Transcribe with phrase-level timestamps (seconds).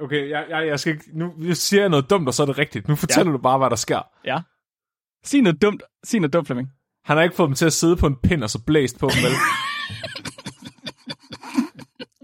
[0.00, 1.04] Okay, jeg, jeg, jeg skal ikke...
[1.14, 2.88] Nu siger jeg noget dumt, og så er det rigtigt.
[2.88, 3.36] Nu fortæller ja.
[3.36, 4.02] du bare, hvad der sker.
[4.24, 4.38] Ja.
[5.24, 5.82] Sig noget dumt.
[6.04, 6.68] Sig noget dumt, Flemming.
[7.04, 9.08] Han har ikke fået dem til at sidde på en pind og så blæst på
[9.08, 9.32] dem, vel?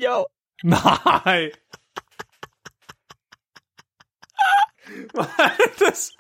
[0.05, 0.27] Jo.
[0.65, 1.51] Nej.
[5.15, 6.11] Hvad er det?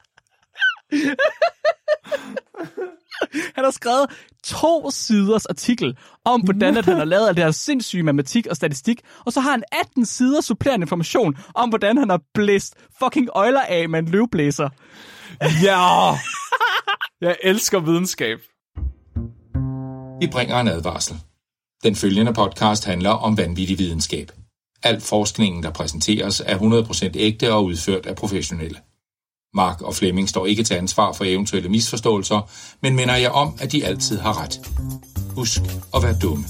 [3.55, 4.07] Han har skrevet
[4.45, 8.57] to siders artikel om, hvordan at han har lavet alt det her sindssyge matematik og
[8.57, 13.29] statistik, og så har han 18 sider supplerende information om, hvordan han har blæst fucking
[13.35, 14.69] øjler af med en løvblæser.
[15.63, 16.13] Ja!
[17.21, 18.39] Jeg elsker videnskab.
[20.21, 21.17] Vi bringer en advarsel.
[21.83, 24.31] Den følgende podcast handler om vanvittig videnskab.
[24.83, 28.79] Al forskningen, der præsenteres, er 100% ægte og udført af professionelle.
[29.57, 32.51] Mark og Flemming står ikke til ansvar for eventuelle misforståelser,
[32.83, 34.61] men minder jeg om, at de altid har ret.
[35.37, 35.61] Husk
[35.95, 36.45] at være dumme.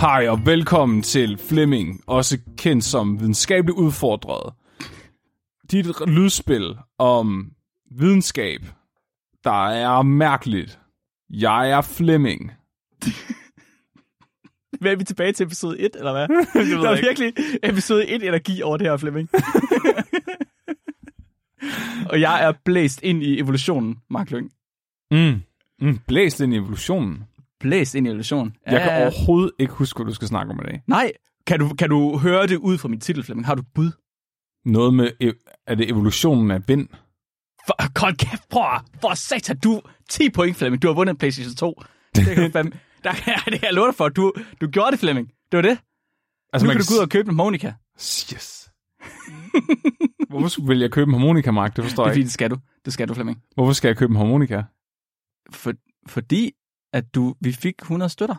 [0.00, 4.59] Hej og velkommen til Flemming, også kendt som videnskabeligt udfordret.
[5.70, 7.52] Dit lydspil om
[7.90, 8.60] videnskab,
[9.44, 10.78] der er mærkeligt.
[11.30, 12.52] Jeg er Flemming.
[14.80, 16.28] Hvad er vi tilbage til episode 1, eller hvad?
[16.64, 17.06] ved Der er ikke.
[17.08, 19.28] virkelig episode 1 energi over det her, Flemming.
[22.10, 24.52] og jeg er blæst ind i evolutionen, Mark Lyng.
[25.10, 25.40] Mm.
[25.80, 25.98] Mm.
[26.08, 27.24] Blæst ind i evolutionen.
[27.60, 28.56] Blæst ind i evolutionen.
[28.66, 30.82] Jeg kan overhovedet ikke huske, hvad du skal snakke om i dag.
[30.86, 31.12] Nej,
[31.46, 33.46] kan du, kan du høre det ud fra min titel, Flemming?
[33.46, 33.90] Har du bud?
[34.64, 36.88] Noget med, ev- er det evolutionen af vind?
[37.66, 40.82] For, hold kæft, at- For satan, du 10 point, Flemming.
[40.82, 41.82] Du har vundet en PlayStation 2.
[42.14, 42.72] Det kan fandme,
[43.04, 44.08] der kan jeg, det kan jeg love dig for.
[44.08, 45.28] Du, du gjorde det, Flemming.
[45.28, 45.78] Det var det.
[46.52, 47.72] Altså, Nu man kan du gå ud og købe en harmonika.
[48.34, 48.70] Yes.
[50.28, 51.76] Hvorfor vil jeg købe en harmonika, Mark?
[51.76, 52.24] Det forstår Det er jeg ikke.
[52.26, 52.56] det skal du.
[52.84, 53.42] Det skal du, Flemming.
[53.54, 54.62] Hvorfor skal jeg købe en harmonika?
[55.52, 55.72] For,
[56.08, 56.52] fordi,
[56.92, 58.34] at du, vi fik 100 støtter.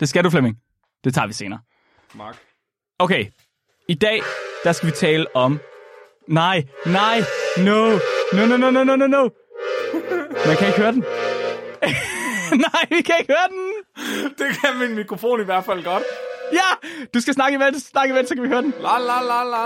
[0.00, 0.58] Det skal du, Flemming.
[1.04, 1.60] Det tager vi senere.
[2.14, 2.36] Mark.
[2.98, 3.26] Okay,
[3.88, 4.20] i dag,
[4.64, 5.60] der skal vi tale om...
[6.28, 7.22] Nej, nej,
[7.56, 7.98] no,
[8.32, 9.28] no, no, no, no, no, no, no.
[10.46, 11.04] Man kan ikke høre den.
[12.66, 13.72] nej, vi kan ikke høre den.
[14.38, 16.02] Det kan min mikrofon i hvert fald godt.
[16.52, 18.74] Ja, du skal snakke imens, snakke imens, så kan vi høre den.
[18.80, 19.64] La la la la.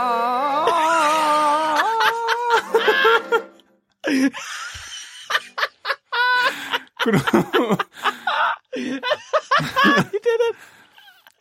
[7.02, 7.24] kunne du...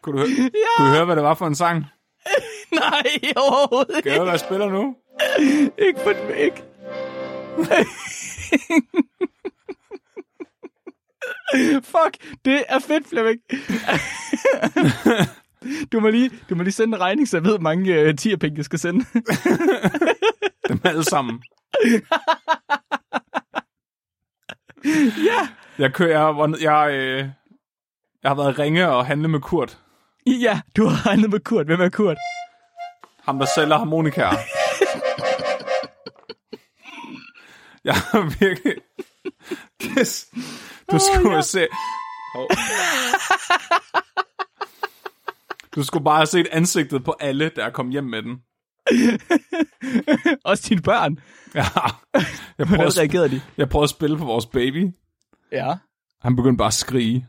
[0.02, 1.86] kunne, du, hø- kunne du høre, hvad det var for en sang?
[2.72, 3.04] Nej,
[3.38, 4.96] overhovedet Kan jeg høre, hvad jeg spiller nu?
[5.88, 6.64] ikke på den væk.
[11.84, 13.40] Fuck, det er fedt, Flemming.
[15.92, 18.58] du, må lige, du må lige sende en regning, så jeg ved, mange uh, tierpenge,
[18.58, 19.06] jeg skal sende.
[20.68, 21.44] Dem alle sammen.
[25.26, 25.48] ja.
[25.80, 26.48] Jeg kører...
[26.48, 27.30] Jeg, jeg, øh,
[28.24, 29.78] jeg har været ringe og handle med Kurt.
[30.26, 31.66] Ja, du har regnet med Kurt.
[31.66, 32.18] Hvem er Kurt?
[33.26, 34.38] Ham, der sælger harmonikaer.
[37.88, 38.74] Jeg har virkelig...
[39.82, 40.26] Det,
[40.92, 41.68] du skulle oh, se...
[42.36, 42.48] Hov.
[45.76, 48.42] Du skulle bare have set ansigtet på alle, der kom hjem med den.
[50.46, 51.20] Også dine børn.
[51.56, 51.64] Ja.
[52.58, 53.42] Jeg prøvede, Hvordan reagerede de?
[53.58, 54.92] jeg prøvede at spille på vores baby.
[55.52, 55.74] Ja.
[56.22, 57.28] Han begyndte bare at skrige.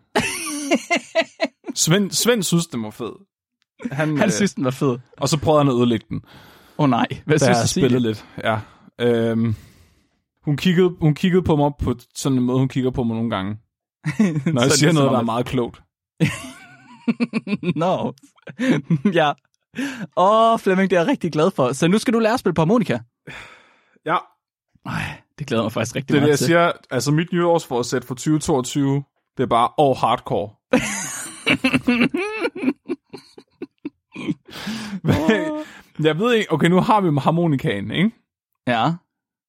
[1.74, 3.12] Svend, Svend synes, den var fed.
[3.92, 4.98] Han, Han øh, synes, den var fed.
[5.16, 6.20] Og så prøvede han at ødelægge den.
[6.78, 8.24] Åh oh, nej, hvad synes du, spillede lidt.
[8.44, 8.58] Ja.
[9.00, 9.54] Øhm,
[10.48, 13.30] hun, kiggede, hun kiggede på mig på sådan en måde, hun kigger på mig nogle
[13.30, 13.56] gange.
[14.54, 15.82] Når jeg siger er noget, der er meget klogt.
[17.82, 18.14] Nå.
[19.20, 19.32] ja.
[20.16, 21.72] Åh, oh, Flemming, det er jeg rigtig glad for.
[21.72, 22.98] Så nu skal du lære at spille på harmonika.
[24.06, 24.16] Ja,
[24.86, 26.46] Ej, det glæder mig faktisk rigtig det er det, meget jeg til.
[26.46, 26.72] siger.
[26.90, 29.04] Altså, mit nytårsforsæt for 2022,
[29.36, 30.50] det er bare all hardcore.
[36.04, 38.10] Jeg ved ikke, okay, nu har vi harmonikaen, ikke?
[38.66, 38.92] Ja.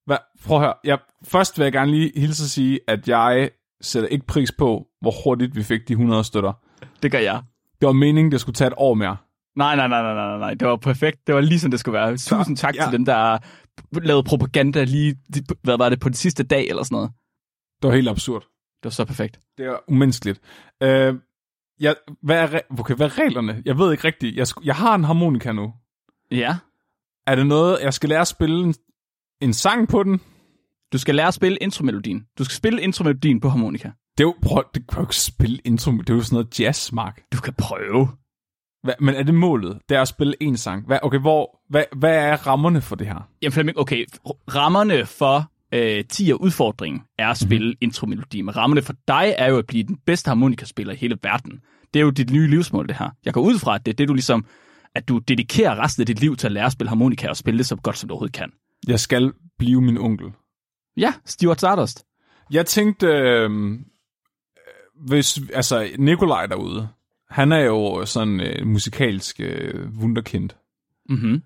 [0.10, 0.74] Hvad, prøv at høre.
[0.84, 3.50] Jeg, først vil jeg gerne lige hilse at sige, at jeg
[3.82, 6.54] sætter ikke pris på, hvor hurtigt vi fik de 100 støtter.
[7.04, 7.42] Det gør jeg.
[7.82, 9.18] Det var meningen, det skulle tage et år mere.
[9.56, 10.54] Nej, nej, nej, nej, nej, nej.
[10.54, 11.28] Det var perfekt.
[11.28, 12.18] Det var lige som det skulle være.
[12.18, 12.84] Tusind tak ja.
[12.84, 13.38] til dem, der
[14.00, 15.16] lavede propaganda lige,
[15.64, 17.12] hvad var det, på den sidste dag eller sådan noget.
[17.82, 18.42] Det var helt absurd.
[18.42, 19.40] Det var så perfekt.
[19.58, 20.42] Det er umenneskeligt.
[20.84, 21.16] Øh,
[21.80, 23.62] jeg, hvad, er, re- okay, hvad er reglerne?
[23.66, 24.36] Jeg ved ikke rigtigt.
[24.36, 25.74] Jeg, jeg har en harmonika nu.
[26.32, 26.58] Ja.
[27.28, 28.74] Er det noget, jeg skal lære at spille
[29.42, 30.22] en, sang på den?
[30.94, 32.26] Du skal lære at spille intromelodien.
[32.38, 33.92] Du skal spille intromelodien på harmonika.
[34.18, 35.92] Det er jo, prøv, det kan jo ikke spille intro.
[35.92, 37.22] Det er jo sådan noget jazz, Mark.
[37.34, 38.08] Du kan prøve.
[38.84, 39.80] Hva, men er det målet?
[39.90, 40.86] Det er at spille en sang.
[40.86, 43.30] Hva, okay, hvor, hvad, hvad er rammerne for det her?
[43.42, 44.06] Jamen Flemming, okay,
[44.56, 47.78] rammerne for øh, 10 udfordringen er at spille mm-hmm.
[47.82, 51.60] intromelodi, men rammerne for dig er jo at blive den bedste harmonikaspiller i hele verden.
[51.94, 53.10] Det er jo dit nye livsmål, det her.
[53.26, 54.46] Jeg går ud fra, at det er det, du ligesom,
[54.96, 57.58] at du dedikerer resten af dit liv til at lære at spille harmonika og spille
[57.58, 58.52] det så godt, som du overhovedet kan.
[58.88, 60.32] Jeg skal blive min onkel.
[60.98, 62.06] Ja, Stuart Stardust.
[62.52, 63.80] Jeg tænkte, øh,
[64.96, 66.90] hvis, altså Nikolaj derude,
[67.30, 70.50] han er jo sådan øh, musikalsk øh, wunderkind.
[71.10, 71.44] Mm-hmm.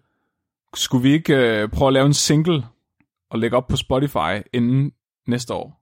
[0.75, 2.65] Skulle vi ikke øh, prøve at lave en single
[3.29, 4.91] og lægge op på Spotify inden
[5.27, 5.79] næste år?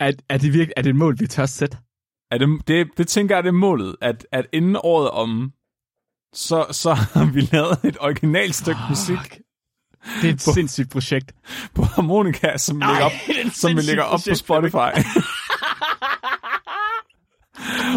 [0.00, 1.78] Er, er, det virkelig, er det et mål, vi tør sætte?
[2.30, 5.52] Er det, det, det tænker jeg, det er målet, at, at inden året om,
[6.32, 8.90] så, så har vi lavet et originalt stykke Fuck.
[8.90, 9.40] musik
[10.22, 11.32] Det er et sindssygt projekt.
[11.74, 13.12] på harmonika, som vi Ej, lægger op,
[13.52, 15.08] som vi lægger op på projekt, Spotify.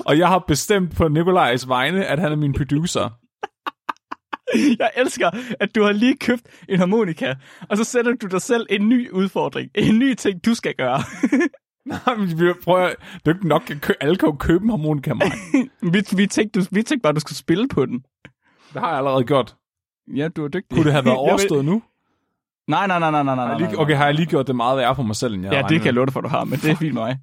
[0.06, 3.10] og jeg har bestemt på Nikolajs vegne, at han er min producer.
[4.80, 7.34] Jeg elsker, at du har lige købt en harmonika,
[7.70, 9.70] og så sætter du dig selv en ny udfordring.
[9.76, 11.00] En ny ting, du skal gøre.
[11.86, 12.88] Nej, men vi prøver,
[13.26, 15.32] det er ikke nok, at alle kan jo købe en harmonika, Mark.
[15.94, 18.00] vi, vi, tænkte, du, vi tænkte bare, at du skulle spille på den.
[18.74, 19.56] Det har jeg allerede gjort.
[20.16, 20.70] Ja, du er dygtig.
[20.76, 21.84] Kunne det have været Jeg ved- overstået nu?
[22.68, 23.48] Nej, nej, nej, nej, nej, nej.
[23.48, 25.54] Nej, lige, okay, har jeg lige gjort det meget værre for mig selv, end jeg
[25.54, 27.18] Ja, det kan jeg love dig for, du har, men det er fint mig.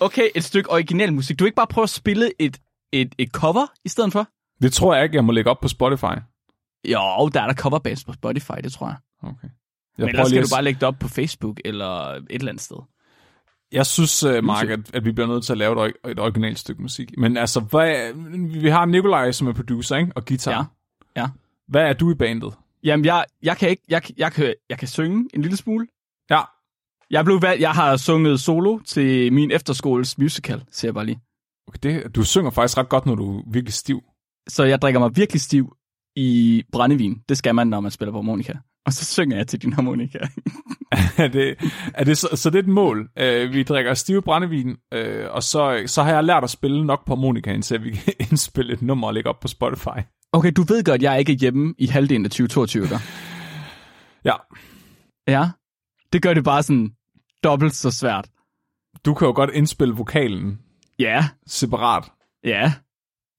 [0.00, 1.38] Okay, et stykke original musik.
[1.38, 2.58] Du vil ikke bare prøve at spille et,
[2.92, 4.26] et, et cover i stedet for?
[4.62, 6.04] Det tror jeg ikke, jeg må lægge op på Spotify.
[6.84, 8.96] Jo, der er der coverbands på Spotify, det tror jeg.
[9.22, 9.48] Okay.
[9.98, 12.62] Jeg, Men ellers skal du bare lægge det op på Facebook eller et eller andet
[12.62, 12.76] sted.
[13.72, 16.58] jeg synes, uh, Mark, at, at vi bliver nødt til at lave et, et originalt
[16.58, 17.18] stykke musik.
[17.18, 18.12] Men altså, hvad,
[18.60, 20.12] vi har Nikolaj, som er producer, ikke?
[20.14, 20.70] Og guitar.
[21.16, 21.22] Ja.
[21.22, 21.28] Ja.
[21.68, 22.54] Hvad er du i bandet?
[22.84, 25.86] Jamen, jeg, jeg kan ikke, jeg, jeg, kan, jeg kan synge en lille smule.
[26.30, 26.40] Ja.
[27.10, 31.20] Jeg, blev valgt, jeg har sunget solo til min efterskoles musical, siger jeg bare lige.
[31.68, 34.02] Okay, det, du synger faktisk ret godt, når du er virkelig stiv.
[34.48, 35.76] Så jeg drikker mig virkelig stiv
[36.16, 37.22] i brændevin.
[37.28, 38.52] Det skal man, når man spiller på harmonika.
[38.86, 40.18] Og så synger jeg til din harmonika.
[41.18, 41.56] er det,
[41.94, 43.00] er det så, så det er et mål.
[43.00, 47.06] Uh, vi drikker stive brændevin, uh, og så, så har jeg lært at spille nok
[47.06, 49.98] på harmonikaen, så vi kan indspille et nummer og lægge op på Spotify.
[50.32, 52.98] Okay, du ved godt, at jeg ikke er hjemme i halvdelen af 2022, ikke?
[54.24, 54.34] Ja,
[55.28, 55.48] Ja.
[56.12, 56.90] Det gør det bare sådan
[57.44, 58.28] dobbelt så svært.
[59.04, 60.58] du kan jo godt indspille vokalen
[60.98, 62.04] Ja, separat,
[62.44, 62.72] ja,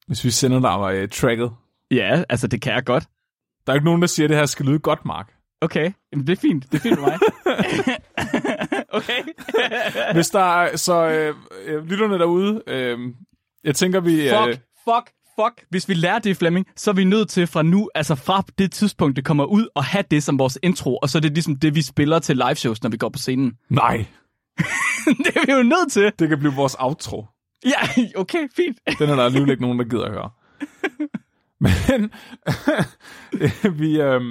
[0.08, 1.52] hvis vi sender dig uh, tracket.
[1.92, 3.04] ja, altså det kan jeg godt.
[3.68, 5.34] Der er ikke nogen, der siger, at det her skal lyde godt, Mark.
[5.62, 6.72] Okay, Jamen, det er fint.
[6.72, 7.20] Det er fint med mig.
[9.00, 9.24] okay.
[10.14, 13.00] Hvis der er, så øh, øh, lytterne derude, øh,
[13.64, 14.30] jeg tænker, vi...
[14.30, 14.54] Øh,
[14.84, 15.66] fuck, fuck.
[15.70, 18.72] Hvis vi lærer det, Flemming, så er vi nødt til fra nu, altså fra det
[18.72, 21.56] tidspunkt, det kommer ud, og have det som vores intro, og så er det ligesom
[21.56, 23.54] det, vi spiller til live shows, når vi går på scenen.
[23.70, 24.06] nej,
[25.06, 26.12] det er vi jo nødt til.
[26.20, 27.26] det kan blive vores outro.
[27.66, 28.78] Ja, okay, fint.
[29.00, 30.30] Den er der alligevel ikke nogen, der gider at høre.
[31.64, 32.12] Men
[33.80, 34.22] vi, øh,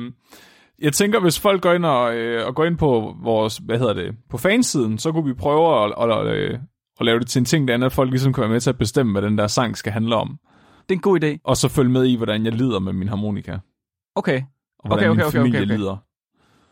[0.79, 3.93] jeg tænker, hvis folk går ind og, øh, og går ind på vores, hvad hedder
[3.93, 6.59] det, på fansiden, så kunne vi prøve at, at, at, øh,
[7.01, 8.71] at lave det til en ting, der andet, at folk ligesom kan være med til
[8.71, 10.39] at bestemme, hvad den der sang skal handle om.
[10.88, 11.38] Det er en god idé.
[11.44, 13.58] Og så følge med i, hvordan jeg lider med min harmonika.
[14.14, 14.43] Okay.
[14.79, 15.76] Og hvordan Okay, min okay, okay, familie okay, okay.
[15.76, 15.96] lider.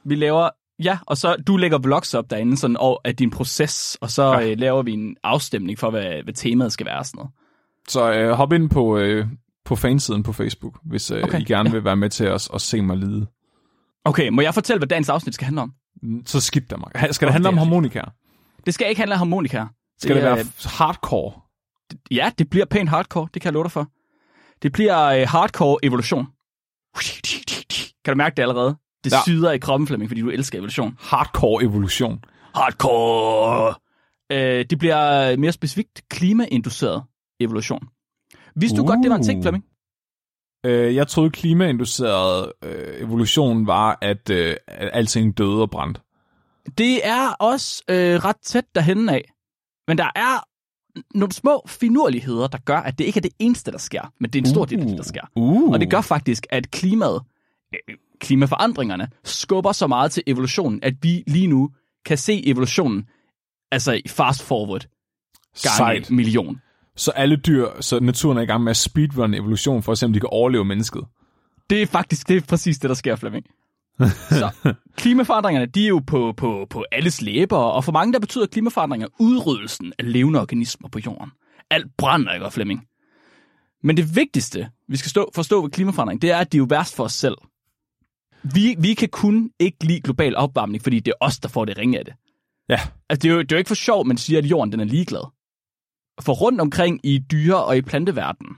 [0.05, 0.49] Vi laver...
[0.85, 4.33] Ja, og så du lægger vlogs op derinde sådan, og af din proces, og så
[4.33, 4.51] Ja.
[4.51, 7.33] øh, laver vi en afstemning for, hvad, hvad temaet skal være og sådan noget.
[7.89, 9.27] Så øh, hop ind på, øh,
[9.65, 11.75] på fansiden på Facebook, hvis øh, okay, I gerne ja.
[11.75, 13.27] vil være med til at, at se mig lide.
[14.05, 15.73] Okay, må jeg fortælle, hvad dagens afsnit skal handle om?
[16.27, 17.13] Så skidt der, Mark.
[17.15, 18.09] Skal det handle om det harmonikaer?
[18.67, 19.65] Det skal ikke handle om harmonika.
[19.99, 21.33] Skal det, er- være hardcore?
[22.11, 23.89] Ja, det bliver pænt hardcore, det kan jeg love dig for.
[24.63, 26.27] Det bliver øh, hardcore evolution.
[28.05, 28.77] Kan du mærke det allerede?
[29.05, 29.17] Det Ja.
[29.27, 30.97] syder i kroppen, Flemming, fordi du elsker evolution.
[31.01, 32.25] Hardcore evolution.
[32.55, 33.75] Hardcore!
[34.33, 37.05] Øh, det bliver mere specifikt klimainduceret
[37.41, 37.89] evolution.
[38.57, 38.89] Vidste du Uh.
[38.89, 39.65] godt, det var en ting, Flemming?
[40.67, 46.01] Øh, jeg troede, klimainduceret øh, evolution var, at, øh, alting døde og brændte.
[46.79, 49.33] Det er også øh, ret tæt derhen af.
[49.89, 50.45] Men der er
[51.15, 54.13] nogle små finurligheder, der gør, at det ikke er det eneste, der sker.
[54.21, 55.21] Men det er en stor del af det, der sker.
[55.37, 55.73] Uh.
[55.73, 57.23] Og det gør faktisk, at klimaet,
[57.75, 61.71] øh, klimaforandringerne skubber så meget til evolutionen, at vi lige nu
[62.05, 63.05] kan se evolutionen
[63.71, 64.87] altså i fast forward
[65.63, 66.11] gange Sejt.
[66.11, 66.61] en million.
[66.97, 70.07] Så alle dyr, så naturen er i gang med at speedrun evolution, for at se,
[70.07, 71.03] om de kan overleve mennesket.
[71.71, 73.47] Det er faktisk det er præcis det, der sker, Flemming.
[74.29, 74.51] Så
[75.01, 79.09] klimaforandringerne, de er jo på, på, på alles læber, og for mange der betyder klimaforandringer
[79.19, 81.31] udryddelsen af levende organismer på jorden.
[81.71, 82.87] Alt brænder, ikke, Flemming?
[83.83, 86.67] Men det vigtigste, vi skal stå, forstå ved klimaforandring, det er, at de er jo
[86.71, 87.37] værst for os selv.
[88.55, 91.79] Vi, vi kan kun ikke lide global opvarmning, fordi det er os, der får det
[91.79, 92.15] ringe af det.
[92.69, 92.81] Ja.
[93.09, 94.81] Altså, det er jo, det er jo ikke for sjov, man siger, at jorden den
[94.81, 95.33] er ligeglad.
[96.21, 98.57] For rundt omkring i dyre- og i planteverdenen,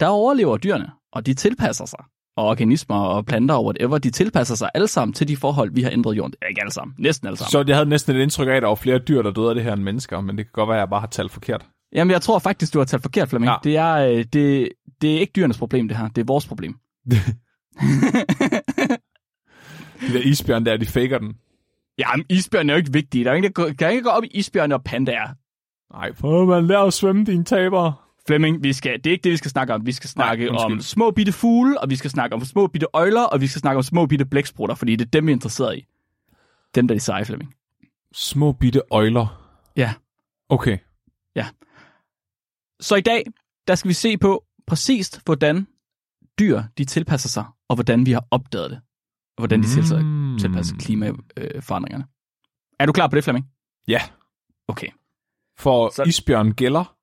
[0.00, 2.04] der overlever dyrene, og de tilpasser sig.
[2.36, 5.82] Og organismer og planter og whatever, de tilpasser sig alle sammen til de forhold, vi
[5.82, 6.34] har ændret jorden.
[6.42, 7.50] Ja, Ikke alle sammen, næsten alle sammen.
[7.50, 9.54] Så jeg havde næsten et indtryk af, at der var flere dyr, der døde af
[9.54, 11.66] det her end mennesker, men det kan godt være, at jeg bare har talt forkert.
[11.92, 13.50] Jamen, jeg tror faktisk, du har talt forkert, Flemming.
[13.50, 13.56] Ja.
[13.64, 14.68] Det, er, øh, det,
[15.00, 16.08] det er ikke dyrenes problem, det her.
[16.08, 16.74] Det er vores problem.
[20.00, 21.34] De der isbjørn der, de faker den.
[21.98, 23.24] Jamen, isbjørn er jo ikke vigtige.
[23.24, 25.28] Der er ingen, der kan ikke gå op i isbjørne og pandaer.
[25.92, 28.09] Nej, prøv man lære at svømme, dine taber.
[28.26, 29.86] Flemming, vi skal, det er ikke det, vi skal snakke om.
[29.86, 30.72] Vi skal snakke Nej, undskyld.
[30.72, 33.60] om små bitte fugle, og vi skal snakke om små bitte øjler, og vi skal
[33.60, 35.86] snakke om små bitte blæksprutter, fordi det er dem, vi er interesseret i.
[36.74, 37.54] Dem, der er de seje, Flemming.
[38.12, 39.52] Små bitte øjler.
[39.76, 39.94] Ja.
[40.48, 40.78] Okay.
[42.80, 43.24] Så i dag,
[43.68, 45.66] der skal vi se på præcist, hvordan
[46.38, 48.80] dyr de tilpasser sig, og hvordan vi har opdaget det.
[49.36, 50.38] Og hvordan de tilpasser, Mm.
[50.38, 52.04] tilpasser klimaforandringerne.
[52.78, 53.46] Er du klar på det, Flemming?
[53.88, 54.00] Ja.
[54.68, 54.88] Okay.
[55.58, 56.02] For så...
[56.02, 56.96] isbjørn gælder,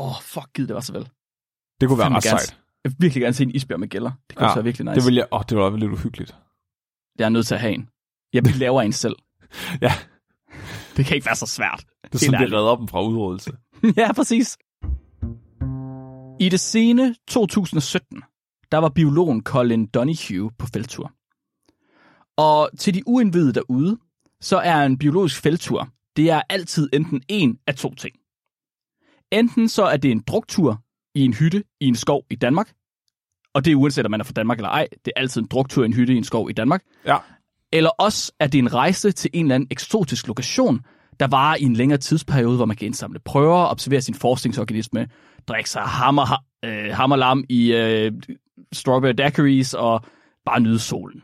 [0.00, 1.08] Åh, oh, fuck, gid det var så vel.
[1.80, 2.56] det kunne være ret sejt.
[2.84, 4.10] Jeg vil virkelig gerne se en isbjørn med gælder.
[4.28, 4.94] Det kunne Ja, være virkelig nice.
[5.00, 5.26] Det vil jeg...
[5.32, 6.34] Åh, det var lidt uhyggeligt.
[7.18, 7.88] Jeg er nødt til at have en.
[8.32, 9.16] Jeg laver en selv.
[9.80, 9.92] Ja,
[10.96, 11.84] Det kan ikke være så svært.
[12.04, 13.52] det er sådan, det redder dem fra udryddelse.
[14.02, 14.58] ja, præcis.
[16.40, 18.22] I det sene 2017,
[18.72, 21.12] der var biologen Colin Donahue på feltur.
[22.36, 23.98] Og til de uindvidede derude,
[24.40, 28.16] så er en biologisk feltur, det er altid enten en af to ting.
[29.32, 30.82] Enten så er det en druktur
[31.14, 32.72] i en hytte i en skov i Danmark,
[33.54, 35.46] og det er uanset om man er fra Danmark eller ej, det er altid en
[35.50, 36.82] druktur i en hytte i en skov i Danmark.
[37.06, 37.16] Ja.
[37.72, 40.80] Eller også er det en rejse til en eller anden eksotisk lokation,
[41.20, 45.08] der varer i en længere tidsperiode, hvor man kan indsamle prøver, observere sin forskningsorganisme,
[45.48, 48.12] drikke sig hammer, øh, hammerlam i øh,
[48.72, 50.04] strawberry daiquiris og
[50.44, 51.22] bare nyde solen.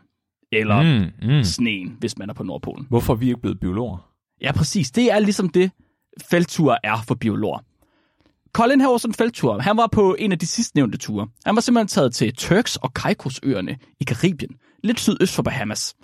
[0.51, 1.29] Eller mm.
[1.29, 2.85] Mm, sneen, hvis man er på Nordpolen.
[2.89, 4.11] Hvorfor er vi ikke blevet biologer?
[4.41, 4.91] Ja, præcis.
[4.91, 5.71] Det er ligesom det,
[6.29, 7.59] feltur er for biologer.
[8.53, 9.59] Colin her var sådan en feltur.
[9.59, 11.27] Han var på en af de sidste nævnte ture.
[11.45, 14.51] Han var simpelthen taget til Turks og Caicos-øerne i Karibien,
[14.83, 15.95] lidt sydøst for Bahamas.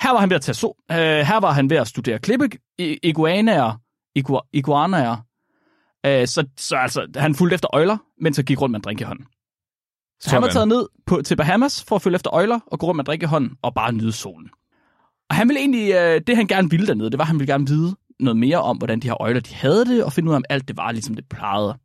[0.00, 2.48] Her var han ved at tage so øh, her var han ved at studere klippe
[2.78, 3.80] i- iguanaer,
[4.14, 5.16] igua, iguanaer.
[6.06, 9.00] Øh, så, så altså, han fulgte efter øjler, mens han gik rundt med en drink
[9.00, 9.26] i hånden.
[10.20, 10.54] Så han var Sådan.
[10.54, 13.06] taget ned på, til Bahamas for at følge efter øjler og gå rundt med en
[13.06, 14.48] drink i hånden og bare nyde solen.
[15.30, 17.52] Og han ville egentlig, øh, det han gerne ville dernede, det var, at han ville
[17.52, 20.32] gerne vide noget mere om, hvordan de her øjler de havde det, og finde ud
[20.32, 21.78] af, om alt det var, ligesom det plejede.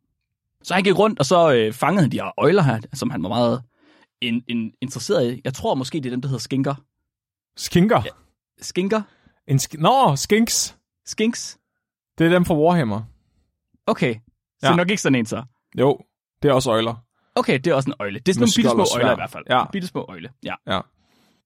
[0.62, 3.22] Så han gik rundt, og så øh, fangede han de her øjler her, som han
[3.22, 3.62] var meget
[4.20, 5.40] in, in, interesseret i.
[5.44, 6.74] Jeg tror måske, det er dem, der hedder skinker.
[7.56, 8.02] Skinker?
[8.04, 8.10] Ja.
[8.60, 9.02] Skinker?
[9.46, 10.76] En sk- Nå, skinks.
[11.06, 11.58] Skinks?
[12.18, 13.02] Det er dem fra Warhammer.
[13.86, 14.14] Okay.
[14.60, 14.76] Så Ja.
[14.76, 15.42] nok ikke sådan en så.
[15.78, 15.98] Jo,
[16.42, 16.94] det er også øjler.
[17.34, 18.18] Okay, det er også en øjle.
[18.18, 19.44] Det er sådan Med nogle bitte små øjler i hvert fald.
[19.50, 19.64] Ja.
[19.70, 20.54] Bitte små øjle, ja.
[20.66, 20.80] Ja.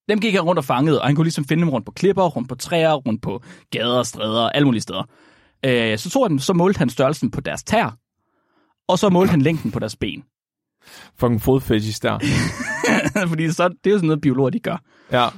[0.08, 2.22] Dem gik han rundt og fangede, og han kunne ligesom finde dem rundt på klipper,
[2.22, 5.02] rundt på træer, rundt på gader og stræder, alle mulige steder.
[5.64, 7.98] Øh, så tog han, så målte han størrelsen på deres tær,
[8.88, 10.24] og så målte han længden på deres ben.
[11.16, 12.18] Fucking fodfetish der.
[13.28, 14.76] Fordi så, det er jo sådan noget, biologer de gør.
[15.12, 15.28] Ja.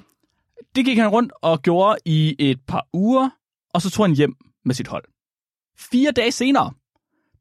[0.76, 3.30] Det gik han rundt og gjorde i et par uger,
[3.74, 5.04] og så tog han hjem med sit hold.
[5.78, 6.72] Fire dage senere,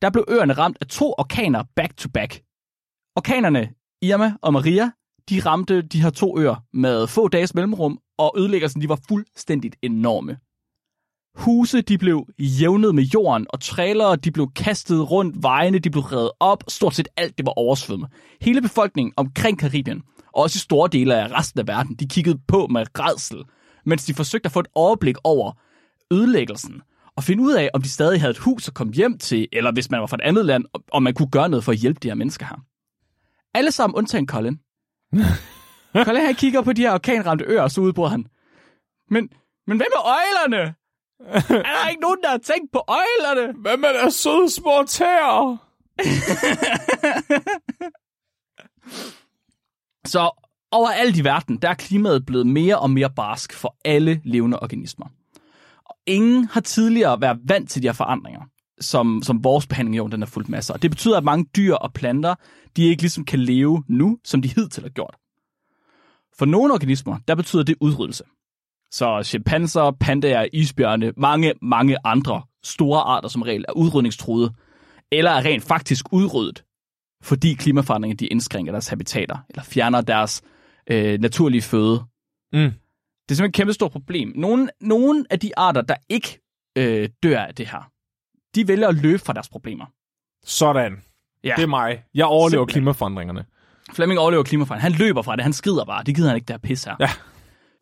[0.02, 2.42] der blev øerne ramt af to orkaner back-to-back.
[3.16, 3.70] Orkanerne
[4.02, 4.92] Irma og Maria,
[5.30, 9.76] de ramte de her to øer med få dages mellemrum, og ødelæggelsen de var fuldstændigt
[9.82, 10.38] enorme.
[11.36, 16.04] Huse de blev jævnet med jorden, og trailere de blev kastet rundt, vejene de blev
[16.04, 18.10] revet op, stort set alt det var oversvømmet.
[18.42, 20.02] Hele befolkningen omkring Karibien,
[20.34, 23.44] og også i store dele af resten af verden, de kiggede på med redsel,
[23.86, 25.52] mens de forsøgte at få et overblik over
[26.12, 26.82] ødelæggelsen,
[27.16, 29.72] og finde ud af, om de stadig havde et hus at komme hjem til, eller
[29.72, 32.00] hvis man var fra et andet land, om man kunne gøre noget for at hjælpe
[32.04, 32.56] de her mennesker her.
[33.54, 34.60] Alle sammen undtagen Colin.
[36.06, 38.26] Colin han kigger på de her orkanramte øer, og så udbryder han.
[39.10, 39.30] Men,
[39.68, 40.76] men hvad med øjlerne?
[41.70, 43.54] er der ikke nogen, der har tænkt på øjlerne?
[43.62, 45.58] Hvad med deres søde små tæer?
[50.06, 50.32] Så
[50.72, 55.06] overalt i verden, der er klimaet blevet mere og mere barsk for alle levende organismer.
[55.86, 58.42] Og ingen har tidligere været vant til de her forandringer,
[58.80, 60.74] som, som vores behandling i jorden den er fuldt masser.
[60.74, 62.36] Og det betyder, at mange dyr og planter,
[62.78, 65.16] de ikke ligesom kan leve nu, som de hidtil har gjort.
[66.38, 68.24] For nogle organismer, der betyder det udryddelse.
[68.92, 74.54] Så chimpanser, pandaer, isbjørne, mange, mange andre store arter som regel er udrydningstruede,
[75.12, 76.64] eller er rent faktisk udryddet,
[77.24, 80.42] fordi klimaforandringer de indskrænker deres habitater, eller fjerner deres
[80.90, 82.04] øh, naturlige føde.
[82.54, 82.60] Mm.
[82.60, 84.34] Det er simpelthen et kæmpe stort problem.
[84.36, 86.40] Nogle, nogle af de arter, der ikke
[86.78, 87.92] øh, dør af det her,
[88.56, 89.86] de vælger at løbe fra deres problemer.
[90.46, 90.98] Sådan.
[91.44, 91.54] Ja.
[91.58, 92.04] Det er mig.
[92.16, 92.82] Jeg overlever Simpelthen.
[92.82, 93.46] klimaforandringerne.
[93.94, 94.82] Flemming overlever klimaforandring.
[94.82, 95.44] Han løber fra det.
[95.44, 96.04] Han skrider bare.
[96.04, 96.96] Det gider han ikke, der er pis her.
[97.00, 97.10] Ja.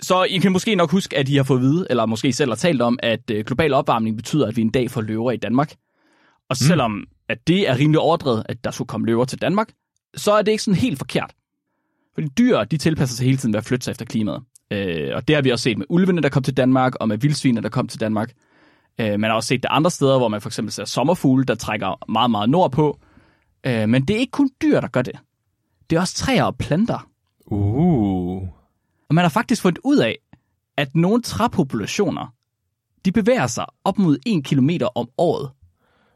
[0.02, 2.52] Så I kan måske nok huske, at I har fået at vide, eller måske selv
[2.52, 5.38] har talt om, at øh, global opvarmning betyder, at vi en dag får løver i
[5.38, 5.76] Danmark.
[6.50, 9.72] Og selvom at det er rimelig overdrevet, at der skulle komme løver til Danmark,
[10.16, 11.34] så er det ikke sådan helt forkert.
[12.14, 14.44] Fordi dyr, de tilpasser sig hele tiden ved at flytte sig efter klimaet.
[14.72, 17.18] Øh, og det har vi også set med ulvene, der kom til Danmark, og med
[17.18, 18.32] vildsvinene, der kom til Danmark.
[19.00, 21.56] Øh, man har også set det andre steder, hvor man for eksempel ser sommerfugle, der
[21.56, 23.00] trækker meget, meget nordpå.
[23.64, 25.20] Øh, men det er ikke kun dyr, der gør det.
[25.90, 27.08] Det er også træer og planter.
[27.46, 28.44] Uh.
[29.10, 30.18] Og man har faktisk fundet ud af,
[30.78, 32.34] at nogle træpopulationer,
[33.06, 35.52] de bevæger sig op mod 1 km om året.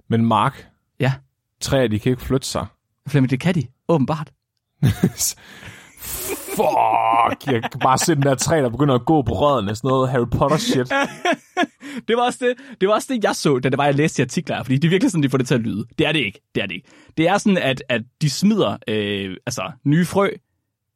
[0.07, 0.67] Men Mark,
[1.00, 1.13] Ja,
[1.62, 2.65] træer, de kan ikke flytte sig.
[3.07, 4.31] Flemming, det kan de, åbenbart.
[6.58, 9.88] Fuck, jeg kan bare se den der træ, der begynder at gå på rødderne, sådan
[9.88, 10.92] noget Harry Potter shit.
[12.08, 14.18] Det var, også det, det var også det, jeg så, da det var, jeg læste
[14.18, 15.86] de artikler, fordi det er virkelig sådan, de får det til at lyde.
[16.00, 16.42] Det er det ikke.
[16.56, 16.88] Det er det ikke.
[17.18, 20.30] Det er sådan, at, at de smider øh, altså, nye frø,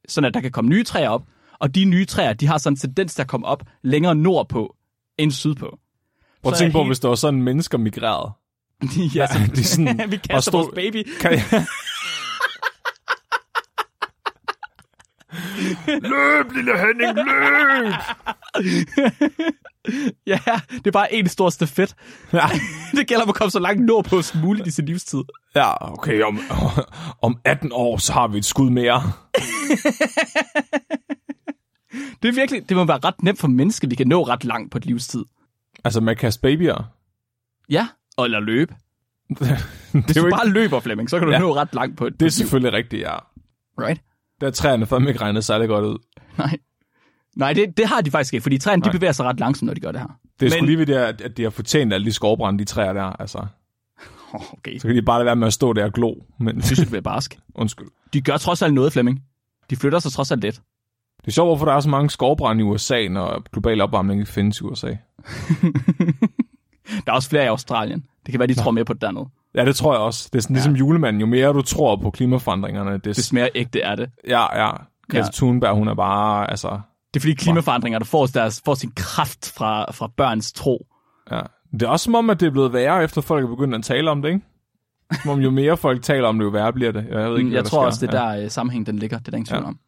[0.08, 1.24] sådan at der kan komme nye træer op,
[1.60, 4.76] og de nye træer, de har sådan en tendens til at komme op længere nordpå
[5.18, 5.78] end sydpå.
[6.44, 8.32] Prøv at tænke på, helt- hvis der var sådan mennesker migreret.
[9.16, 11.08] ja, Altså, det er sådan, vi kaster stå- vores baby.
[11.22, 11.32] Kan
[15.88, 17.94] løb, lille Henning, løb!
[20.28, 20.40] Ja,
[20.72, 21.96] det er bare en stor stafet.
[22.34, 22.46] Ja,
[22.96, 25.24] det gælder om at komme så langt nordpå som muligt i sin livstid.
[25.56, 26.40] ja okay, om,
[27.28, 29.02] om 18 år, så har vi et skud mere.
[32.22, 34.72] Det er virkelig, det må være ret nemt for mennesker, vi kan nå ret langt
[34.72, 35.24] på et livstid.
[35.84, 36.84] Altså, man kaster babyer.
[37.70, 37.88] Ja,
[38.20, 38.76] eller løbe.
[39.30, 39.50] det, Hvis
[40.18, 41.40] er du ikke, bare løber, Flemming, så kan du Ja.
[41.40, 43.16] nå ret langt på et, det er selvfølgelig rigtigt, ja.
[43.80, 44.02] Right?
[44.42, 45.98] Der er træerne fandme ikke regnet særlig godt ud.
[46.38, 46.58] Nej.
[47.36, 48.92] Nej, det, det har de faktisk ikke, fordi træerne de Nej.
[48.94, 50.08] bevæger sig ret langsomt, når de gør det her.
[50.40, 52.60] Det er Men- sgu lige ved det, at at de har fortjent alle de skovbrænde,
[52.60, 53.04] de træer der.
[53.04, 53.46] Altså,
[54.58, 56.14] okay, så kan de bare lade være med at stå der og glo.
[56.40, 57.40] Men jeg synes, det bliver barsk.
[57.56, 57.88] undskyld.
[58.14, 59.24] De gør trods alt noget, Flemming.
[59.70, 60.62] De flytter sig trods alt lidt.
[61.22, 64.32] Det er sjovt, hvorfor der er så mange skovbrænde i USA, når global opvarmning ikke
[64.32, 64.88] findes i USA.
[67.06, 68.06] Der er også flere i Australien.
[68.26, 69.26] Det kan være, de tror mere på det dernede.
[69.56, 70.30] Ja, det tror jeg også.
[70.34, 71.20] Det er sådan, ligesom julemanden.
[71.20, 74.10] Jo mere du tror på klimaforandringerne, det, Det mere ægte er det.
[74.28, 74.72] Ja, ja.
[74.72, 75.24] Greta Ja.
[75.34, 76.80] Thunberg, hun er bare, altså...
[77.14, 80.86] Det er fordi klimaforandringer, der får, deres, får sin kraft fra, fra børns tro.
[81.32, 81.40] Ja.
[81.72, 83.84] Det er også som om, at det er blevet værre, efter folk er begyndt at
[83.84, 84.42] tale om det, ikke?
[85.22, 87.06] Som om jo mere folk taler om det, jo værre bliver det.
[87.10, 87.86] Jeg, ved ikke, Mm, jeg tror sker.
[87.86, 89.18] også, det er der øh, sammenhæng, den ligger.
[89.20, 89.68] Det er der ingen tvivl Ja.
[89.68, 89.80] om.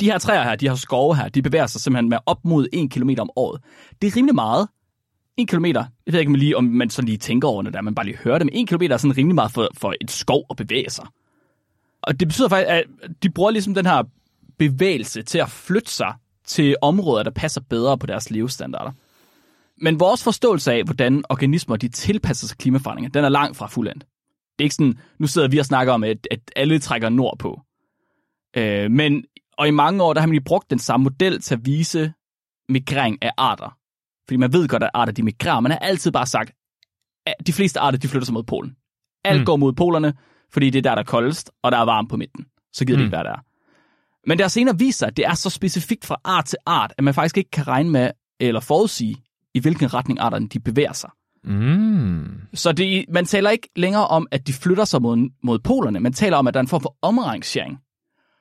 [0.00, 2.66] De her træer her, de her skove her, de bevæger sig simpelthen med op mod
[2.72, 3.60] 1 km om året.
[4.02, 4.68] Det er rimelig meget.
[5.38, 7.80] 1 km, jeg ved ikke om, lige, om man sådan lige tænker over det der,
[7.80, 10.10] man bare lige hører det, men 1 km er sådan rimelig meget for, for et
[10.10, 11.06] skov at bevæge sig.
[12.02, 12.84] Og det betyder faktisk, at
[13.22, 14.02] de bruger ligesom den her
[14.58, 16.14] bevægelse til at flytte sig
[16.44, 18.92] til områder, der passer bedre på deres levestandarder.
[19.80, 24.04] Men vores forståelse af, hvordan organismer de tilpasser sig klimaforandringer, den er langt fra fuldendt.
[24.58, 27.60] Det er ikke sådan, nu sidder vi og snakker om, at, at alle trækker nordpå.
[28.56, 29.24] Øh, men,
[29.58, 32.12] og i mange år, der har man lige brugt den samme model til at vise
[32.68, 33.76] migrering af arter.
[34.28, 35.60] Fordi man ved godt, at arter de migrerer.
[35.60, 36.52] Man har altid bare sagt,
[37.26, 38.76] at de fleste arter, de flytter sig mod polen.
[39.24, 39.44] Alt Mm.
[39.46, 40.14] går mod polerne,
[40.52, 42.44] fordi det er der, der er koldest, og der er varmt på midten.
[42.72, 43.00] Så gider mm.
[43.00, 43.44] det ikke være der.
[44.28, 46.92] Men det har senere vist sig, at det er så specifikt fra art til art,
[46.98, 49.16] at man faktisk ikke kan regne med eller forudsige,
[49.54, 51.10] i hvilken retning arterne de bevæger sig.
[51.44, 52.40] Mm.
[52.54, 56.00] Så det, man taler ikke længere om, at de flytter sig mod, mod polerne.
[56.00, 57.78] Man taler om, at der er en form for omrangering.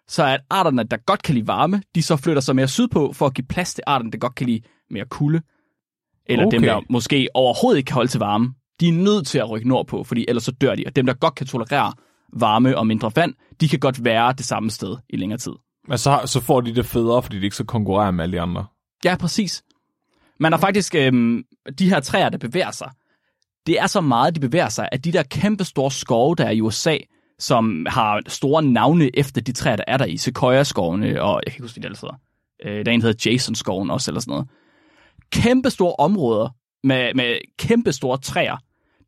[0.08, 3.26] Så at arterne, der godt kan lide varme, de så flytter sig mere sydpå for
[3.26, 5.42] at give plads til arterne, der godt kan lide mere kulde.
[6.26, 6.56] Eller okay.
[6.56, 8.54] dem, der måske overhovedet ikke kan holde til varme.
[8.80, 10.84] De er nødt til at rykke nordpå, fordi ellers så dør de.
[10.88, 11.94] Og dem, der godt kan tolerere
[12.34, 15.54] varme og mindre vand, de kan godt være det samme sted i længere tid.
[15.88, 18.42] Men så, så får de det federe, fordi de ikke så konkurrerer med alle de
[18.42, 18.66] andre.
[19.06, 19.64] Ja, præcis.
[20.40, 21.44] Man har faktisk øhm,
[21.80, 22.92] de her træer, der bevæger sig.
[23.68, 26.50] Det er så meget, de bevæger sig, at de der kæmpe store skove, der er
[26.50, 26.98] i USA,
[27.40, 31.54] som har store navne efter de træer, der er der i, Sequoia-skovene, og jeg kan
[31.54, 32.16] ikke huske, hvad de ellers hedder.
[32.66, 34.48] Øh, der er en, der hedder Jason-skoven også, eller sådan noget.
[35.32, 36.50] Kæmpe store områder
[36.84, 38.58] med, med kæmpe store træer.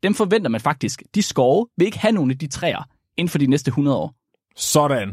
[0.02, 3.38] Dem forventer man faktisk, de skove vil ikke have nogen af de træer inden for
[3.38, 4.14] de næste 100 år.
[4.56, 5.08] Sådan.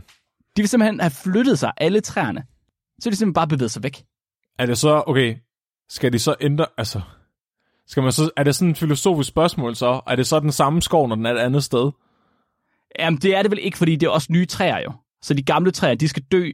[0.58, 2.44] De vil simpelthen have flyttet sig, alle træerne.
[3.00, 4.04] Så de simpelthen bare bevæget sig væk.
[4.60, 5.36] Er det så, okay,
[5.90, 7.02] skal de så ændre, altså,
[7.88, 10.02] skal man så, er det sådan et filosofisk spørgsmål så?
[10.08, 11.92] Er det så den samme skov, når den er et andet sted?
[13.00, 14.94] Jamen, det er det vel ikke, fordi det er også nye træer jo.
[15.22, 16.52] Så de gamle træer, de skal dø,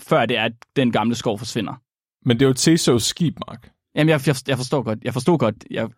[0.00, 1.74] før det er, at den gamle skov forsvinder.
[2.24, 3.70] Men det er jo Tesos skib, Mark.
[3.94, 4.98] Jamen, jeg, jeg, jeg forstår godt.
[5.04, 5.54] Jeg forstår godt.
[5.70, 5.88] Jeg,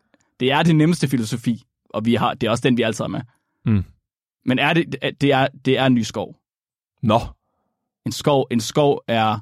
[0.40, 3.08] det er det nemmeste filosofi, og vi har, det er også den, vi altid har
[3.08, 3.20] med.
[3.66, 3.84] Mm.
[4.44, 6.36] Men er det, det, er, det er en ny skov.
[7.02, 7.20] Nå,
[8.06, 9.38] En skov, en skov er...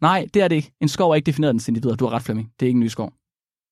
[0.00, 0.72] Nej, det er det ikke.
[0.80, 1.96] En skov er ikke defineret af dens individer.
[1.96, 2.52] Du har ret, Flemming.
[2.60, 3.12] Det er ikke en ny skov.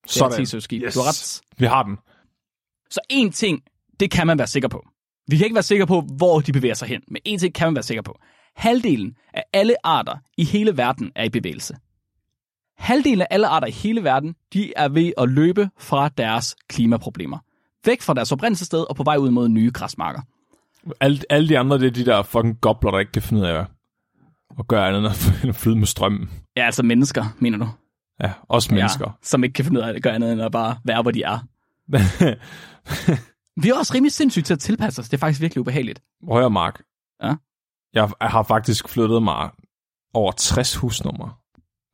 [0.02, 0.32] Det sådan.
[0.32, 0.82] er Theseus skib.
[0.82, 0.94] Yes.
[0.94, 1.40] Du har ret.
[1.58, 1.96] Vi har den.
[2.90, 3.62] Så en ting,
[4.00, 4.86] det kan man være sikker på.
[5.28, 7.66] Vi kan ikke være sikre på, hvor de bevæger sig hen, men en ting kan
[7.66, 8.18] man være sikker på.
[8.56, 11.76] Halvdelen af alle arter i hele verden er i bevægelse.
[12.80, 17.38] Halvdelen af alle arter i hele verden, de er ved at løbe fra deres klimaproblemer.
[17.84, 20.20] Væk fra deres oprindelsessted og på vej ud mod nye græsmarker.
[21.00, 23.46] Alle, alle de andre, det er de der fucking gobler, der ikke kan finde ud
[23.46, 23.66] af
[24.58, 24.98] at gøre andet
[25.42, 26.30] end at flyde med strømmen.
[26.56, 27.68] Ja, altså mennesker, mener du?
[28.22, 29.06] Ja, også mennesker.
[29.06, 31.10] Ja, som ikke kan finde ud af at gøre andet end at bare være, hvor
[31.10, 31.38] de er.
[33.62, 35.08] Vi er også rimelig sindssygt til at tilpasse os.
[35.08, 36.02] Det er faktisk virkelig ubehageligt.
[36.28, 36.82] Højre Mark.
[37.22, 37.34] Ja?
[37.94, 39.50] Jeg har faktisk flyttet mig
[40.14, 41.30] over 60 husnumre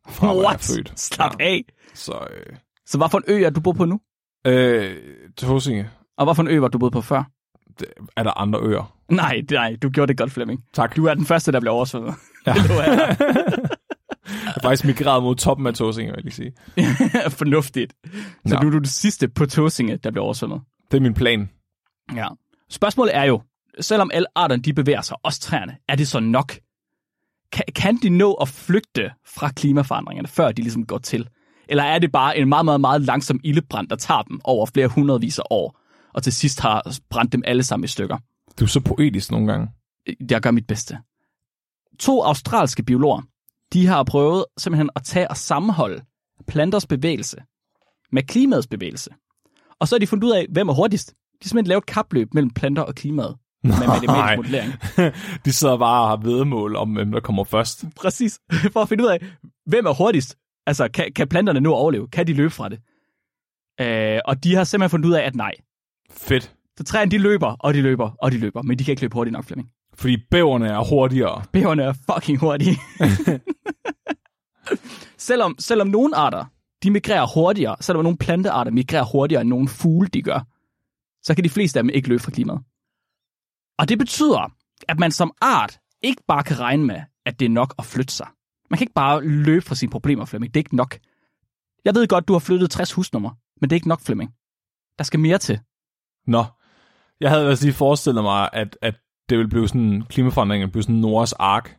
[0.08, 0.92] fra, hvor jeg er født.
[1.00, 1.64] Slap af.
[1.94, 4.00] Så, øh, Så hvad for en ø er du bor på nu?
[4.46, 4.96] øh,
[5.36, 7.22] Tosinge, Og hvad for en ø var du boet på før?
[7.78, 8.96] det, er der andre øer?
[9.10, 10.60] Nej, nej, du gjorde det godt, Flemming.
[10.74, 10.96] Tak.
[10.96, 12.14] Du er den første, der blev oversvømmet.
[12.46, 12.52] Ja.
[12.62, 13.16] Det jeg.
[14.44, 17.30] Jeg er faktisk migreret mod toppen af Tosinge, vil jeg lige sige.
[17.38, 17.94] Fornuftigt.
[18.46, 18.60] Så Nå.
[18.60, 20.60] du er du det sidste på Tåsinge, der blev oversvømmet.
[20.90, 21.50] Det er min plan.
[22.14, 22.26] Ja.
[22.70, 23.42] Spørgsmålet er jo,
[23.80, 26.52] selvom alle arterne de bevæger sig, også træerne, er det så nok?
[27.52, 31.28] Kan, kan de nå at flygte fra klimaforandringerne, før de ligesom går til?
[31.68, 34.88] Eller er det bare en meget, meget, meget langsom ildebrand, der tager dem over flere
[34.88, 35.80] hundredvis af år,
[36.14, 38.18] og til sidst har brændt dem alle sammen i stykker?
[38.60, 39.68] Du er så poetisk nogle gange.
[40.30, 40.98] Jeg gør mit bedste.
[41.98, 43.22] To australske biologer,
[43.72, 46.04] de har prøvet simpelthen at tage og sammenholde
[46.46, 47.36] planters bevægelse
[48.12, 49.10] med klimaets bevægelse.
[49.80, 51.10] Og så har de fundet ud af, hvem er hurtigst.
[51.10, 53.36] De har simpelthen lavet et kapløb mellem planter og klimaet
[53.68, 54.36] med matematisk Nej.
[54.36, 54.72] modellering.
[55.44, 57.84] De sidder bare og har vedmål om, hvem der kommer først.
[57.96, 58.40] Præcis.
[58.72, 59.18] For at finde ud af,
[59.66, 60.36] hvem er hurtigst.
[60.66, 62.08] Altså, kan, kan planterne nu overleve?
[62.08, 62.78] Kan de løbe fra det?
[63.80, 65.52] Øh, og de har simpelthen fundet ud af, at nej.
[66.10, 66.52] Fedt.
[66.78, 68.62] Så træerne, de løber, og de løber, og de løber.
[68.62, 69.68] Men de kan ikke løbe hurtigt nok, Flemming.
[69.94, 71.42] Fordi bæverne er hurtigere.
[71.52, 72.76] Bæverne er fucking hurtige.
[75.28, 76.44] selvom, selvom nogle arter,
[76.82, 80.40] de migrerer hurtigere, selvom nogle plantearter migrerer hurtigere end nogle fugle, de gør,
[81.22, 82.60] så kan de fleste af dem ikke løbe fra klimaet.
[83.78, 84.52] Og det betyder,
[84.88, 88.14] at man som art ikke bare kan regne med, at det er nok at flytte
[88.14, 88.26] sig.
[88.70, 90.54] Man kan ikke bare løbe fra sine problemer, Flemming.
[90.54, 90.98] Det er ikke nok.
[91.84, 94.30] Jeg ved godt, du har flyttet 60 husnummer, men det er ikke nok, Flemming.
[94.98, 95.60] Der skal mere til.
[96.26, 96.44] Nå.
[97.20, 98.94] Jeg havde altså lige forestillet mig, at, at
[99.28, 101.76] det ville blive sådan, klimaforandringen blive sådan Noras ark.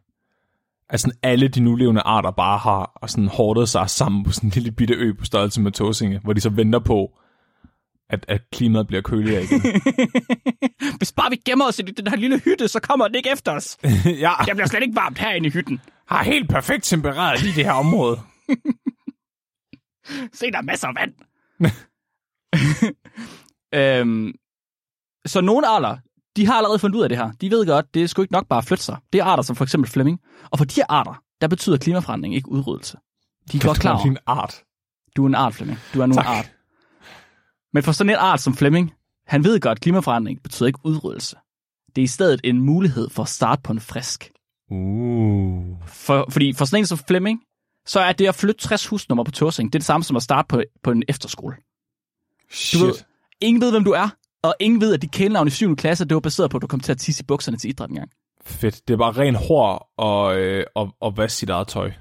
[0.89, 4.47] At sådan alle de nulevende arter bare har og sådan hårdet sig sammen på sådan
[4.47, 7.19] en lille bitte ø på størrelse med Tåsinge, hvor de så venter på,
[8.09, 9.61] at, at klimaet bliver køligere igen.
[10.97, 13.51] Hvis bare vi gemmer os i den her lille hytte, så kommer den ikke efter
[13.51, 13.77] os.
[14.05, 15.81] ja, Jeg bliver slet ikke varmt herinde i hytten.
[16.07, 18.19] har helt perfekt tempereret lige det her område.
[20.33, 21.13] Se, der er masser af vand.
[23.73, 24.33] øhm,
[25.25, 25.97] så nogle arter,
[26.35, 27.31] de har allerede fundet ud af det her.
[27.41, 28.97] De ved godt, det er sgu ikke nok bare at flytte sig.
[29.13, 30.19] Det er arter som for eksempel Flemming.
[30.51, 32.97] Og for de her arter, der betyder klimaforandring ikke udryddelse.
[33.51, 34.63] De er godt klar over, din art.
[35.15, 35.79] du er en art, Flemming.
[35.93, 36.51] Du er nu en art.
[37.73, 38.93] Men for sådan en art som Flemming,
[39.27, 41.35] han ved godt, at klimaforandring betyder ikke udryddelse.
[41.95, 44.31] Det er i stedet en mulighed for at starte på en frisk.
[44.71, 45.87] Uh.
[45.87, 47.41] For, fordi for sådan en som Flemming,
[47.85, 50.23] så er det at flytte 60 husnummer på Torsing, det er det samme som at
[50.23, 51.55] starte på, på en efterskole.
[52.51, 52.81] Shit.
[52.81, 52.93] Du ved,
[53.41, 54.09] ingen ved, hvem du er,
[54.43, 55.75] og ingen ved, at dit kælenavn i 7.
[55.75, 57.89] klasse, det var baseret på, at du kom til at tisse i bukserne til idræt
[57.89, 58.11] engang.
[58.41, 58.87] Fedt.
[58.87, 61.91] Det er bare ren hår og, øh, og, og vaske sit eget tøj.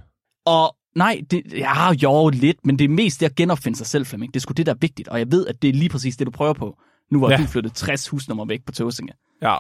[0.47, 4.07] Og nej, det, ja, jo, lidt, men det er mest det at genopfinde sig selv,
[4.07, 4.35] Flemming.
[4.35, 6.17] Det er sgu det, der er vigtigt, og jeg ved, at det er lige præcis
[6.17, 6.79] det, du prøver på,
[7.11, 7.37] nu hvor Ja.
[7.37, 9.13] du flyttet 60 husnummer væk på Tåsinge.
[9.43, 9.57] Ja.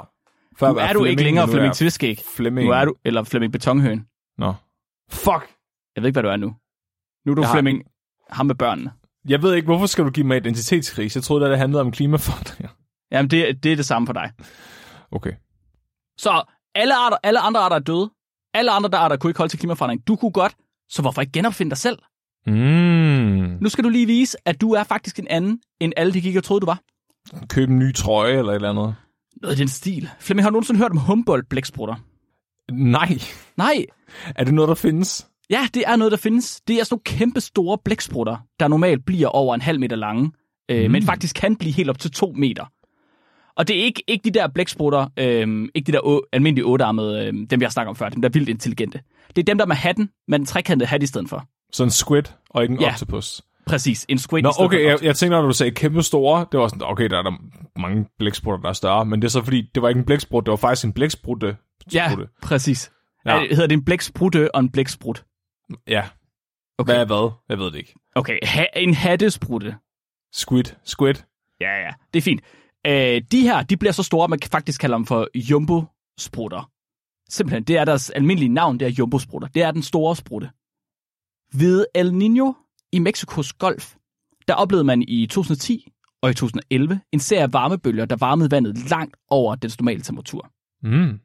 [0.56, 2.20] Før Nu var er du ikke længere er Flemming Tviskæg.
[2.36, 2.66] Flemming.
[2.66, 4.06] Nu er du, eller Flemming Betonhøen.
[4.38, 4.54] Nå.
[5.10, 5.50] Fuck.
[5.96, 6.54] Jeg ved ikke, hvad du er nu.
[7.26, 7.82] Nu er du Jeg har Flemming,
[8.30, 8.92] ham med børnene.
[9.28, 11.16] Jeg ved ikke, hvorfor skal du give mig identitetskrise?
[11.16, 12.68] Jeg troede, at det handlede om klimaforandringer.
[13.12, 14.30] Jamen, det, det er det samme for dig.
[15.10, 15.32] Okay.
[16.18, 16.42] Så
[16.74, 18.10] alle, arter, alle andre arter er døde.
[18.54, 20.06] Alle andre der arter kunne ikke holde til klimaforandring.
[20.08, 20.54] Du kunne godt,
[20.88, 21.98] så hvorfor ikke genopfinde dig selv?
[22.46, 23.58] Mm.
[23.60, 26.36] Nu skal du lige vise, at du er faktisk en anden, end alle de gik
[26.36, 26.80] og troede, du var.
[27.48, 28.94] Køb en ny trøje eller et eller andet.
[29.42, 30.08] Noget i den stil.
[30.20, 31.94] Flemming, har du nogensinde hørt om Humboldt-blæksprutter?
[32.72, 33.18] Nej.
[33.56, 33.84] Nej.
[34.36, 35.26] Er det noget, der findes?
[35.50, 36.60] Ja, det er noget, der findes.
[36.68, 40.30] Det er sådan nogle kæmpe store blæksprutter, der normalt bliver over en halv meter lange,
[40.70, 40.90] øh, Mm.
[40.90, 42.64] men faktisk kan blive helt op til to meter.
[43.56, 47.26] Og det er ikke, ikke de der blæksprutter, øh, ikke de der å, almindelige ottearmede,
[47.26, 49.00] øh, dem vi har snakket om før, dem der er vildt intelligente.
[49.36, 51.44] Det er dem, der med hatten, med den trekantede hat i stedet for.
[51.72, 52.90] Sådan en squid og ikke en Ja.
[52.92, 53.42] octopus.
[53.66, 56.68] Præcis, en squid Nå, okay, jeg, jeg tænkte, når du sagde kæmpe store, det var
[56.68, 57.32] sådan, okay, der er der
[57.78, 60.46] mange blæksprutter, der er større, men det er så fordi, det var ikke en blæksprut,
[60.46, 61.56] det var faktisk en blæksprutte.
[61.94, 62.10] Ja,
[62.42, 62.90] præcis.
[63.26, 63.36] Ja.
[63.36, 63.46] Ja.
[63.50, 65.24] hedder det en blæksprutte og en blæksprut?
[65.88, 66.02] Ja.
[66.78, 66.92] Okay.
[66.92, 67.30] Hvad er hvad?
[67.48, 67.94] Jeg ved det ikke.
[68.14, 69.74] Okay, ha- en hattesprutte.
[70.32, 70.64] Squid.
[70.84, 71.14] Squid.
[71.60, 72.40] Ja, ja, det er fint.
[72.86, 76.70] Øh, de her, de bliver så store, at man kan faktisk kalde dem for jumbo-sprutter.
[77.28, 79.48] Simpelthen, det er deres almindelige navn, det er jumbo-sprutter.
[79.48, 80.50] Det er den store sprutte.
[81.52, 82.54] Ved El Niño
[82.92, 83.94] i Mexikos golf,
[84.48, 88.90] der oplevede man i 2010 og i 2011 en serie af varmebølger, der varmede vandet
[88.90, 90.50] langt over dens normale temperatur.
[90.82, 91.20] Mm.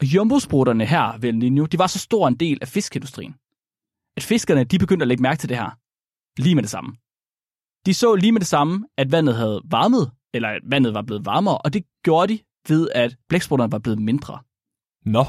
[0.00, 3.34] Og jumbo-sprutterne her ved El Niño, de var så stor en del af fiskeindustrien,
[4.16, 5.70] at fiskerne de begyndte at lægge mærke til det her
[6.42, 6.96] lige med det samme.
[7.86, 11.26] De så lige med det samme, at vandet havde varmet, eller at vandet var blevet
[11.26, 12.38] varmere, og det gjorde de
[12.68, 14.38] ved, at blæksprutterne var blevet mindre.
[15.06, 15.24] Nå.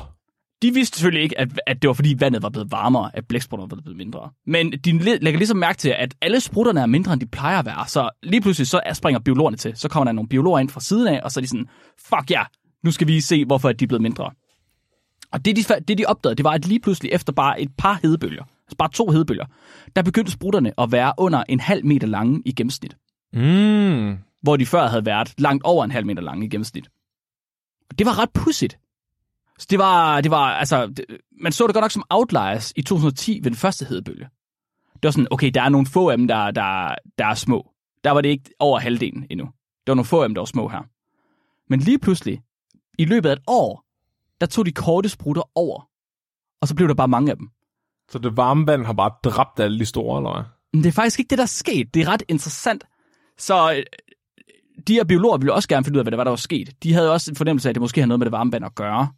[0.62, 3.72] De vidste selvfølgelig ikke, at, at det var fordi vandet var blevet varmere, at blæksprutterne
[3.72, 4.30] var blevet mindre.
[4.46, 7.60] Men de læ- lægger ligesom mærke til, at alle sprutterne er mindre, end de plejer
[7.60, 7.88] at være.
[7.88, 9.72] Så lige pludselig så er- springer biologerne til.
[9.76, 11.68] Så kommer der nogle biologer ind fra siden af, og så er de sådan,
[12.00, 12.46] fuck ja, yeah,
[12.84, 14.32] nu skal vi se, hvorfor de er blevet mindre.
[15.32, 18.00] Og det de, det, de opdagede, det var, at lige pludselig efter bare et par
[18.04, 19.46] hedebølger, altså bare to hedebølger,
[19.96, 22.96] der begyndte sprutterne at være under en halv meter lange i gennemsnit.
[23.34, 24.18] Mm.
[24.41, 26.89] Hvor de før havde været langt over en halv meter lange i gennemsnit.
[27.89, 28.80] Og det var ret pudsigt.
[29.60, 31.06] Så det var, det var, altså, det,
[31.41, 34.30] man så det godt nok som outliers i 2010 ved den første hedebølge.
[34.93, 37.71] Det var sådan, okay, der er nogle få af dem, der, der, der er små.
[38.04, 39.45] Der var det ikke over halvdelen endnu.
[39.88, 40.82] Der var nogle få af dem, der var små her.
[41.69, 42.41] Men lige pludselig,
[42.99, 43.86] i løbet af et år,
[44.41, 45.89] der tog de korte sprutter over.
[46.62, 47.49] Og så blev der bare mange af dem.
[48.10, 50.43] Så det varme vand har bare dræbt alle de store, eller hvad?
[50.73, 51.93] Men det er faktisk ikke det, der er sket.
[51.93, 52.84] Det er ret interessant.
[53.38, 53.84] Så øh,
[54.88, 56.84] de her biologer ville også gerne finde ud af, hvad det var, der var sket.
[56.84, 58.65] De havde også en fornemmelse af, at det måske havde noget med det varme vand
[58.65, 59.10] at gøre.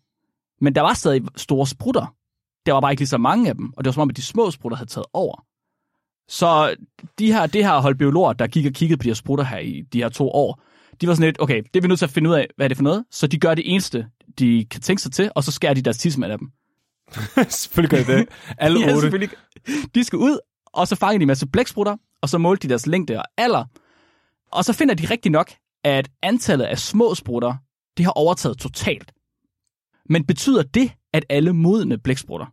[0.61, 2.15] Men der var stadig store sprutter.
[2.65, 4.17] Der var bare ikke lige så mange af dem, og det var som om, at
[4.17, 5.45] de små sprutter havde taget over.
[6.27, 6.75] Så
[7.19, 9.57] de her, det her hold biologer, der gik og kiggede på de her sprutter her
[9.57, 10.61] i de her to år,
[11.01, 12.65] de var sådan lidt, okay, det er vi nødt til at finde ud af, hvad
[12.65, 13.05] er det for noget.
[13.11, 14.07] Så de gør det eneste,
[14.39, 16.51] de kan tænke sig til, og så skærer de deres tidsmand af dem.
[17.49, 18.29] Selvfølgelig gør I det.
[18.57, 19.29] Alle Ja, otte.
[19.95, 20.37] De skal ud,
[20.73, 23.65] og så fanger de en masse blæksprutter, og så målte de deres længde og alder.
[24.53, 25.51] Og så finder de rigtig nok,
[25.83, 27.55] at antallet af små sprutter,
[27.97, 29.13] det har overtaget totalt.
[30.09, 32.45] Men betyder det, at alle modne blæksprutter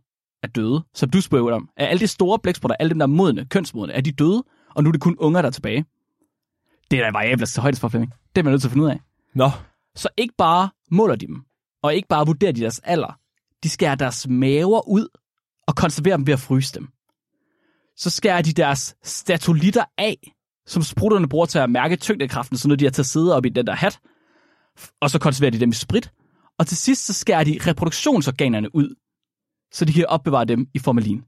[0.43, 1.69] er døde, som du spurgte om?
[1.77, 4.43] Er alle de store blæksprutter, alle dem, der er modne, kønsmodne, er de døde,
[4.75, 5.85] og nu er det kun unger, der er tilbage?
[6.91, 8.13] Det er da variabler til højdes for, Flemming.
[8.35, 8.99] Det er man nødt til at finde ud af.
[9.35, 9.49] Nå.
[9.95, 11.43] Så ikke bare måler de dem,
[11.83, 13.19] og ikke bare vurderer de deres alder.
[13.63, 15.07] De skærer deres maver ud
[15.67, 16.87] og konserverer dem ved at fryse dem.
[17.95, 20.33] Så skærer de deres statolitter af,
[20.71, 23.45] som sprutterne bruger til at mærke tyngdekraften, så når de er til at sidde op
[23.45, 23.99] i den der hat,
[25.01, 26.11] og så konserverer de dem i sprit.
[26.59, 28.95] Og til sidst så skærer de reproduktionsorganerne ud,
[29.71, 31.23] så de kan opbevare dem i formalin.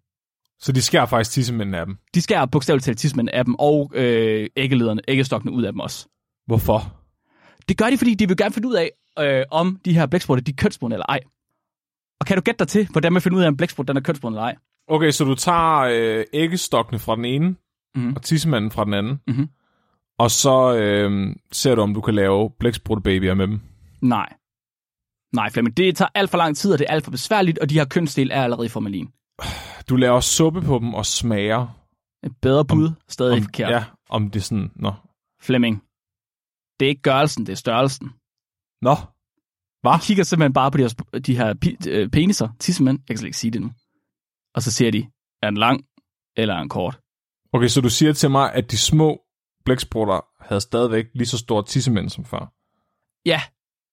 [0.59, 1.97] Så de skærer faktisk tissemændene af dem.
[2.15, 6.07] De skærer bogstaveligt talt tismen af dem, og øh, æggelederne, æggestokkene ud af dem også.
[6.47, 6.93] Hvorfor?
[7.69, 10.43] Det gør de, fordi de vil gerne finde ud af, øh, om de her blæksprutter,
[10.43, 11.19] de er kønsmodne eller ej.
[12.19, 14.01] Og kan du gætte dig til, hvordan man finder ud af, om blæksprut den er
[14.01, 14.55] kønsmoden eller ej?
[14.87, 17.55] Okay, så du tager øh, æggestokkene fra den ene,
[17.95, 18.15] Mhm.
[18.15, 19.49] og tissemanden fra den anden, Mhm.
[20.19, 23.61] og så øh, ser du, om du kan lave blæksprutbabyer med dem.
[24.01, 24.33] Nej.
[25.35, 27.69] Nej, Flemming, det tager alt for lang tid, og det er alt for besværligt, og
[27.69, 29.09] de her kønsdel er allerede i formalin.
[29.89, 31.67] Du laver suppe på dem og smager.
[32.23, 33.69] Et bedre bud, stadig Om, forkert.
[33.71, 34.93] ja, om det er sådan, nå.
[35.41, 35.83] Flemming,
[36.79, 38.07] det er ikke gørelsen, det er størrelsen.
[38.81, 38.95] Nå,
[39.83, 41.53] De kigger simpelthen bare på de her, de her
[41.87, 43.71] øh, peniser, tissemænd, jeg kan slet ikke sige det nu.
[44.55, 45.07] Og så siger de,
[45.41, 45.85] er den lang
[46.37, 46.99] eller er den kort?
[47.53, 49.21] Okay, så du siger til mig, at de små
[49.65, 52.53] blæksprutter havde stadigvæk lige så store tissemænd som før.
[53.25, 53.41] Ja,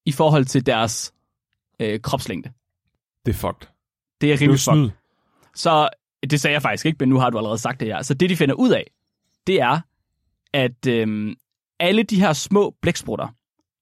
[0.07, 1.15] i forhold til deres
[1.81, 2.53] øh, kropslængde.
[3.27, 3.61] Det er fucked.
[3.61, 3.67] Det er
[4.21, 4.75] Det er rimelig fucked.
[4.75, 4.91] snyd.
[5.55, 5.89] Så
[6.31, 8.03] det sagde jeg faktisk ikke, men nu har du allerede sagt det her.
[8.03, 8.91] Så det, de finder ud af,
[9.47, 9.81] det er,
[10.53, 11.35] at øhm,
[11.81, 13.29] alle de her små blæksprutter,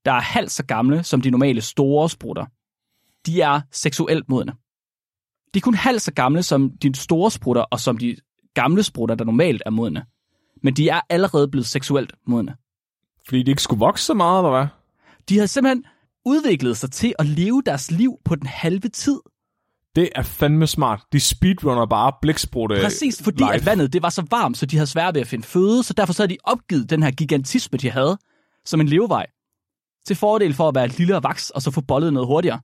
[0.04, 2.46] der er halvt så gamle som de normale store sprutter,
[3.26, 4.52] de er seksuelt modne.
[5.54, 8.16] De er kun halvt så gamle som de store sprutter, og som de
[8.60, 10.04] gamle sprutter, der normalt er modne.
[10.62, 12.56] Men de er allerede blevet seksuelt modne.
[13.28, 14.66] Fordi de ikke skulle vokse så meget, eller hvad?
[15.28, 15.84] De har simpelthen
[16.24, 19.20] udviklet sig til at leve deres liv på den halve tid.
[19.96, 21.02] Det er fandme smart.
[21.12, 23.54] De speedrunner bare blæksprutte Præcis, fordi live.
[23.54, 25.94] at vandet det var så varmt, så de havde svært ved at finde føde, så
[25.94, 28.18] derfor så havde de opgivet den her gigantisme, de havde,
[28.64, 29.26] som en levevej,
[30.06, 32.60] til fordel for at være et lille og vaks, og så få bollet noget hurtigere.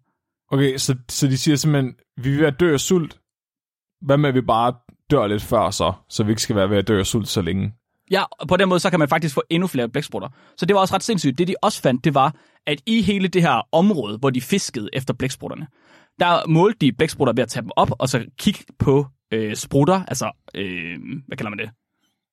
[0.52, 3.18] Okay, så, så de siger simpelthen, vi vil være dø af sult.
[4.00, 4.74] Hvad med, at vi bare
[5.14, 7.42] dør lidt før så, så vi ikke skal være ved at dø af sult så
[7.42, 7.72] længe?
[8.10, 10.28] Ja, og på den måde, så kan man faktisk få endnu flere blæksprutter.
[10.56, 11.38] Så det var også ret sindssygt.
[11.38, 12.34] Det, de også fandt, det var,
[12.66, 15.66] at i hele det her område, hvor de fiskede efter blæksprutterne,
[16.20, 20.04] der målte de blæksprutter ved at tage dem op, og så kigge på øh, sprutter,
[20.04, 21.70] altså, øh, hvad kalder man det?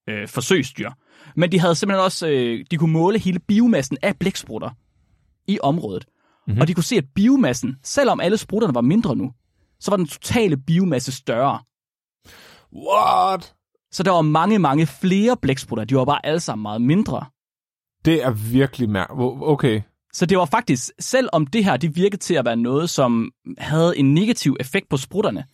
[0.09, 0.89] Øh, forsøgsdyr.
[1.35, 4.69] Men de havde simpelthen også, øh, de kunne måle hele biomassen af blæksprutter
[5.47, 6.05] i området.
[6.47, 6.61] Mm-hmm.
[6.61, 9.31] Og de kunne se, at biomassen, selvom alle sprutterne var mindre nu,
[9.79, 11.59] så var den totale biomasse større.
[12.75, 13.53] What?
[13.91, 15.85] Så der var mange, mange flere blæksprutter.
[15.85, 17.25] De var bare alle sammen meget mindre.
[18.05, 19.21] Det er virkelig mærkeligt.
[19.41, 19.81] Okay.
[20.13, 23.97] Så det var faktisk, selvom det her det virkede til at være noget, som havde
[23.97, 25.45] en negativ effekt på sprutterne,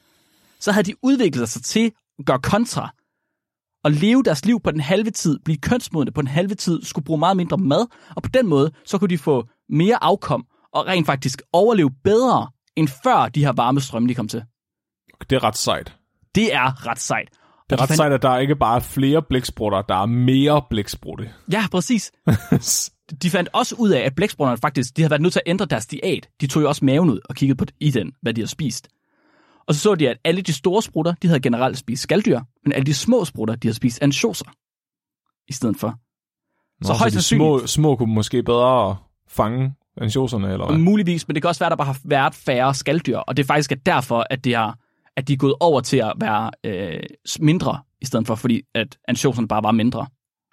[0.59, 2.93] så havde de udviklet sig til at gøre kontra
[3.83, 7.05] og leve deres liv på den halve tid, blive kønsmodne på den halve tid, skulle
[7.05, 10.87] bruge meget mindre mad, og på den måde, så kunne de få mere afkom og
[10.87, 14.43] rent faktisk overleve bedre, end før de her varme strømme, de kom til.
[15.29, 15.97] Det er ret sejt.
[16.37, 17.29] Det er ret sejt.
[17.69, 20.61] Det er ret fandt- sejt, at der ikke bare er flere blæksprutter, der er mere
[20.69, 21.29] blæksprutte.
[21.51, 22.11] Ja, præcis.
[23.23, 25.65] De fandt også ud af, at blæksprutterne faktisk, de havde været nødt til at ændre
[25.65, 26.29] deres diæt.
[26.41, 28.87] De tog jo også maven ud og kiggede på i den, hvad de havde spist.
[29.67, 32.73] Og så så de, at alle de store sprutter, de havde generelt spist skalddyr, men
[32.73, 34.45] alle de små sprutter, de havde spist ansjoser
[35.47, 35.87] i stedet for.
[36.81, 38.97] Nå, så, så de små, små kunne måske bedre
[39.29, 40.77] fange ansjoserne, eller hvad?
[40.77, 43.43] Muligvis, men det kan også være, at der bare har været færre skalddyr, og det
[43.43, 44.77] er faktisk derfor, at, det har,
[45.17, 46.99] at de er gået over til at være øh,
[47.39, 50.07] mindre, i stedet for, fordi at ansjoserne bare var mindre.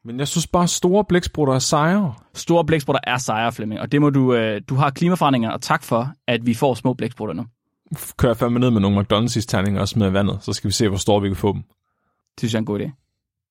[0.05, 2.15] Men jeg synes bare, store blæksprutter er sejre.
[2.35, 5.83] Store blæksprutter er sejre, Flemming, og det må du, øh, du har klimaforandringer, og tak
[5.83, 7.47] for, at vi får små blæksprutter nu.
[8.17, 11.23] Kører fandme ned med nogle McDonald's-terninger og smider vandet, så skal vi se, hvor store
[11.23, 11.63] vi kan få dem.
[11.63, 12.91] Det synes jeg er en god idé.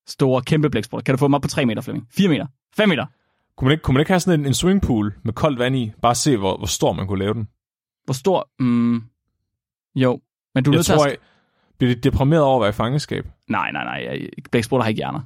[0.07, 1.03] Store, kæmpe blæksprutter.
[1.03, 2.07] Kan du få dem op på 3 meter, Flemming?
[2.11, 2.45] 4 meter?
[2.75, 3.05] 5 meter?
[3.57, 5.91] Kunne man ikke, kunne man ikke have sådan en, en swimmingpool med koldt vand i?
[6.01, 7.47] Bare se, hvor, hvor stor man kunne lave den.
[8.05, 8.49] Hvor stor?
[8.59, 9.03] Mm,
[9.95, 10.19] jo,
[10.55, 11.09] men du er jeg nødt tror, til at...
[11.09, 11.17] jeg,
[11.77, 13.27] bliver de deprimeret over at være i fangeskab?
[13.49, 14.27] Nej, nej, nej.
[14.51, 15.21] Blæksprutter har ikke hjerner.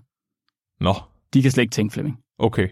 [0.83, 0.93] Nå,
[1.33, 2.19] De kan slet ikke tænke, Flemming.
[2.39, 2.67] okay.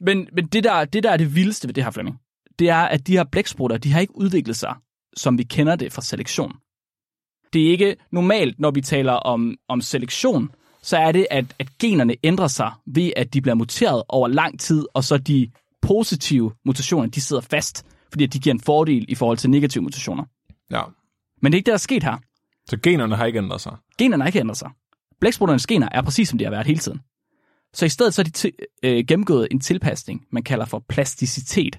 [0.00, 2.20] Men, men det, der, det, der er det vildeste ved det her, Flemming,
[2.58, 4.74] det er, at de her blæksprutter, de har ikke udviklet sig,
[5.16, 6.52] som vi kender det fra selektion.
[7.52, 10.50] Det er ikke normalt, når vi taler om, om selektion,
[10.82, 14.60] så er det, at, at generne ændrer sig ved, at de bliver muteret over lang
[14.60, 15.50] tid, og så de
[15.82, 20.24] positive mutationer, de sidder fast, fordi de giver en fordel i forhold til negative mutationer.
[20.70, 20.82] Ja.
[21.44, 22.16] Men det er ikke det, der er sket her.
[22.66, 23.76] Så generne har ikke ændret sig.
[23.98, 24.70] Generne har ikke ændret sig.
[25.20, 27.00] Blæksprutternes gener er præcis, som de har været hele tiden.
[27.74, 28.52] Så i stedet så er de
[28.82, 31.78] øh, gennemgået en tilpasning, man kalder for plasticitet.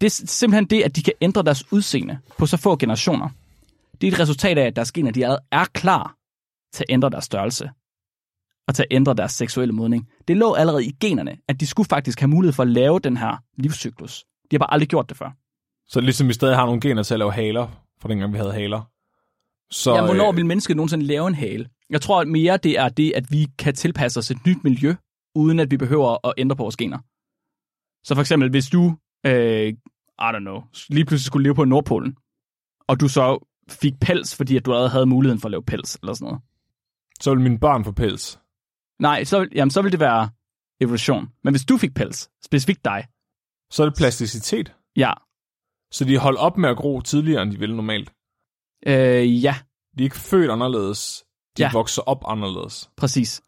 [0.00, 3.28] Det er simpelthen det, at de kan ændre deres udseende på så få generationer.
[4.00, 6.16] Det er et resultat af, at deres gener de allerede er klar
[6.72, 7.70] til at ændre deres størrelse
[8.68, 10.08] og til at ændre deres seksuelle modning.
[10.28, 13.16] Det lå allerede i generne, at de skulle faktisk have mulighed for at lave den
[13.16, 14.24] her livscyklus.
[14.50, 15.30] De har bare aldrig gjort det før.
[15.86, 17.68] Så ligesom vi stadig har nogle gener til at lave haler,
[18.02, 18.82] fra dengang vi havde haler.
[19.70, 21.68] Så, Ja, hvornår øh, vil mennesket nogensinde lave en hale?
[21.90, 24.94] Jeg tror at mere, det er det, at vi kan tilpasse os et nyt miljø,
[25.34, 26.98] uden at vi behøver at ændre på vores gener.
[28.04, 29.74] Så for eksempel, hvis du, øh, I
[30.34, 32.16] don't know, lige pludselig skulle leve på Nordpolen,
[32.88, 35.96] og du så fik pels, fordi at du allerede havde muligheden for at lave pels,
[36.02, 36.40] eller sådan noget.
[37.20, 38.38] så vil mine børn få pels.
[38.98, 40.30] Nej, så, jamen, så vil det være
[40.80, 41.28] evolution.
[41.44, 43.06] Men hvis du fik pels, specifikt dig,
[43.70, 44.74] Så er det plasticitet.
[44.96, 45.12] ja,
[45.92, 48.12] Så de holder op med at gro tidligere, end de ville normalt.
[48.86, 49.54] øh, ja,
[49.98, 51.24] De er ikke født anderledes.
[51.56, 51.70] De Ja.
[51.72, 52.90] vokser op anderledes.
[52.96, 53.42] præcis.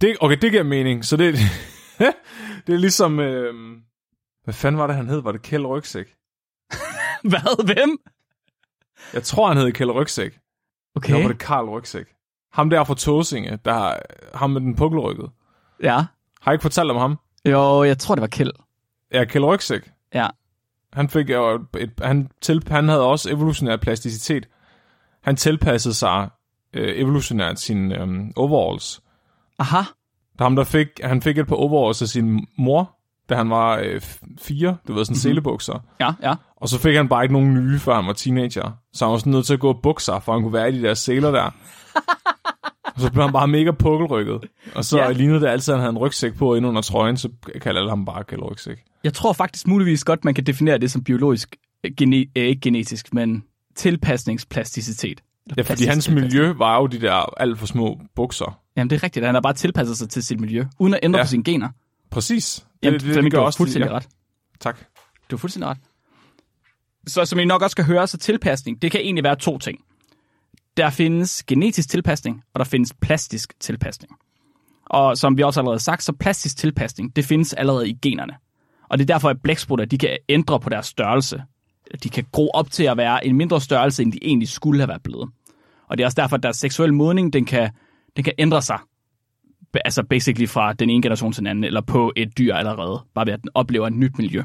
[0.00, 1.04] Det, okay, det giver mening.
[1.04, 1.34] Så det,
[2.66, 3.20] det er ligesom...
[3.20, 3.54] Øh,
[4.44, 5.20] hvad fanden var det, han hed?
[5.22, 6.06] Var det Kjeld Rygsæk?
[7.30, 7.64] Hvad?
[7.64, 7.98] Hvem?
[9.14, 10.38] Jeg tror, han hed Kjeld Rygsæk.
[10.96, 11.12] Okay.
[11.12, 12.06] Nå, var det Karl Rygsæk.
[12.52, 14.00] Ham der fra Tåsinge, der har,
[14.34, 15.30] ham med den pukkelrykket.
[15.82, 15.96] ja.
[16.40, 17.18] Har jeg ikke fortalt om ham?
[17.48, 18.52] Jo, jeg tror, det var Kjeld.
[19.12, 19.90] Ja, Kjeld Rygsæk.
[20.14, 20.28] Ja,
[20.92, 24.48] Han, fik jo et, han, til, han havde også evolutionær plasticitet.
[25.22, 26.28] Han tilpassede sig
[26.74, 29.00] øh, evolutionært sine øh, overalls.
[29.58, 29.82] aha,
[30.38, 32.96] Der ham, der fik, han fik et par overalls af sin mor,
[33.28, 34.00] da han var øh,
[34.40, 35.18] fire, du ved, sådan mm-hmm.
[35.20, 35.84] selebukser.
[36.00, 36.34] ja, ja.
[36.56, 38.70] Og så fik han bare ikke nogen nye, før han var teenager.
[38.92, 40.72] Så han var sådan nødt til at gå og bukke sig, for han kunne være
[40.72, 41.50] i de der seler der.
[42.84, 44.40] og så blev han bare mega pukkelrykket.
[44.74, 45.12] Og så Ja.
[45.12, 47.28] lignede det altid, at han havde en rygsæk på ind under trøjen, så
[47.60, 48.84] kalder alle ham bare kalde rygsæk.
[49.04, 52.60] Jeg tror faktisk muligvis godt, man kan definere det som biologisk, øh, gene, øh, ikke
[52.60, 55.22] genetisk, men tilpasningsplasticitet.
[55.56, 58.60] Ja, fordi hans plastisk miljø var jo de der alt for små bukser.
[58.76, 59.26] Jamen, det er rigtigt.
[59.26, 61.24] Han har bare tilpasset sig til sit miljø, uden at ændre ja.
[61.24, 61.68] På sine gener.
[62.10, 62.66] Præcis.
[62.82, 63.96] Jamen, det, det, det, gør du har også fuldstændig ja.
[63.96, 64.08] ret.
[64.60, 64.78] Tak.
[65.30, 65.78] Du har fuldstændig ret.
[67.06, 69.78] Så som I nok også skal høre, så tilpasning, det kan egentlig være to ting.
[70.76, 74.12] Der findes genetisk tilpasning, og der findes plastisk tilpasning.
[74.86, 78.32] Og som vi også allerede har sagt, så plastisk tilpasning, det findes allerede i generne.
[78.92, 81.42] Og det er derfor, at blæksprutter, de kan ændre på deres størrelse.
[82.02, 84.88] De kan gro op til at være en mindre størrelse, end de egentlig skulle have
[84.88, 85.30] været blevet.
[85.88, 87.70] Og det er også derfor, at deres seksuelle modning, den kan,
[88.16, 88.78] den kan ændre sig.
[89.84, 93.26] Altså basically fra den ene generation til den anden, eller på et dyr allerede, bare
[93.26, 94.42] ved at den oplever et nyt miljø.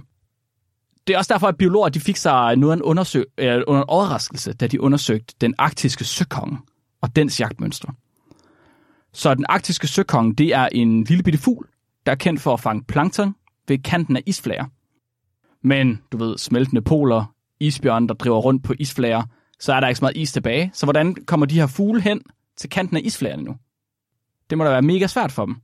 [1.07, 3.81] Det er også derfor, at biologer de fik sig noget af en, undersøg, eller under
[3.81, 6.57] en overraskelse, da de undersøgte den arktiske søkonge
[7.01, 7.93] og dens jagtmønstre.
[9.13, 11.67] Så den arktiske søkonge, det er en lille bitte fugl,
[12.05, 13.35] der er kendt for at fange plankton
[13.67, 14.65] ved kanten af isflager.
[15.61, 19.23] Men, du ved, smeltende poler, isbjørn, der driver rundt på isflager,
[19.59, 20.71] så er der ikke så meget is tilbage.
[20.73, 22.21] Så hvordan kommer de her fugle hen
[22.57, 23.55] til kanten af isflagerne nu?
[24.49, 25.55] Det må da være mega svært for dem.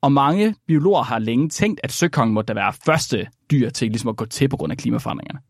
[0.00, 4.08] Og mange biologer har længe tænkt, at søkongen måtte da være første dyr til ligesom
[4.08, 5.40] at gå til på grund af klimaforandringerne.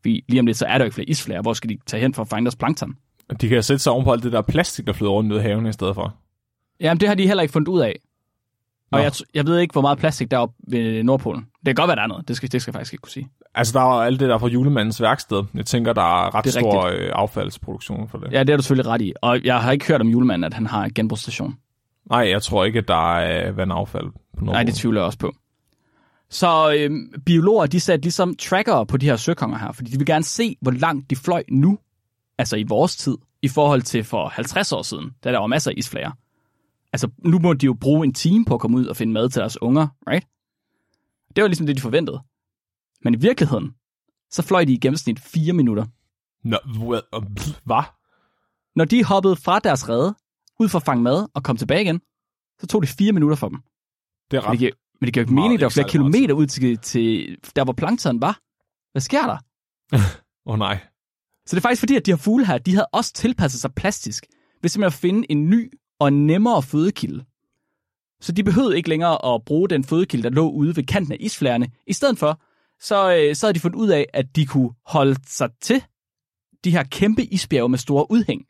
[0.00, 1.42] Fordi lige om lidt, så er der jo ikke flere isflager.
[1.42, 2.96] Hvor skal de tage hen for at fange deres plankton?
[3.40, 5.42] De kan sætte sig oven på alt det der plastik, der flyder rundt ud i
[5.42, 6.16] haven i stedet for.
[6.80, 8.00] Jamen, det har de heller ikke fundet ud af.
[8.92, 11.40] Og jeg, jeg ved ikke, hvor meget plastik der er oppe ved Nordpolen.
[11.42, 12.28] Det kan godt være, der er noget.
[12.28, 13.28] Det skal, det skal jeg faktisk ikke kunne sige.
[13.54, 15.44] Altså, der er jo alt det der fra julemandens værksted.
[15.54, 18.32] Jeg tænker, der er ret Det er stor øh, affaldsproduktion for det.
[18.32, 19.12] Ja, det er du selvfølgelig ret i.
[19.22, 21.54] Og jeg har ikke hørt om julemanden, at han har en genbrugsstation.
[22.10, 24.06] Nej, jeg tror ikke, at der er øh, vandaffald
[24.38, 24.44] på.
[24.44, 25.32] Nej, det tvivler jeg også på.
[26.30, 30.06] Så øhm, biologer, de satte ligesom trackere på de her søkonger her, fordi de vil
[30.06, 31.78] gerne se, hvor langt de fløj nu,
[32.38, 35.70] altså i vores tid, i forhold til for 50 år siden, da der var masser
[35.70, 36.10] af isflager.
[36.94, 39.28] Altså, nu må de jo bruge en time på at komme ud og finde mad
[39.28, 40.26] til deres unger, right?
[41.36, 42.20] Det var ligesom det, de forventede.
[43.04, 43.74] Men i virkeligheden,
[44.30, 45.84] så fløj de i gennemsnit 4 minutter.
[46.44, 46.58] Nå,
[47.64, 47.82] hvad?
[48.76, 50.14] Når de hoppede fra deres rede,
[50.60, 52.00] ud for at fange mad og kom tilbage igen,
[52.60, 53.58] så tog det 4 minutter for dem.
[54.30, 54.50] Det er Men ret.
[54.52, 57.64] det giver, men det giver ikke mening, der var flere kilometer ud til, til der,
[57.64, 58.40] hvor plankton var.
[58.92, 59.38] Hvad sker der?
[60.46, 60.78] Åh oh, nej.
[61.46, 63.74] Så det er faktisk fordi, at de her fugle her, de havde også tilpasset sig
[63.74, 64.26] plastisk,
[64.62, 67.24] ved simpelthen at finde en ny og nemmere fødekilde.
[68.20, 71.16] Så de behøvede ikke længere at bruge den fødekilde, der lå ude ved kanten af
[71.20, 71.68] isflærene.
[71.86, 72.40] I stedet for,
[72.80, 75.84] så, øh, så havde de fundet ud af, at de kunne holde sig til
[76.64, 78.42] de her kæmpe isbjerge med store udhæng.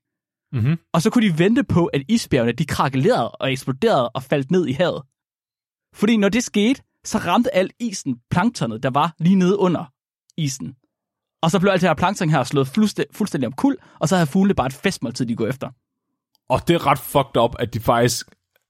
[0.52, 0.78] Mm-hmm.
[0.92, 4.66] Og så kunne de vente på, at isbjergene de krakelerede og eksploderede og faldt ned
[4.66, 5.02] i havet.
[5.94, 9.84] Fordi når det skete, så ramte alt isen planktonet, der var lige nede under
[10.36, 10.74] isen.
[11.42, 14.16] Og så blev alt det her plankton her slået fuldstæ- fuldstændig om kul, og så
[14.16, 15.70] havde fuglene bare et festmåltid, de går efter.
[16.48, 18.26] Og det er ret fucked up, at de faktisk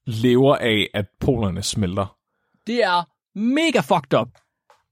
[0.07, 2.15] lever af, at polerne smelter.
[2.67, 3.03] Det er
[3.39, 4.27] mega fucked up.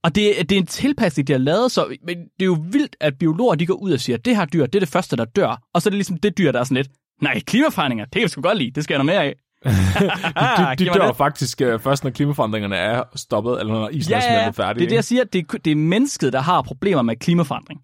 [0.04, 2.96] Og det, det er en tilpasning, de har lavet, så men det er jo vildt,
[3.00, 5.16] at biologer de går ud og siger, at det her dyr, det er det første,
[5.16, 5.62] der dør.
[5.74, 6.90] Og så er det ligesom det dyr, der er sådan lidt,
[7.22, 9.34] nej, klimaforandringer, det kan vi sgu godt lide, det skal jeg noget mere af.
[10.78, 11.16] De, de mig dør det.
[11.16, 14.78] faktisk uh, først, når klimaforandringerne er stoppet, eller når isen Ja, er smeltet færdig.
[14.80, 15.24] det er det, jeg siger.
[15.24, 17.80] Det, er- det er mennesket, der har problemer med klimaforandring.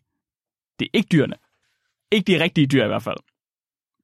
[0.79, 1.35] Det er ikke dyrene.
[2.13, 3.17] Ikke de rigtige dyr i hvert fald.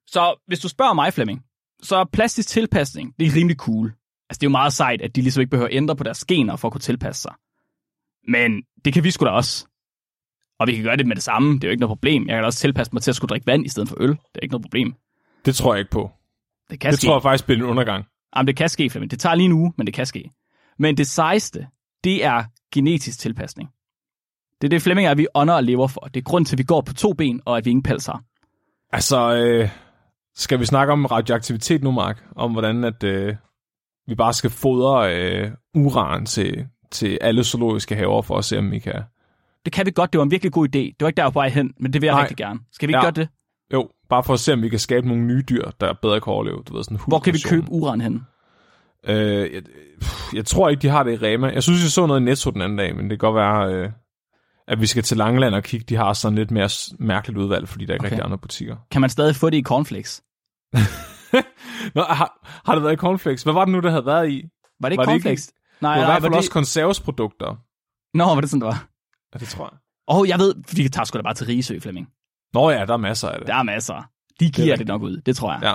[0.07, 1.41] Så hvis du spørger mig, Flemming,
[1.83, 3.87] så er plastisk tilpasning, det er rimelig cool.
[4.29, 6.25] Altså, det er jo meget sejt, at de ligesom ikke behøver at ændre på deres
[6.25, 7.33] gener for at kunne tilpasse sig.
[8.27, 9.67] Men det kan vi sgu da også.
[10.59, 11.53] Og vi kan gøre det med det samme.
[11.55, 12.27] Det er jo ikke noget problem.
[12.27, 14.09] Jeg kan da også tilpasse mig til at skulle drikke vand i stedet for øl.
[14.09, 14.95] Det er ikke noget problem.
[15.45, 16.11] det tror jeg ikke på.
[16.69, 17.07] Det kan Det ske.
[17.07, 18.05] tror jeg faktisk bliver en undergang.
[18.35, 19.11] Jamen, det kan ske, Flemming.
[19.11, 20.31] Det tager lige en uge, men det kan ske.
[20.79, 21.67] Men det sejeste,
[22.03, 22.43] det er
[22.73, 23.69] genetisk tilpasning.
[24.61, 26.01] Det er det, Flemming er, vi ånder og lever for.
[26.01, 28.05] Det er grund til, at vi går på to ben, og at vi ingen pels
[28.05, 28.23] har.
[28.91, 29.69] Altså, øh,
[30.37, 32.23] skal vi snakke om radioaktivitet nu, Mark?
[32.35, 33.35] Om hvordan at øh,
[34.07, 38.71] vi bare skal fodre øh, uran til, til alle zoologiske haver for at se, om
[38.71, 39.01] vi kan...
[39.65, 40.13] Det kan vi godt.
[40.13, 40.79] Det var en virkelig god idé.
[40.79, 42.21] Det var ikke der, på vej hen, men det vil jeg Nej.
[42.21, 42.59] rigtig gerne.
[42.71, 43.03] Skal vi ikke Ja.
[43.03, 43.29] gøre det?
[43.73, 46.33] Jo, bare for at se, om vi kan skabe nogle nye dyr, der bedre kan
[46.33, 46.63] overleve.
[46.67, 48.21] Du ved, sådan Hvor kan vi købe uran hen?
[49.07, 49.61] Øh, jeg,
[50.33, 51.47] jeg tror ikke, de har det i Rema.
[51.47, 53.73] Jeg synes, jeg så noget i Netto den anden dag, men det kan godt være,
[53.73, 53.89] øh,
[54.67, 55.85] at vi skal til Langeland og kigge.
[55.89, 56.69] De har sådan lidt mere
[56.99, 58.11] mærkeligt udvalg, fordi der er ikke okay.
[58.11, 58.75] rigtig andre butikker.
[58.91, 60.23] Kan man stadig få det i cornflakes?
[61.95, 63.43] Nå, har, har det været i cornflakes?
[63.43, 64.43] Hvad var det nu, der havde været i?
[64.79, 65.53] Var det ikke Var det ikke- cornflakes?
[65.81, 66.53] Nej, Det var i nej, hvert fald også det...
[66.53, 67.55] konservesprodukter.
[68.17, 68.87] Nå, var det sådan, det var?
[69.33, 69.77] Ja, det tror jeg.
[70.07, 72.07] Åh, oh, jeg ved, vi tager sgu da bare til Risø, Flemming.
[72.53, 73.47] Nå ja, der er masser af det.
[73.47, 74.09] Der er masser.
[74.39, 74.87] De giver det, rigtigt.
[74.87, 75.61] nok ud, det tror jeg.
[75.63, 75.73] Ja.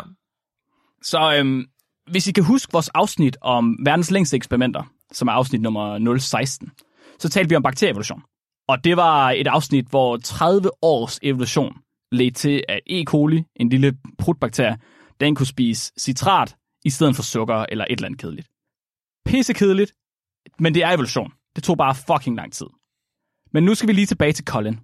[1.03, 1.64] Så øhm,
[2.11, 4.82] hvis I kan huske vores afsnit om verdens længste eksperimenter,
[5.12, 6.70] som er afsnit nummer 016,
[7.18, 8.22] så talte vi om bakterieevolution.
[8.68, 11.76] Og det var et afsnit, hvor 30 års evolution
[12.13, 13.05] ledte til, at E.
[13.05, 14.79] coli, en lille prutbakterie,
[15.21, 18.49] den kunne spise citrat i stedet for sukker eller et eller andet kedeligt.
[19.25, 19.93] Pisse kedeligt,
[20.59, 21.33] men det er evolution.
[21.57, 22.67] Det tog bare fucking lang tid.
[23.53, 24.81] Men nu skal vi lige tilbage til Colin.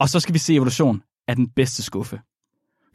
[0.00, 2.20] Og så skal vi se evolution af den bedste skuffe.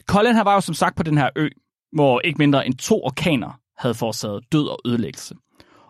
[0.06, 1.48] Colin her var jo som sagt på den her ø,
[1.92, 5.34] hvor ikke mindre end to orkaner havde forårsaget død og ødelæggelse.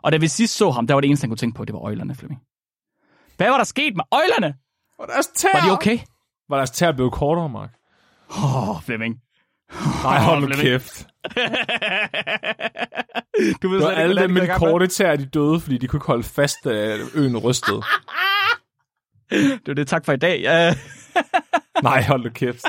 [0.03, 1.73] Og da vi sidst så ham, der var det eneste, han kunne tænke på, det
[1.73, 2.41] var øjlerne, Flemming.
[3.37, 4.55] Hvad var der sket med øjlerne?
[4.99, 5.49] Var deres tær?
[5.55, 5.99] Var de okay?
[6.51, 7.71] Var deres tær blevet kortere, Mark?
[8.31, 9.21] Åh, oh, Flemming.
[10.03, 11.07] Nej, hold nu kæft.
[13.63, 15.99] du ved Det var alle dem med de korte tær, de døde, fordi de kunne
[15.99, 17.83] ikke holde fast, da øen rystede.
[19.31, 20.43] Det var det, tak for i dag.
[21.83, 22.65] Nej, hold nu kæft.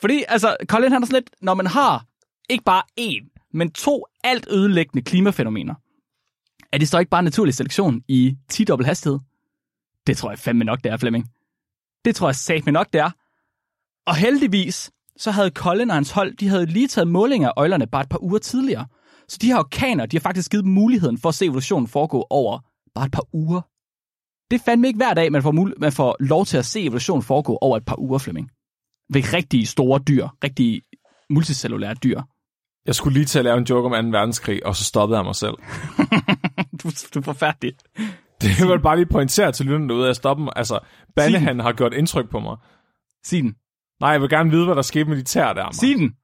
[0.00, 2.04] fordi, altså, Colin han er sådan lidt, når man har
[2.50, 5.74] ikke bare én, men to alt ødelæggende klimafænomener,
[6.72, 9.18] er det så ikke bare naturlig selektion i 10 dobbelt hastighed?
[10.06, 11.26] Det tror jeg fandme nok, det er, Flemming.
[12.04, 13.10] Det tror jeg satme nok, det er.
[14.06, 17.86] Og heldigvis, så havde Colin og hans hold, de havde lige taget målinger af øjlerne
[17.86, 18.86] bare et par uger tidligere.
[19.28, 22.26] Så de her orkaner, de har faktisk givet dem muligheden for at se evolutionen foregå
[22.30, 22.58] over
[22.94, 23.60] bare et par uger.
[24.50, 27.22] Det fandme ikke hver dag, man får, mul- man får lov til at se evolutionen
[27.22, 28.50] foregå over et par uger, Flemming.
[29.12, 30.82] Ved rigtig store dyr, rigtig
[31.30, 32.20] multicellulære dyr.
[32.86, 34.18] Jeg skulle lige til at lave en joke om 2.
[34.18, 35.54] verdenskrig, og så stoppede jeg mig selv.
[36.82, 37.72] Du, du er forfærdelig.
[38.42, 40.52] Det vil jeg bare lige pointere til lytterne derude, at stoppe mig.
[40.56, 40.78] Altså,
[41.16, 42.56] Bannehan har gjort indtryk på mig.
[43.24, 43.54] Sig den.
[44.00, 45.70] Nej, jeg vil gerne vide, hvad der skete med de tær der.
[45.72, 46.14] Sig den.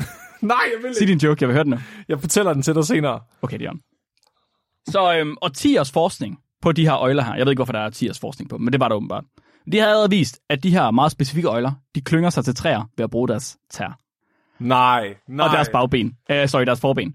[0.42, 1.10] Nej, jeg vil Sig ikke.
[1.10, 1.78] din joke, jeg vil høre den nu.
[2.08, 3.20] Jeg fortæller den til dig senere.
[3.42, 3.80] Okay, Dion.
[4.88, 7.86] Så øhm, årtiers forskning på de her øjler her, jeg ved ikke, hvorfor der er
[7.86, 9.24] årtiers forskning på dem, men det var der åbenbart.
[9.72, 12.82] De har allerede vist, at de her meget specifikke øjler, de klynger sig til træer
[12.96, 13.98] ved at bruge deres tær.
[14.58, 15.46] Nej, nej.
[15.48, 16.12] Og deres bagben.
[16.30, 17.14] Øh, sorry, deres forben.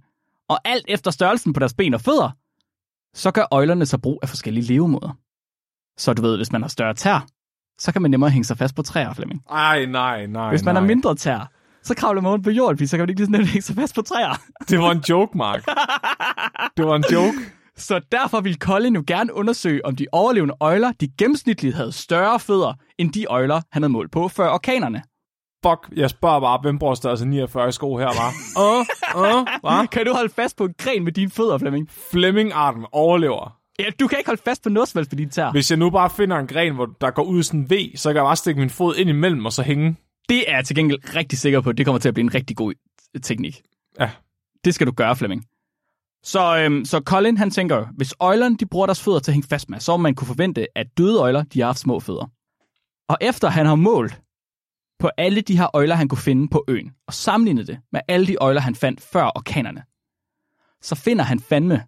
[0.49, 2.29] Og alt efter størrelsen på deres ben og fødder,
[3.13, 5.17] så gør øjlerne sig brug af forskellige levemåder.
[5.97, 7.25] Så du ved, hvis man har større tær,
[7.79, 9.41] så kan man nemmere hænge sig fast på træer, Flemming.
[9.51, 10.81] Ej, nej, nej, Hvis man nej.
[10.81, 11.51] har mindre tær,
[11.83, 13.61] så kravler man rundt på jorden, fordi så kan man ikke lige så nemt hænge
[13.61, 14.41] sig fast på træer.
[14.69, 15.65] Det var en joke, Mark.
[16.77, 17.37] Det var en joke.
[17.77, 22.39] Så derfor ville Colin jo gerne undersøge, om de overlevende øjler, de gennemsnitligt havde større
[22.39, 25.01] fødder, end de øjler, han havde målt på før orkanerne.
[25.65, 28.33] Fuck, jeg spørger bare, hvem bruger størrelse 49 i sko her, var?
[28.57, 28.85] Åh,
[29.15, 29.87] åh, hvad?
[29.93, 31.89] Kan du holde fast på en gren med dine fødder, Flemming?
[32.11, 33.57] Fleming-arten overlever.
[33.79, 35.51] Ja, du kan ikke holde fast på noget som helst med dine tær.
[35.51, 38.09] Hvis jeg nu bare finder en gren, hvor der går ud sådan en V, så
[38.09, 39.95] kan jeg bare stikke min fod ind imellem og så hænge.
[40.29, 42.35] Det er jeg til gengæld rigtig sikker på, at det kommer til at blive en
[42.35, 42.73] rigtig god
[43.23, 43.61] teknik.
[43.99, 44.09] Ja.
[44.65, 45.45] Det skal du gøre, Flemming.
[46.23, 49.47] Så, øhm, så Colin, han tænker hvis øjlerne de bruger deres fødder til at hænge
[49.47, 52.25] fast med, så må man kunne forvente, at døde øjler, de har haft små fødder.
[53.09, 54.21] Og efter han har målt
[55.01, 58.27] på alle de her øjler, han kunne finde på øen, og sammenlignede det med alle
[58.27, 59.83] de øjler, han fandt før orkanerne,
[60.81, 61.83] så finder han fandme,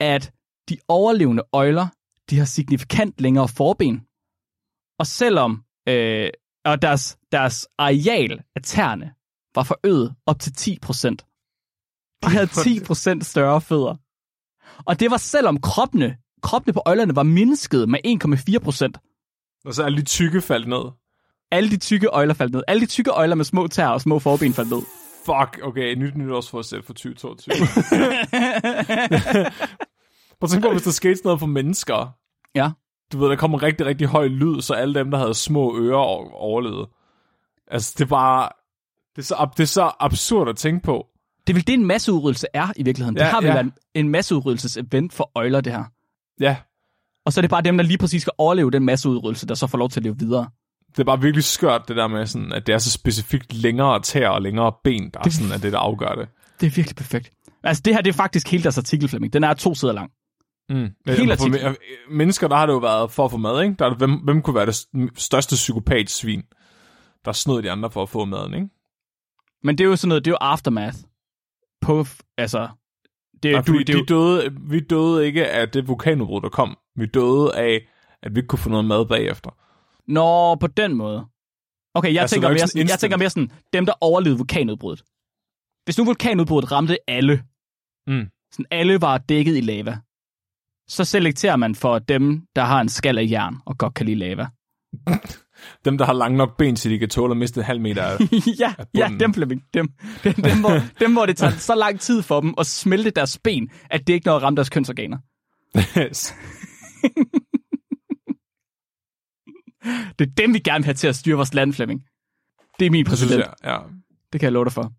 [0.00, 0.32] at
[0.68, 1.86] de overlevende øjler,
[2.30, 4.06] de har signifikant længere forben.
[4.98, 6.30] Og selvom øh,
[6.64, 9.14] og deres, deres areal af tæerne
[9.54, 11.16] var forøget op til 10%.
[12.22, 13.96] De havde 10% større fødder.
[14.84, 19.62] Og det var selvom kroppene, kroppene på øjlerne var mindsket med 1,4%.
[19.64, 20.84] Og så er lidt tykke faldt ned.
[21.54, 22.62] Alle de tykke øjler faldt ned.
[22.68, 24.82] Alle de tykke øjler med små tær og små forben faldt ned.
[25.26, 27.54] Fuck, okay, nyt nytårsforsæt for 2022.
[30.38, 32.14] Prøv at tænke på, hvis der skete sådan noget for mennesker.
[32.54, 32.70] Ja.
[33.12, 35.78] Du ved, der kommer en rigtig, rigtig høj lyd, så alle dem, der havde små
[35.78, 36.88] ører, overlevede.
[37.70, 38.48] Altså, det bare...
[39.16, 41.06] Det er, så, det er så absurd at tænke på.
[41.46, 43.16] Det er vel det, en masseudryddelse er i virkeligheden.
[43.16, 43.52] Ja, det har vel ja.
[43.52, 45.84] været en, en masseudryddelsesevent for øjler, det her.
[46.40, 46.56] Ja,
[47.26, 49.66] Og så er det bare dem, der lige præcis skal overleve den masseudryddelse, der så
[49.66, 50.48] får lov til at leve videre.
[50.96, 54.00] Det er bare virkelig skørt, det der med, sådan, at det er så specifikt længere
[54.02, 56.28] tæer og længere ben, der er sådan, at det, der afgør det.
[56.60, 57.30] Det er virkelig perfekt.
[57.62, 59.32] Altså, det her det er faktisk hele deres artikel, Flemming.
[59.32, 60.10] Den er to sider lang.
[60.68, 60.76] Mm.
[60.76, 61.72] Hele for artiklen.
[61.74, 63.74] me- mennesker, der har det jo været for at få mad, ikke?
[63.78, 64.76] Der er, det- hvem, hvem kunne være det
[65.16, 66.42] største psykopatsvin,
[67.24, 68.68] der snød de andre for at få maden, ikke?
[69.62, 70.96] Men det er jo sådan noget, det er jo aftermath.
[71.80, 72.06] På,
[72.38, 72.68] altså,
[73.42, 76.76] det, Nej, du, det jo, de døde, vi døde ikke af det vulkanudbrud, der kom.
[76.96, 77.80] Vi døde af,
[78.22, 79.50] at vi ikke kunne få noget mad bagefter.
[80.08, 81.26] Nå, på den måde.
[81.94, 85.04] Okay, jeg, Altså, tænker, er mere, sådan jeg tænker mere sådan, dem der overlevede vulkanudbruddet.
[85.84, 87.42] Hvis nu vulkanudbruddet ramte alle,
[88.06, 88.26] Mm.
[88.52, 89.98] sådan alle var dækket i lava,
[90.88, 94.18] så selekterer man for dem, der har en skal af jern og godt kan lide
[94.18, 94.46] lava.
[95.84, 98.02] Dem, der har lange nok ben, så de kan tåle at miste en halv meter
[98.02, 98.18] af
[98.60, 99.20] ja, ja, bunden.
[99.20, 99.88] dem, Flemming, dem.
[100.24, 103.38] Dem, dem, hvor, dem, hvor det tager så lang tid for dem at smelte deres
[103.38, 105.18] ben, at det ikke når at ramme deres kønsorganer.
[110.18, 112.02] Det er dem, vi gerne vil have til at styre vores land, Flemming.
[112.78, 113.38] Det er min Det præsident.
[113.40, 113.78] jeg, ja.
[114.32, 114.92] Det kan jeg love dig for.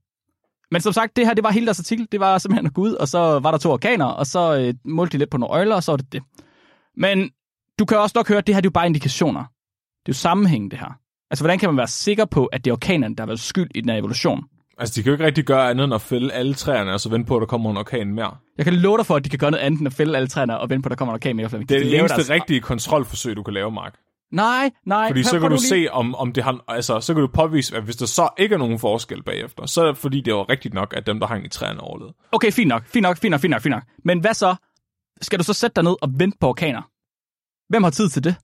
[0.71, 2.07] Men som sagt, det her det var hele deres artikel.
[2.11, 4.73] Det var simpelthen at gå ud, og så var der to orkaner, og så øh,
[4.85, 6.23] målte de lidt på nogle øjler, og så var det det.
[6.97, 7.29] Men
[7.79, 9.39] du kan også nok høre, at det her det er jo bare indikationer.
[9.41, 10.97] Det er jo sammenhæng, det her.
[11.31, 13.69] Altså, hvordan kan man være sikker på, at det er orkanerne, der har været skyld
[13.75, 14.43] i den her evolution?
[14.77, 17.09] Altså, de kan jo ikke rigtig gøre andet end at fælde alle træerne, og så
[17.09, 18.37] vente på, at der kommer en orkan mere.
[18.57, 20.27] Jeg kan love dig for, at de kan gøre noget andet end at fælde alle
[20.27, 21.49] træerne og vente på, at der kommer en orkan mere.
[21.49, 21.69] Flemming.
[21.69, 23.95] Det er De det eneste deres- rigtige kontrolforsøg, du kan lave, Mark.
[24.35, 25.07] Nej, nej.
[25.09, 27.77] Fordi så kan du lige- se, om, om det har, altså, så kan du påvise,
[27.77, 30.49] at hvis der så ikke er nogen forskel bagefter, så er det fordi, det var
[30.49, 32.13] rigtigt nok, at dem, der hang i træerne overlevede.
[32.31, 33.83] Okay, fint nok, fint nok, fint nok, fint nok, fint nok.
[34.03, 34.55] Men hvad så?
[35.21, 36.81] Skal du så sætte dig ned og vente på orkaner?
[37.69, 38.35] Hvem har tid til det?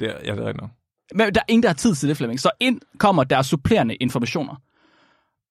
[0.00, 0.70] Det er, ja, det er rigtigt nok.
[1.14, 2.40] Men der er ingen, der har tid til det, Flemming.
[2.40, 4.54] Så ind kommer der supplerende informationer.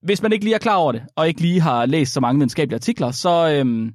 [0.05, 2.39] Hvis man ikke lige er klar over det, og ikke lige har læst så mange
[2.39, 3.93] videnskabelige artikler, så, øhm,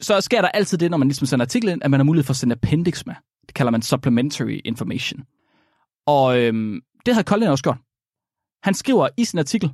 [0.00, 2.24] så sker der altid det, når man ligesom sender artiklen ind, at man har mulighed
[2.24, 3.14] for at sende appendix med.
[3.56, 5.24] Kalder man supplementary information.
[6.06, 7.78] Og øhm, det havde Colin også gjort.
[8.62, 9.70] Han skriver i sin artikel,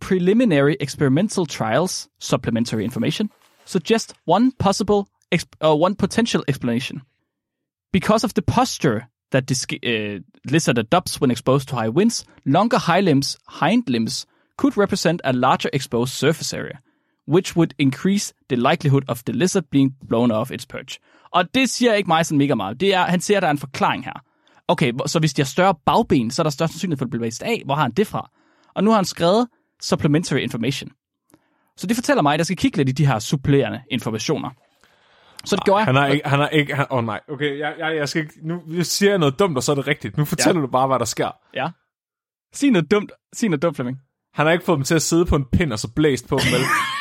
[0.00, 3.30] Preliminary experimental trials, supplementary information,
[3.64, 5.02] suggest one possible,
[5.34, 7.00] exp- uh, one potential explanation.
[7.92, 9.00] Because of the posture
[9.32, 10.20] that this uh,
[10.52, 15.32] lizard adopts when exposed to high winds, longer high limbs, hind limbs could represent a
[15.32, 16.78] larger exposed surface area,
[17.28, 20.98] which would increase the likelihood of the lizard being blown off its perch.
[21.30, 22.80] Og det siger ikke mig sådan mega meget.
[22.80, 24.22] Det er, han siger, at der er en forklaring her.
[24.68, 27.10] Okay, så hvis de har større bagben, så er der størst sandsynlighed for, at det
[27.10, 27.62] bliver blæst af.
[27.64, 28.30] Hvor har han det fra?
[28.74, 29.48] Og nu har han skrevet
[29.82, 30.90] supplementary information.
[31.76, 34.50] Så det fortæller mig, at jeg skal kigge lidt i de her supplerende informationer.
[35.44, 35.86] Så det gjorde jeg.
[35.86, 38.34] Han har ikke, han har ikke, han, oh nej, okay, jeg, jeg, jeg skal ikke,
[38.42, 40.16] nu siger jeg noget dumt, og så er det rigtigt.
[40.16, 40.66] Nu fortæller ja.
[40.66, 41.30] du bare, hvad der sker.
[41.54, 41.68] Ja.
[42.52, 43.12] Sig noget dumt.
[43.32, 43.98] Sig noget dumt, Flemming.
[44.34, 46.38] Han har ikke fået dem til at sidde på en pind, og så blæst på
[46.44, 46.60] dem, vel?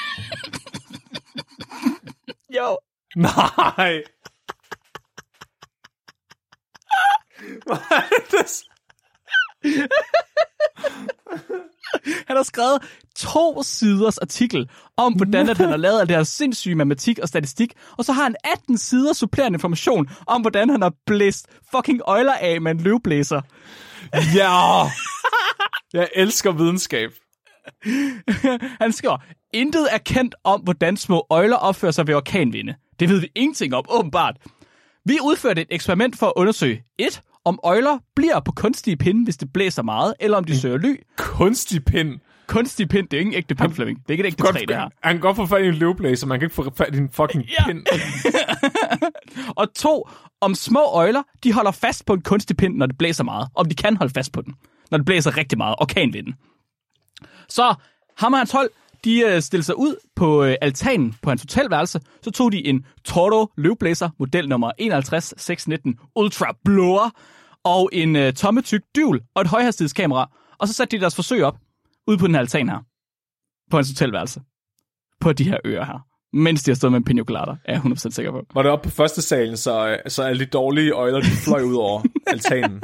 [2.57, 2.77] Jo.
[3.15, 4.03] nej!
[7.65, 8.01] Hvad er
[8.31, 8.63] det?
[12.27, 12.81] Han har skrevet
[13.15, 17.27] to siders artikel om, hvordan at han har lavet alt det her sindssyge matematik og
[17.27, 22.01] statistik, og så har han 18 sider supplerende information om, hvordan han har blæst fucking
[22.05, 23.41] øjler af med en løvblæser.
[24.35, 24.83] Ja!
[25.93, 27.11] Jeg elsker videnskab.
[28.81, 29.17] Han skriver,
[29.53, 32.75] intet er kendt om, hvordan små øjler opfører sig ved orkanvinde.
[32.99, 34.35] Det ved vi ingenting om, åbenbart.
[35.05, 37.21] Vi udførte et eksperiment for at undersøge 1.
[37.45, 40.95] Om øjler bliver på kunstige pinde, hvis det blæser meget, eller om de søger ly.
[41.17, 42.19] Kunstig pind.
[42.47, 43.97] Kunstig pind, det er ikke en ægte pind, Flemming.
[43.99, 44.89] Det er ikke et ægte Godt, træ, det her.
[45.03, 47.09] Han kan godt få fat i en løvblæser, man kan ikke få fat i en
[47.09, 47.65] fucking Ja.
[47.65, 47.85] pind.
[49.61, 50.07] Og to,
[50.41, 53.47] om små øjler, de holder fast på en kunstig pind, når det blæser meget.
[53.55, 54.53] Om de kan holde fast på den,
[54.91, 55.75] når det blæser rigtig meget.
[55.79, 56.33] Orkanvinden.
[57.49, 57.75] Så
[58.17, 58.69] ham og hans hold,
[59.03, 61.99] de øh, stillede sig ud på øh, altanen på hans hotelværelse.
[62.21, 67.09] Så tog de en Toro løvblæser, model nummer 51619 Ultra Blower,
[67.63, 70.29] og en øh, tommetyk dyvel og et højhastighedskamera.
[70.57, 71.57] Og så satte de deres forsøg op
[72.07, 72.77] ude på den her altan her.
[73.71, 74.41] På hans hotelværelse.
[75.19, 75.99] På de her øer her.
[76.33, 78.41] Mens de har stået med en pina colada, er jeg 100% sikker på.
[78.53, 81.61] Var det oppe på første salen, så, øh, så alle de dårlige øjler, de fløj
[81.61, 82.01] ud over
[82.33, 82.81] altanen.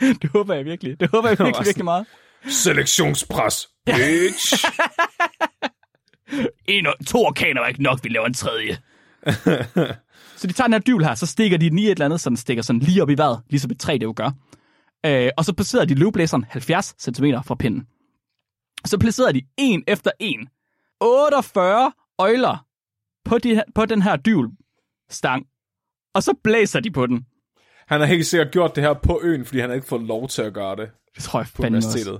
[0.00, 1.00] Det håber jeg virkelig.
[1.00, 2.06] Det håber jeg virkelig, virkelig meget.
[2.48, 4.54] Selektionspres, bitch!
[6.68, 8.76] En og, to orkaner var ikke nok, vi laver en tredje.
[10.38, 12.20] så de tager den her dyvel her, så stikker de den i et eller andet,
[12.20, 14.30] så den stikker sådan lige op i vejret, ligesom et træ det jo gør.
[15.06, 17.86] Øh, og så placerer de løvblæseren 70 cm fra pinden.
[18.86, 20.48] Så placerer de en efter en
[21.00, 22.66] 48 øjler
[23.24, 25.46] på, de, her- på den her dyvelstang.
[26.14, 27.26] Og så blæser de på den.
[27.86, 30.28] Han har helt sikkert gjort det her på øen, fordi han har ikke fået lov
[30.28, 32.18] til at gøre det Det tror jeg på fandme også.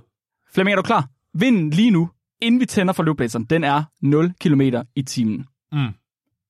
[0.54, 1.08] Flemming, er du klar?
[1.34, 4.60] Vinden lige nu, inden vi tænder for løvblæseren, den er 0 km
[4.96, 5.46] i timen.
[5.72, 5.88] Mm.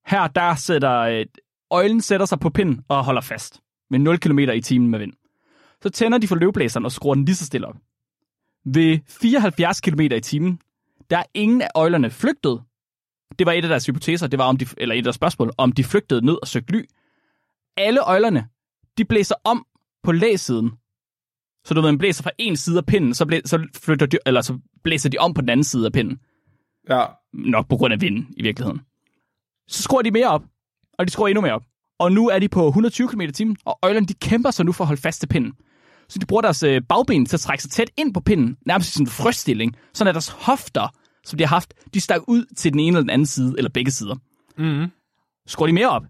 [0.07, 1.27] Her, der sætter øh,
[1.71, 5.13] øjlen sætter sig på pinden og holder fast med 0 km i timen med vind.
[5.83, 7.77] Så tænder de for løvblæseren og skruer den lige så stille op.
[8.65, 10.61] Ved 74 km i timen,
[11.11, 12.63] der er ingen af øjlerne flygtet.
[13.39, 15.53] Det var et af deres hypoteser, det var om de, eller et af deres spørgsmål,
[15.59, 16.85] om de flygtede ned og søgte ly.
[17.77, 18.49] Alle øjlerne,
[18.99, 19.67] de blæser om
[20.03, 20.73] på læsiden.
[21.65, 24.19] Så du ved, man blæser fra en side af pinden, så, blæ, så, flytter de,
[24.27, 26.19] eller så blæser de om på den anden side af pinden.
[26.89, 28.81] Ja, Nok på grund af vinden i virkeligheden.
[29.69, 30.43] Så skruer de mere op,
[30.99, 31.65] og de skruer endnu mere op.
[31.99, 34.85] Og nu er de på 120 km timen, og øjlerne de kæmper sig nu for
[34.85, 35.53] at holde fast til pinden.
[36.09, 38.89] Så de bruger deres øh, bagben til at trække sig tæt ind på pinden, nærmest
[38.89, 40.89] i sådan en frøstilling, sådan at deres hofter,
[41.25, 43.71] som de har haft, de stak ud til den ene eller den anden side, eller
[43.71, 44.17] begge sider.
[44.59, 44.91] mm.
[45.47, 46.03] Skruer de mere op?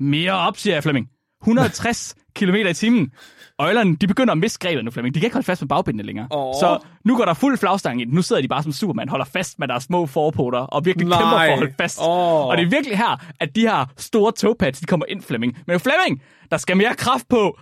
[0.00, 1.10] Mere op, siger jeg, Flemming.
[1.42, 3.10] 160 km i timen.
[3.58, 5.14] Øjlerne, de begynder at miste grebet nu, Flemming.
[5.14, 6.26] De kan ikke holde fast med bagbenene længere.
[6.30, 6.54] Åh.
[6.54, 8.14] Så nu går der fuld flagstang i den.
[8.14, 11.18] Nu sidder de bare som Superman, holder fast med deres små forpoter, og virkelig Nej.
[11.18, 11.98] kæmper for at holde fast.
[12.00, 12.46] Åh.
[12.46, 15.58] Og det er virkelig her, at de her store toepads, de kommer ind, Flemming.
[15.66, 17.58] Men Flemming, der skal mere kraft på.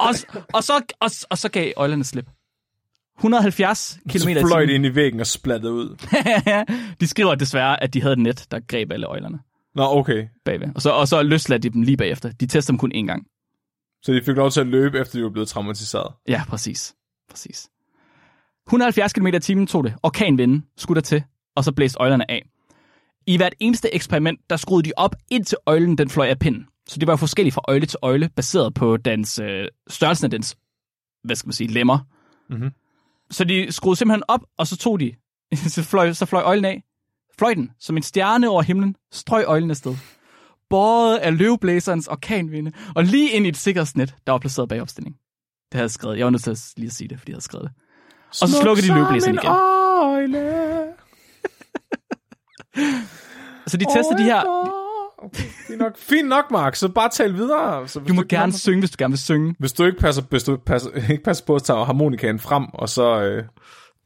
[0.00, 0.14] Og,
[0.54, 2.26] og, så, og, og så gav øjlerne slip.
[3.18, 4.84] 170 km i fløj det timen.
[4.84, 5.96] ind i væggen og splattede ud.
[7.00, 9.38] de skriver desværre, at de havde et net, der greb alle øjlerne
[9.78, 10.28] Nå, okay.
[10.44, 10.68] bagved.
[10.74, 12.32] Og så, og så løsladt de dem lige bagefter.
[12.32, 13.26] De tester dem kun én gang.
[14.02, 16.12] Så de fik lov til at løbe, efter de var blevet traumatiseret.
[16.28, 16.94] Ja, præcis.
[17.30, 17.68] præcis.
[18.66, 19.94] 170 km i timen tog det.
[20.02, 21.22] Orkanvinden skulle der til,
[21.56, 22.48] og så blæste øjlerne af.
[23.26, 26.66] I hvert eneste eksperiment, der skruede de op, indtil øjlen den fløj af pinden.
[26.88, 30.30] Så det var jo forskelligt fra øjle til øjle, baseret på dens, øh, størrelsen af
[30.30, 30.56] dens,
[31.24, 31.98] hvad skal man sige, lemmer.
[32.50, 32.70] Mhm.
[33.30, 35.12] Så de skruede simpelthen op, og så tog de,
[35.74, 36.82] så fløj, så fløj øjlen af.
[37.38, 39.96] Fløj den, som en stjerne over himlen, strøg øjlen afsted.
[40.70, 45.14] Båret af løvblæserens orkanvinde, og lige ind i et sikkerhedsnet, der var placeret bag opstilling.
[45.16, 46.18] Det havde jeg skrevet.
[46.18, 47.72] Jeg var nødt til at lige at sige det, fordi jeg havde skrevet det.
[48.42, 49.50] Og så slukkede de løveblæseren igen.
[49.50, 50.84] Øjle.
[53.66, 54.42] Så de tester de her...
[55.22, 56.74] Okay, fint nok, fint nok, Mark.
[56.76, 57.88] Så bare tal videre.
[57.88, 59.54] Så Du må ikke gerne kan- synge, hvis du gerne vil synge.
[59.58, 62.88] Hvis du ikke passer, hvis du passer, ikke passer på at tage harmonikaen frem, og
[62.88, 63.20] så...
[63.22, 63.44] Øh,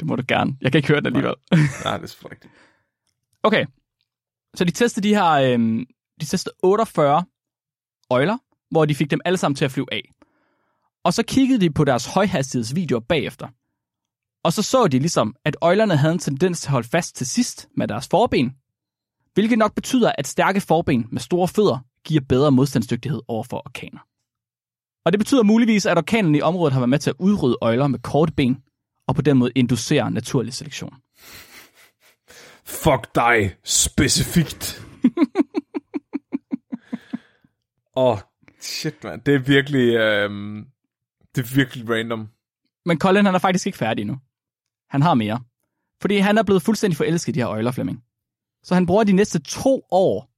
[0.00, 0.56] Det må du gerne.
[0.60, 1.34] Jeg kan ikke høre den alligevel.
[1.84, 2.52] nej, det er selvfølgelig rigtigt.
[3.42, 3.66] Okay.
[4.54, 5.30] Så de testede de her...
[5.30, 5.86] øh,
[6.20, 7.24] de testede 48
[8.10, 8.38] øjler,
[8.70, 10.10] hvor de fik dem alle sammen til at flyve af.
[11.04, 13.48] Og så kiggede de på deres højhastighedsvideoer bagefter.
[14.44, 17.26] Og så så de ligesom, at øjlerne havde en tendens til at holde fast til
[17.26, 18.56] sidst med deres forben,
[19.34, 24.00] hvilket nok betyder, at stærke forben med store fødder giver bedre modstandsdygtighed over for orkaner.
[25.04, 27.86] Og det betyder muligvis, at orkanerne i området har været med til at udrydde øjler
[27.86, 28.62] med korte ben,
[29.08, 31.01] og på den måde inducere naturlig selektion.
[32.64, 34.82] Fuck dig, specifikt.
[37.96, 38.18] Åh, oh,
[38.60, 39.20] shit, man.
[39.26, 39.94] Det er virkelig...
[39.94, 40.66] øhm,
[41.34, 42.28] det er virkelig random.
[42.86, 44.16] Men Colin han er faktisk ikke færdig nu.
[44.90, 45.40] Han har mere.
[46.00, 48.02] Fordi han er blevet fuldstændig forelsket i de her øjler, Flemming.
[48.62, 50.30] Så han bruger de næste to år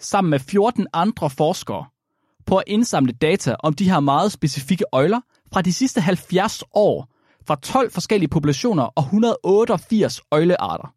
[0.00, 1.86] sammen med 14 andre forskere
[2.46, 5.20] på at indsamle data om de her meget specifikke øjler
[5.52, 7.08] fra de sidste 70 år,
[7.46, 10.94] fra 12 forskellige populationer og 188 øjlearter.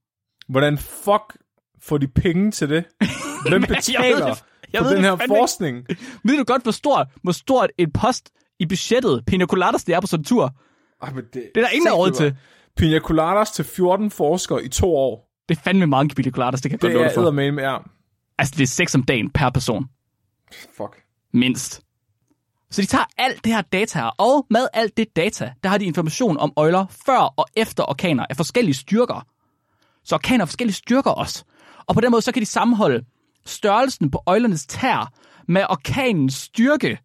[0.50, 1.38] Hvordan fuck
[1.82, 2.84] får de penge til det?
[3.50, 4.43] Hvem Jeg betaler det-
[4.74, 5.41] jeg for ved den det her fandme ikke.
[5.41, 5.86] forskning?
[6.24, 8.30] Ved du godt, hvor stort, hvor stort en post
[8.60, 10.54] i budgettet Pina Coladas det er på sådan en tur?
[11.02, 12.36] Ej, men det, Det er der ingen, der råd til.
[12.78, 15.32] Pina coladas til 14 forskere i to år.
[15.50, 17.22] Det er fandme mange Pina Coladas, det kan jeg godt Det love er dig for.
[17.22, 17.78] eddermame med ja.
[18.38, 19.86] Altså, det er 6 om dagen per person.
[20.78, 21.02] Fuck.
[21.34, 21.82] Mindst.
[22.72, 25.78] Så de tager alt det her data her, og med alt det data, der har
[25.78, 29.26] de information om øjler før og efter orkaner af forskellige styrker.
[30.06, 31.43] Så orkaner forskellige styrker også.
[31.86, 33.06] Og på den måde, så kan de sammenholde
[33.45, 35.14] størrelsen på øjlernes tær
[35.47, 36.99] med orkanens styrke.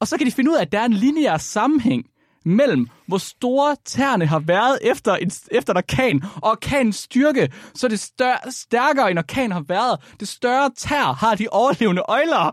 [0.00, 2.04] Og så kan de finde ud af, at der er en lineær sammenhæng
[2.44, 7.52] mellem, hvor store tæerne har været efter en, efter en orkan, og orkanens styrke.
[7.74, 12.50] Så det stør, stærkere en orkan har været, det større tær har de overlevende øjler.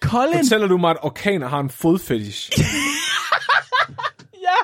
[0.00, 2.50] Colin, Fortæller du mig, at orkaner har en fodfetish?
[4.46, 4.56] ja!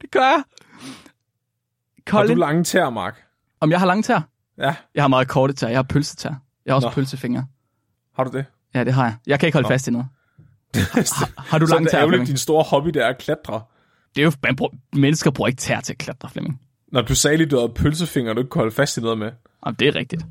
[0.00, 0.42] Det gør jeg.
[2.08, 3.22] Har du Colin, lange tæer, Mark?
[3.60, 4.20] om jeg har lange tær?
[4.58, 5.68] Ja, Jeg har meget korte tær.
[5.68, 6.30] Jeg har pølsetær.
[6.66, 6.92] Jeg har også Nå.
[6.92, 7.46] pølsefingre.
[8.16, 8.44] har du det?
[8.74, 9.16] Ja, det har jeg.
[9.26, 10.06] Jeg kan ikke holde fast i noget.
[11.36, 12.28] Har du Så er lange det tær, ærgerligt, Flemming?
[12.28, 13.60] din store hobby, det er at klatre.
[14.14, 16.60] Det er jo, man bruger, mennesker bruger ikke tær til at klatre, Flemming.
[16.92, 19.18] Når du sagde lige, du havde pølsefinger, og du ikke kunne holde fast i noget
[19.18, 19.30] med.
[19.66, 20.26] Jamen, det er rigtigt.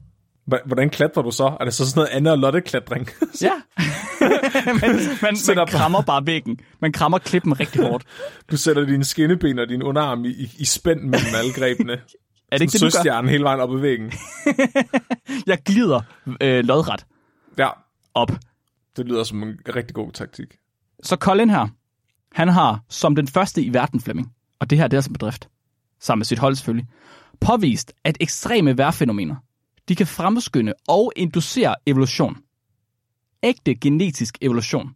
[0.66, 1.58] Hvordan klatrer du så?
[1.60, 3.10] Er det så sådan noget andet Lotte-klatring?
[3.42, 3.52] Ja.
[4.66, 6.60] man, man, man bare- krammer bare væggen.
[6.82, 8.04] Man krammer klippen rigtig hårdt.
[8.52, 11.94] du sætter dine skinneben og din underarm i, i, i spænd mellem alle grebene.
[12.52, 13.28] Er det ikke det, du gør?
[13.28, 14.12] Hele vejen op ad væggen.
[15.48, 16.02] Jeg glider
[16.42, 17.06] øh, lodret
[17.58, 17.70] Ja,
[18.14, 18.32] op.
[18.98, 20.48] det lyder som en rigtig god taktik.
[21.04, 21.68] Så Colin her,
[22.32, 25.50] han har som den første i verden, Flemming, og det her det er som bedrift,
[26.02, 26.88] sammen med sit hold selvfølgelig,
[27.42, 29.36] påvist, at ekstreme vejrfænomener,
[29.90, 32.38] de kan fremskynde og inducere evolution.
[33.44, 34.90] Ægte genetisk evolution.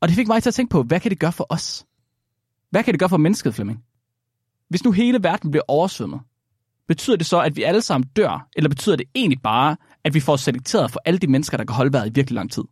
[0.00, 1.86] Og det fik mig til at tænke på, hvad kan det gøre for os?
[2.70, 3.84] Hvad kan det gøre for mennesket, Flemming?
[4.68, 6.20] Hvis nu hele verden bliver oversvømmet,
[6.88, 10.20] betyder det så, at vi alle sammen dør, eller betyder det egentlig bare, at vi
[10.20, 12.62] får selekteret for alle de mennesker, der kan holde vejret i virkelig lang tid?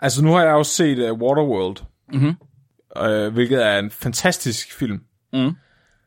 [0.00, 1.76] Altså, nu har jeg jo set uh, Waterworld,
[2.12, 2.34] Mhm.
[3.00, 5.00] uh, hvilket er en fantastisk film.
[5.32, 5.52] Mm.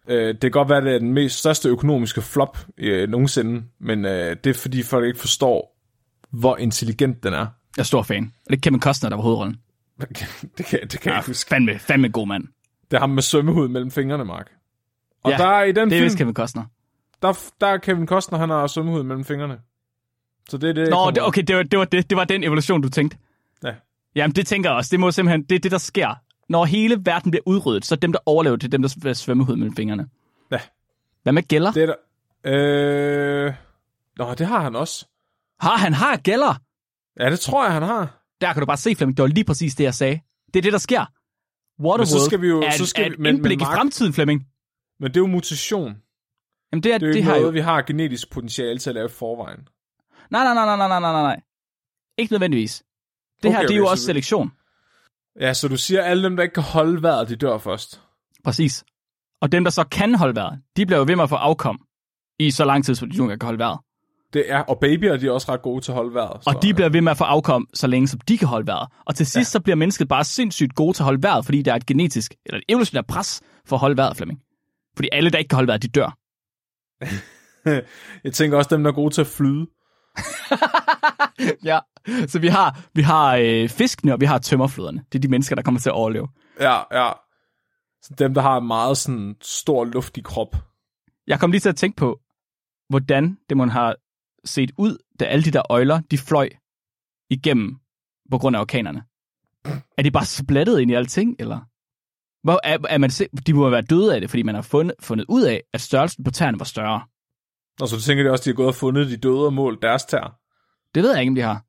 [0.09, 3.63] Uh, det kan godt være, at det er den mest største økonomiske flop uh, nogensinde,
[3.79, 5.79] men uh, det er fordi folk ikke forstår,
[6.31, 7.47] hvor intelligent den er.
[7.77, 8.23] Jeg er stor fan.
[8.45, 9.57] Og det er Kevin Costner, der var hovedrollen.
[9.99, 10.27] det kan,
[10.57, 11.49] det kan jeg ikke huske.
[11.49, 12.43] Fandme, fandme god mand.
[12.91, 14.51] Det er ham med svømmehud mellem fingrene, Mark.
[15.23, 16.63] Og Ja, der er i den Det er film, Kevin Costner.
[17.21, 19.57] der, der er Kevin Costner, han har svømmehud mellem fingrene.
[20.49, 22.43] Så det er det, Nå, det, okay, det var, det, var det, det var den
[22.43, 23.17] evolution, du tænkte.
[23.63, 23.73] Ja.
[24.15, 24.89] Jamen, det tænker jeg også.
[24.91, 26.19] Det må simpelthen, det er det, der sker.
[26.49, 29.15] Når hele verden bliver udryddet, så er dem, der overlever, det er dem, der vil
[29.15, 30.07] svømme ud mellem fingrene.
[30.51, 30.59] Ja.
[31.23, 31.71] Hvad med gælder?
[31.71, 31.95] Det er der...
[32.45, 33.53] Øh...
[34.17, 35.05] Nå, det har han også.
[35.59, 36.55] Har han har gælder?
[37.19, 38.23] Ja, det tror jeg, han har.
[38.41, 39.17] Der kan du bare se, Flemming.
[39.17, 40.19] Det var lige præcis det, jeg sagde.
[40.53, 41.05] Det er det, der sker.
[41.81, 43.77] Waterworld så skal vi jo- er, så skal er vi- men- indblik men i Mark-
[43.77, 44.47] fremtiden, Flemming.
[44.99, 45.97] Men det er jo mutation.
[46.71, 47.49] Jamen, det er Det er jo det noget, jo...
[47.49, 49.67] vi har genetisk potentiale til at lave i forvejen.
[50.29, 51.41] Nej, nej, nej, nej, nej, nej, nej, nej.
[52.17, 52.83] Ikke nødvendigvis.
[53.43, 54.51] Det her, Okay, det er jo okay, også så- selektion.
[55.39, 58.01] Ja, så du siger, at alle dem, der ikke kan holde vejret, de dør først.
[58.43, 58.83] Præcis.
[59.41, 61.79] Og dem, der så kan holde vejret, de bliver jo ved med at få afkom
[62.39, 63.79] i så lang tid, som de kan holde vejret.
[64.33, 66.47] Det er, og babyer, de er også ret gode til at holde vejret.
[66.47, 68.87] Og de bliver ved med at få afkom, så længe som de kan holde vejret.
[69.05, 69.59] Og til sidst, ja.
[69.59, 72.35] så bliver mennesket bare sindssygt gode til at holde vejret, fordi der er et genetisk,
[72.45, 74.39] eller et evolutionært pres for at holde vejret, Flemming.
[74.95, 76.17] Fordi alle, der ikke kan holde vejret, de dør.
[78.23, 79.67] Jeg tænker også, dem, der er gode til at flyde.
[81.63, 81.79] Ja.
[82.27, 85.03] Så vi har, vi har øh, fiskene, og vi har tømmerfloderne.
[85.11, 86.27] Det er de mennesker, der kommer til at overleve.
[86.59, 87.11] Ja, ja.
[88.01, 90.55] Så dem, der har en meget sådan stor luftig krop.
[91.27, 92.19] Jeg kom lige til at tænke på,
[92.89, 93.95] hvordan det må have
[94.45, 96.49] set ud, da alle de der øjler, de fløj
[97.29, 97.75] igennem
[98.31, 99.03] på grund af orkanerne.
[99.97, 101.59] Er de bare splattet ind i alting, eller?
[102.43, 104.95] Hvor er, er man, se- de må være døde af det, fordi man har fundet,
[104.99, 107.01] fundet ud af, at størrelsen på tæerne var større.
[107.81, 109.81] Og så tænker det også, at de har gået og fundet de døde og målt
[109.81, 110.39] deres tær.
[110.95, 111.63] Det ved jeg ikke, om de har.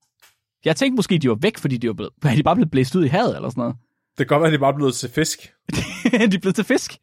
[0.65, 3.05] Jeg tænkte måske, de var væk, fordi de var blevet, de bare blevet blæst ud
[3.05, 3.77] i havet, eller sådan noget.
[4.19, 5.39] Det kan godt være, at de bare er blevet til fisk.
[6.31, 6.99] de er blevet til fisk.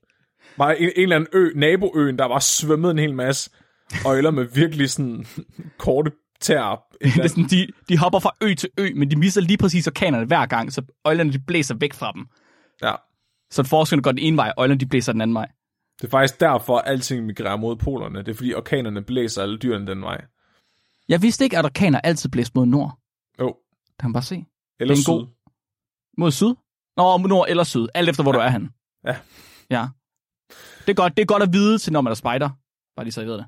[0.57, 3.49] Bare en, en eller anden ø, naboøen, der var svømmet en hel masse
[4.05, 5.25] øjler med virkelig sådan
[5.77, 6.83] korte tær.
[7.01, 9.87] Det er sådan, de, de hopper fra ø til ø, men de misser lige præcis
[9.87, 12.25] orkanerne hver gang, så øjlerne de blæser væk fra dem.
[12.83, 12.93] Ja.
[13.51, 15.47] Så forskerne går den ene vej, og øjlerne de blæser den anden vej.
[16.01, 18.19] Det er faktisk derfor, at alting migrerer mod polerne.
[18.19, 20.25] Det er fordi orkanerne blæser alle dyrene den vej.
[21.09, 22.97] Jeg vidste ikke, at orkaner altid blæste mod nord.
[23.39, 23.47] Jo.
[23.87, 24.45] Det kan man bare se.
[24.79, 25.05] Eller er syd.
[25.05, 25.27] god-
[26.17, 26.55] Mod syd?
[26.97, 27.87] Nå, mod nord eller syd.
[27.93, 28.39] Alt efter, hvor ja.
[28.39, 28.69] du er henne.
[29.05, 29.15] Ja.
[29.69, 29.87] Ja.
[30.79, 32.49] Det er, godt, det er godt at vide til, når man er spejder.
[32.95, 33.45] Bare lige så I ved det.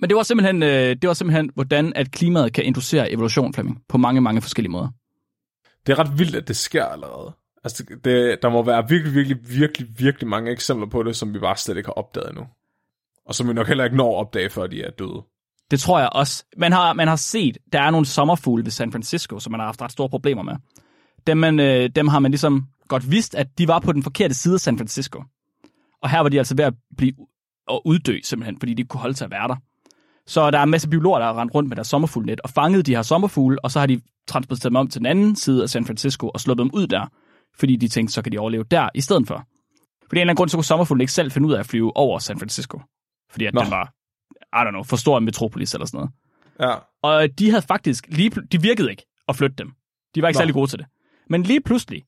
[0.00, 0.68] Men det var simpelthen, øh,
[1.02, 4.88] det var simpelthen hvordan at klimaet kan inducere evolution, Flemming, på mange, mange forskellige måder.
[5.86, 7.32] Det er ret vildt, at det sker allerede.
[7.64, 11.38] Altså, det, der må være virkelig, virkelig, virkelig, virkelig mange eksempler på det, som vi
[11.38, 12.46] bare slet ikke har opdaget endnu.
[13.26, 15.22] Og som vi nok heller ikke når at opdage, før de er døde.
[15.70, 16.44] Det tror jeg også.
[16.56, 19.66] Man har, man har set, der er nogle sommerfugle ved San Francisco, som man har
[19.66, 20.54] haft ret store problemer med.
[21.26, 24.34] Dem, man, øh, dem har man ligesom godt vidst, at de var på den forkerte
[24.34, 25.22] side af San Francisco.
[26.02, 27.12] Og her var de altså ved at blive
[27.68, 29.56] og uddø simpelthen, fordi de ikke kunne holde til at være der.
[30.26, 32.86] Så der er en masse biologer, der har rendt rundt med deres sommerfuglnet og fanget
[32.86, 35.70] de her sommerfugle, og så har de transporteret dem om til den anden side af
[35.70, 37.06] San Francisco og slået dem ud der,
[37.54, 39.46] fordi de tænkte, så kan de overleve der i stedet for.
[40.02, 41.96] Fordi en eller anden grund, så kunne sommerfuglen ikke selv finde ud af at flyve
[41.96, 42.80] over San Francisco.
[43.30, 43.62] Fordi at Nå.
[43.62, 43.94] den var,
[44.52, 46.10] I don't know, for stor en metropolis eller sådan noget.
[46.60, 46.76] Ja.
[47.02, 49.72] Og de havde faktisk, lige, de virkede ikke at flytte dem.
[50.14, 50.40] De var ikke Nå.
[50.40, 50.86] særlig gode til det.
[51.28, 52.04] Men lige pludselig,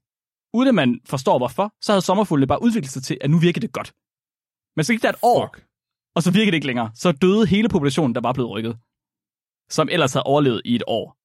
[0.54, 3.60] uden at man forstår hvorfor, så havde sommerfuglene bare udviklet sig til, at nu virker
[3.60, 3.94] det godt.
[4.76, 5.66] Men så gik der et år, Fuck.
[6.14, 6.90] og så virkede det ikke længere.
[6.94, 8.78] Så døde hele populationen, der var blevet rykket.
[9.70, 11.16] Som ellers havde overlevet i et år.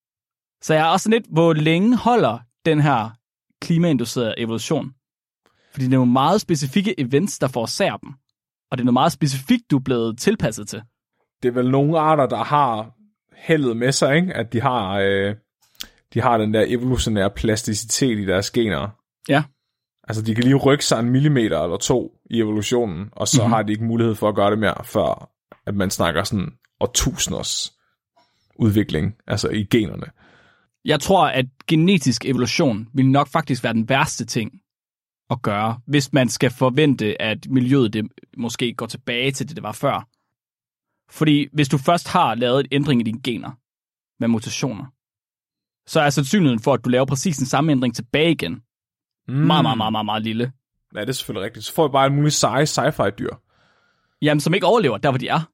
[0.61, 3.09] Så jeg er også sådan lidt, hvor længe holder den her
[3.61, 4.91] klimainducerede evolution?
[5.71, 8.09] Fordi det er nogle meget specifikke events, der forårsager dem.
[8.71, 10.81] Og det er noget meget specifikt, du er blevet tilpasset til.
[11.43, 12.91] Det er vel nogle arter, der har
[13.35, 14.33] heldet med sig, ikke?
[14.33, 15.35] At de har, øh,
[16.13, 18.89] de har den der evolutionære plasticitet i deres gener.
[19.29, 19.43] Ja.
[20.07, 23.43] Altså, de kan lige rykke sig en millimeter eller to i evolutionen, og så Mhm.
[23.43, 23.53] mm-hmm.
[23.53, 25.29] har de ikke mulighed for at gøre det mere, før
[25.65, 27.73] at man snakker sådan årtusinders
[28.59, 30.05] udvikling, altså i generne.
[30.87, 34.51] Jeg tror, at genetisk evolution vil nok faktisk være den værste ting
[35.29, 38.07] at gøre, hvis man skal forvente, at miljøet det
[38.37, 40.07] måske går tilbage til det, det var før.
[41.09, 43.51] Fordi hvis du først har lavet et ændring i dine gener
[44.19, 44.85] med mutationer,
[45.87, 48.53] så er sandsynligheden for, at du laver præcis den samme ændring tilbage igen,
[49.27, 49.33] mm.
[49.33, 50.51] meget, meget, meget, meget, meget lille.
[50.95, 51.65] Ja, det er selvfølgelig rigtigt.
[51.65, 53.35] Så får vi bare en mulig seje sci-fi dyr.
[54.21, 55.49] Jamen, som ikke overlever der, hvor de er.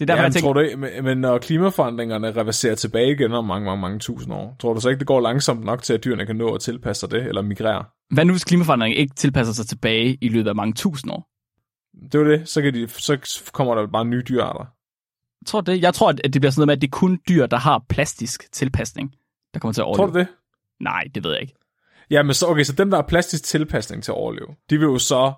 [0.00, 3.12] Det er der, Ja, jeg tænker, tror du ikke, men, men når klimaforandringerne reverserer tilbage
[3.12, 5.82] igen om mange, mange, mange tusind år, tror du så ikke, det går langsomt nok
[5.82, 7.84] til, at dyrene kan nå at tilpasse sig det, eller migrere?
[8.10, 11.28] hvad nu hvis klimaforandringen ikke tilpasser sig tilbage i løbet af mange tusind år?
[12.04, 12.48] Det er jo det.
[12.48, 14.64] Så, kan de, så kommer der bare nye dyrearter.
[15.40, 17.20] Jeg tror, det, jeg tror, at det bliver sådan noget med, at det er kun
[17.28, 19.14] dyr, der har plastisk tilpasning,
[19.54, 20.06] der kommer til at overleve.
[20.06, 20.28] Tror du det?
[20.80, 21.54] Nej, det ved jeg ikke.
[22.10, 24.84] Ja, men så, okay, så dem, der har plastisk tilpasning til at overleve, de vil
[24.86, 25.32] jo så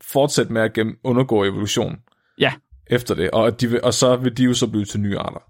[0.00, 1.96] fortsætte med at gennem, undergå evolution
[2.38, 2.52] Ja,
[2.86, 5.40] efter det, og, de vil, og så vil de jo så blive til nye arter.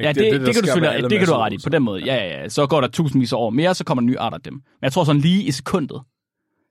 [0.00, 0.08] Ikke?
[0.08, 1.58] ja det, det, det, der det kan du selvfølgelig, det kan du have ret i
[1.64, 2.04] på den måde.
[2.04, 2.48] Ja, ja, ja.
[2.48, 4.52] Så går der tusindvis af år mere, så kommer nye arter af dem.
[4.54, 6.02] Men jeg tror sådan lige i sekundet,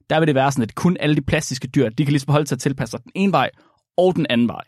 [0.09, 2.45] der vil det være sådan, at kun alle de plastiske dyr, de kan ligesom holde
[2.45, 3.49] til at tilpasse sig den ene vej
[3.97, 4.63] og den anden vej.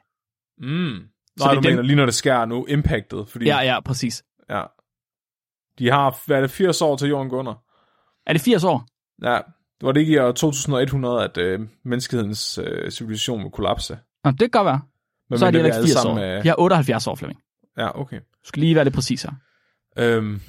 [0.58, 1.00] Mm.
[1.38, 3.60] Så Nej, det er du dem- mener lige når det sker nu, impactet, fordi Ja,
[3.60, 4.24] ja, præcis.
[4.50, 4.64] ja.
[5.80, 7.54] de har, hvad er det, 80 år til jorden går under?
[8.26, 8.86] Er det 80 år?
[9.24, 9.36] Ja,
[9.80, 13.98] det var det ikke i år 2100, at øh, menneskehedens øh, civilisation ville kollapse.
[14.24, 14.82] Nå, det kan godt være.
[15.30, 16.18] Men så er de det heller ikke 80 år.
[16.18, 16.44] Øh...
[16.44, 17.40] De har 78 år, Flemming.
[17.78, 18.20] Ja, okay.
[18.20, 19.32] Du skal lige være lidt præcis her.
[19.98, 20.42] Øhm,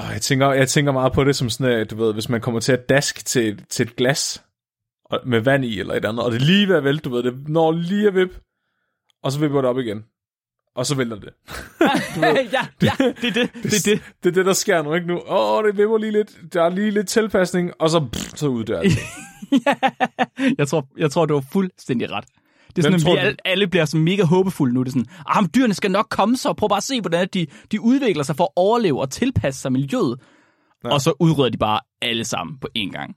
[0.00, 2.40] åh, jeg, tænker, jeg tænker meget på det som sådan, at du ved, hvis man
[2.40, 4.44] kommer til at daske til, til et glas
[5.04, 7.14] og, med vand i eller et andet, og det er lige ved at vælte, du
[7.14, 8.40] ved, det når lige at vip,
[9.22, 10.04] og så vipper det op igen.
[10.74, 11.32] Og så vælter det.
[12.52, 13.50] ja, ja, det er det.
[13.62, 14.02] Det er det.
[14.22, 15.22] Det er det, der sker nu, ikke nu?
[15.26, 16.38] Åh, det vipper lige lidt.
[16.52, 18.92] Der er lige lidt tilpasning, og så, pff, så uddør det.
[20.58, 22.24] jeg, tror, jeg tror, du har fuldstændig ret.
[22.76, 24.82] Det er Hvem sådan, at vi alle, alle bliver så mega håbefulde nu.
[24.82, 26.52] Det er sådan, ah, men dyrene skal nok komme så.
[26.52, 29.72] Prøv bare at se, hvordan de, de udvikler sig for at overleve og tilpasse sig
[29.72, 30.20] miljøet.
[30.84, 30.88] Ja.
[30.92, 33.16] Og så udrydder de bare alle sammen på én gang.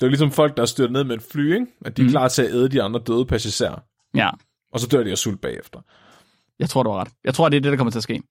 [0.00, 1.66] Det er ligesom folk, der er styrt ned med et fly, ikke?
[1.84, 2.10] At de er Mm.
[2.10, 3.78] klar til at æde de andre døde passagerer.
[4.14, 4.30] Ja,
[4.72, 5.80] Og så dør de af sult bagefter.
[6.58, 7.08] jeg tror, du har ret.
[7.24, 8.12] Jeg tror, det er det, der kommer til at ske.
[8.12, 8.22] Men...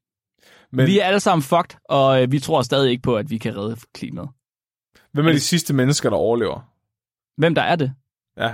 [0.72, 3.38] Men Vi er alle sammen fucked, og øh, vi tror stadig ikke på, at vi
[3.38, 4.30] kan redde klimaet.
[5.12, 6.70] hvem er de sidste mennesker, der overlever?
[7.38, 7.94] Hvem der er det?
[8.38, 8.54] Ja.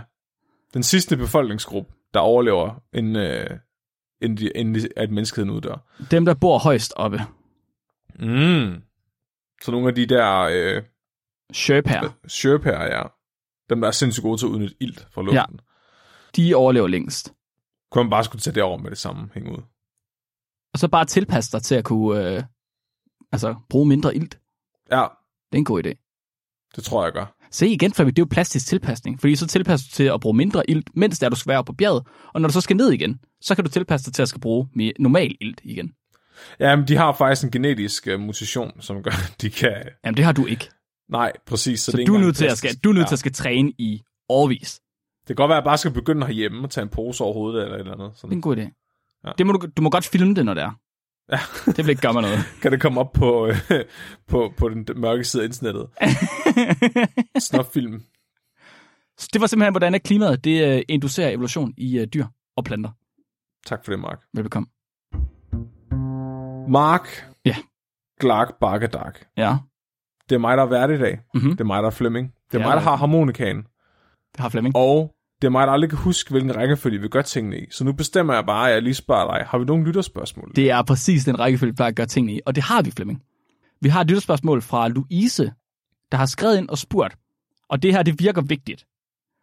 [0.74, 3.60] Den sidste befolkningsgruppe, der overlever, inden, øh,
[4.22, 4.38] inden,
[4.76, 5.78] de, de, at menneskeheden uddør.
[6.12, 7.22] Dem, der bor højst oppe.
[8.20, 8.82] Mm.
[9.64, 10.84] Så nogle af de der øh,
[11.54, 12.10] Sherpaer.
[12.28, 13.04] sherpaer, ja.
[13.70, 15.36] Dem, der er sindssygt gode til at udnytte ilt fra luften.
[15.38, 15.48] Ja.
[16.36, 17.34] De overlever længst.
[17.92, 19.64] Kunne man bare skulle tage det over med det samme, hænge ud.
[20.74, 22.44] Og så bare tilpasse dig til at kunne øh,
[23.32, 24.40] altså, bruge mindre ilt.
[24.92, 25.02] Ja,
[25.52, 25.94] Det er en god idé.
[26.76, 27.36] det tror jeg, jeg gør.
[27.52, 29.20] Se igen, Flemming, det er jo plastisk tilpasning.
[29.20, 31.70] Fordi så tilpasser du til at bruge mindre ilt, mens der du skal være oppe
[31.70, 32.04] på bjerget.
[32.34, 34.42] Og når du så skal ned igen, så kan du tilpasse dig til at skal
[34.42, 35.92] bruge mere normal ilt igen.
[36.60, 39.74] Ja, men de har faktisk en genetisk uh, mutation, som gør, at de kan...
[40.06, 40.70] Jamen, det har du ikke.
[41.10, 41.80] Nej, præcis.
[41.80, 43.08] Så, Så, det er du er nødt til at skal, du er nødt ja.
[43.08, 44.82] til at skal træne i årvis.
[45.20, 47.34] Det kan godt være, at jeg bare skal begynde herhjemme og tage en pose over
[47.34, 48.08] hovedet eller et eller andet.
[48.08, 48.38] Det er Sådan.
[48.38, 48.62] en god idé.
[49.26, 49.32] Ja.
[49.38, 50.72] Det må du, du må godt filme det, når det er.
[51.32, 51.40] Ja.
[51.76, 52.40] Det vil ikke gøre mig noget.
[52.62, 53.56] Kan det komme op på, øh,
[54.32, 55.88] på, på den mørke side af internettet?
[57.50, 58.04] Snopfilm.
[59.34, 62.26] Det var simpelthen, hvordan klimaet det uh, inducerer evolution i uh, dyr
[62.58, 62.90] og planter.
[63.66, 64.20] Tak for det, Mark.
[64.34, 64.68] Velbekomme.
[66.72, 67.26] Mark.
[67.46, 67.56] Ja.
[68.20, 69.20] Glark Bakkedak.
[69.38, 69.58] Ja.
[70.30, 71.20] Det er mig, der er vært i dag.
[71.34, 71.50] Mhm.
[71.52, 72.34] Det er mig, der er Flemming.
[72.52, 73.58] Det er Ja, mig, der er har harmonikaen.
[74.32, 74.76] Det har Flemming.
[74.76, 77.66] Og det er mig, der aldrig kan huske, hvilken rækkefølge vi gør tingene i.
[77.72, 79.46] Så nu bestemmer jeg bare, at jeg lige spørger dig.
[79.48, 80.52] Har vi nogle lytterspørgsmål?
[80.56, 82.40] Det er præcis den rækkefølge, vi plejer at gøre tingene i.
[82.46, 83.24] Og det har vi, Flemming.
[83.82, 85.54] Vi har et lytterspørgsmål fra Louise,
[86.12, 87.16] der har skrevet ind og spurgt.
[87.70, 88.86] Og det her, det virker vigtigt.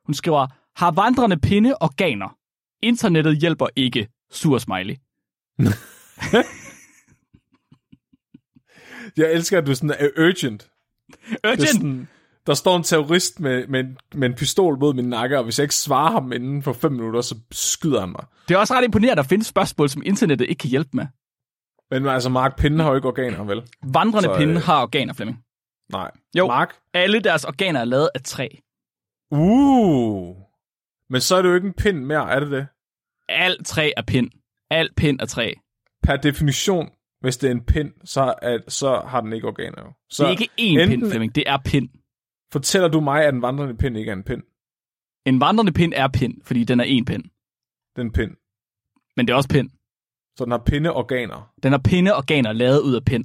[0.06, 0.46] Hun skriver,
[0.76, 2.36] har vandrende pinde organer?
[2.82, 4.08] Internettet hjælper ikke.
[4.30, 4.94] Sur smiley.
[9.16, 10.70] Jeg elsker, at du sådan er urgent.
[11.30, 11.68] Det er Urgent!
[11.68, 12.08] sådan,
[12.48, 15.58] der står en terrorist med, med, en, med en pistol mod min nakke, og hvis
[15.58, 18.24] jeg ikke svarer ham inden for fem minutter, så skyder han mig.
[18.48, 21.06] Det er også ret imponerende, at der findes spørgsmål, som internettet ikke kan hjælpe med.
[21.90, 23.62] Men altså, Mark Pinden har jo ikke organer, vel?
[23.92, 25.38] Vandrende Så, pinde øh, har organer, Flemming.
[25.92, 26.10] Nej.
[26.38, 26.46] Jo.
[26.46, 26.74] Mark?
[26.94, 28.48] Alle deres organer er lavet af træ.
[29.30, 30.36] Uh.
[31.10, 32.66] Men så er det jo ikke en pind mere, er det det?
[33.28, 34.30] Alt træ er pind.
[34.70, 35.52] Alt pind er træ.
[36.02, 36.88] Per definition,
[37.20, 39.94] hvis det er en pind, så, er, så har den ikke organer.
[40.10, 41.34] Så Det er ikke én enten- pind, Flemming.
[41.34, 41.88] Det er pind.
[42.52, 44.42] Fortæller du mig, at en vandrende pind ikke er en pind?
[45.26, 47.22] En vandrende pind er pind, fordi den er én pind.
[47.96, 48.30] Det er en pind.
[49.16, 49.70] Men det er også pind.
[50.36, 51.52] Så den har pindeorganer.
[51.62, 53.24] Den har pindeorganer lavet ud af pind.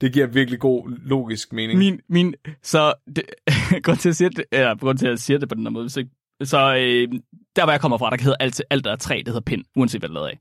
[0.00, 1.78] Det giver virkelig god logisk mening.
[1.78, 3.22] Min, min, så det,
[3.84, 5.70] grund til at sige det, eller grund til at jeg siger det på den her
[5.70, 6.10] måde, hvis ikke,
[6.42, 7.20] så øh,
[7.56, 9.64] der hvor jeg kommer fra, der hedder alt, alt der er træ, det hedder pind,
[9.76, 10.38] uanset hvad det er lavet af.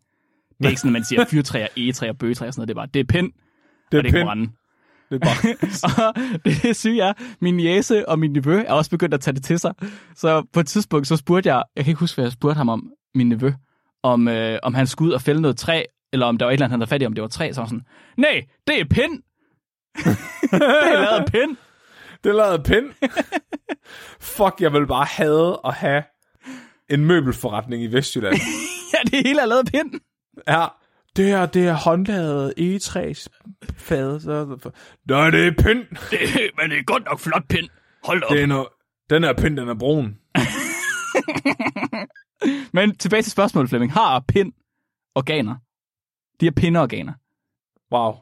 [0.57, 2.75] Det er ikke sådan, at man siger fyrtræ og egetræ og sådan noget, det er
[2.75, 3.31] bare, det er pind,
[3.91, 4.27] det og det kan pind.
[4.27, 4.51] brænde.
[5.09, 6.07] Det er bare...
[6.07, 6.15] og
[6.63, 9.59] det syge er, min jæse og min nevø er også begyndt at tage det til
[9.59, 9.73] sig.
[10.15, 12.69] Så på et tidspunkt, så spurgte jeg, jeg kan ikke huske, hvad jeg spurgte ham
[12.69, 13.51] om, min nevø,
[14.03, 15.83] om, øh, om han skulle ud og fælde noget træ,
[16.13, 17.51] eller om der var et eller andet, han havde fat i, om det var træ,
[17.51, 17.85] så var sådan,
[18.17, 19.21] nej, det er pind.
[20.51, 21.57] det er lavet pind.
[22.23, 22.85] Det er lavet pind.
[24.37, 26.03] Fuck, jeg vil bare hade at have
[26.89, 28.35] en møbelforretning i Vestjylland.
[28.93, 29.91] Ja, det hele er lavet pind.
[30.47, 30.65] Ja,
[31.17, 33.29] det her, det er håndlavet egetræs
[33.77, 34.19] fad.
[34.19, 34.45] Så...
[35.05, 35.79] Nå, det er pind.
[36.11, 37.69] Det, men det er godt nok flot pind.
[38.03, 38.31] Hold op.
[38.31, 38.65] Det er no...
[39.09, 40.17] Den her pind, den er brun.
[42.73, 43.93] Men tilbage til spørgsmålet, Flemming.
[43.93, 44.53] Har pind
[45.15, 45.55] organer?
[46.39, 47.13] De har pindeorganer.
[47.91, 48.15] Wow.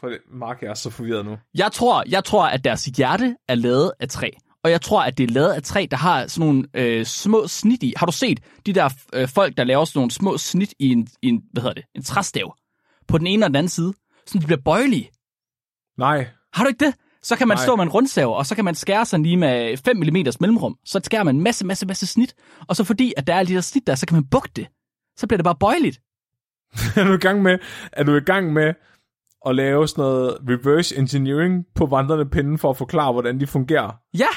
[0.00, 1.38] For det, Mark, jeg er så forvirret nu.
[1.54, 4.30] Jeg tror, jeg tror, at deres hjerte er lavet af træ.
[4.64, 7.46] Og jeg tror, at det er lavet af træ, der har sådan nogle øh, små
[7.46, 7.94] snit i.
[7.96, 11.08] Har du set de der øh, folk, der laver sådan nogle små snit i en,
[11.22, 12.56] i en hvad hedder det, en træstav?
[13.08, 13.92] På den ene og den anden side.
[14.26, 15.10] Så de bliver bøjelige.
[15.98, 16.26] Nej.
[16.52, 16.94] Har du ikke det?
[17.22, 17.64] Så kan man Nej.
[17.64, 20.76] stå med en rundsav, og så kan man skære sig lige med 5 mm mellemrum.
[20.84, 22.34] Så skærer man en masse, masse, masse snit.
[22.68, 24.50] Og så fordi, at der er alle de der snit der, så kan man bukke
[24.56, 24.66] det.
[25.16, 26.00] Så bliver det bare bøjeligt.
[26.96, 27.58] er du i gang med,
[27.92, 28.74] er du i gang med
[29.46, 33.92] at lave sådan noget reverse engineering på vandrende pinde for at forklare, hvordan de fungerer?
[34.18, 34.28] Ja,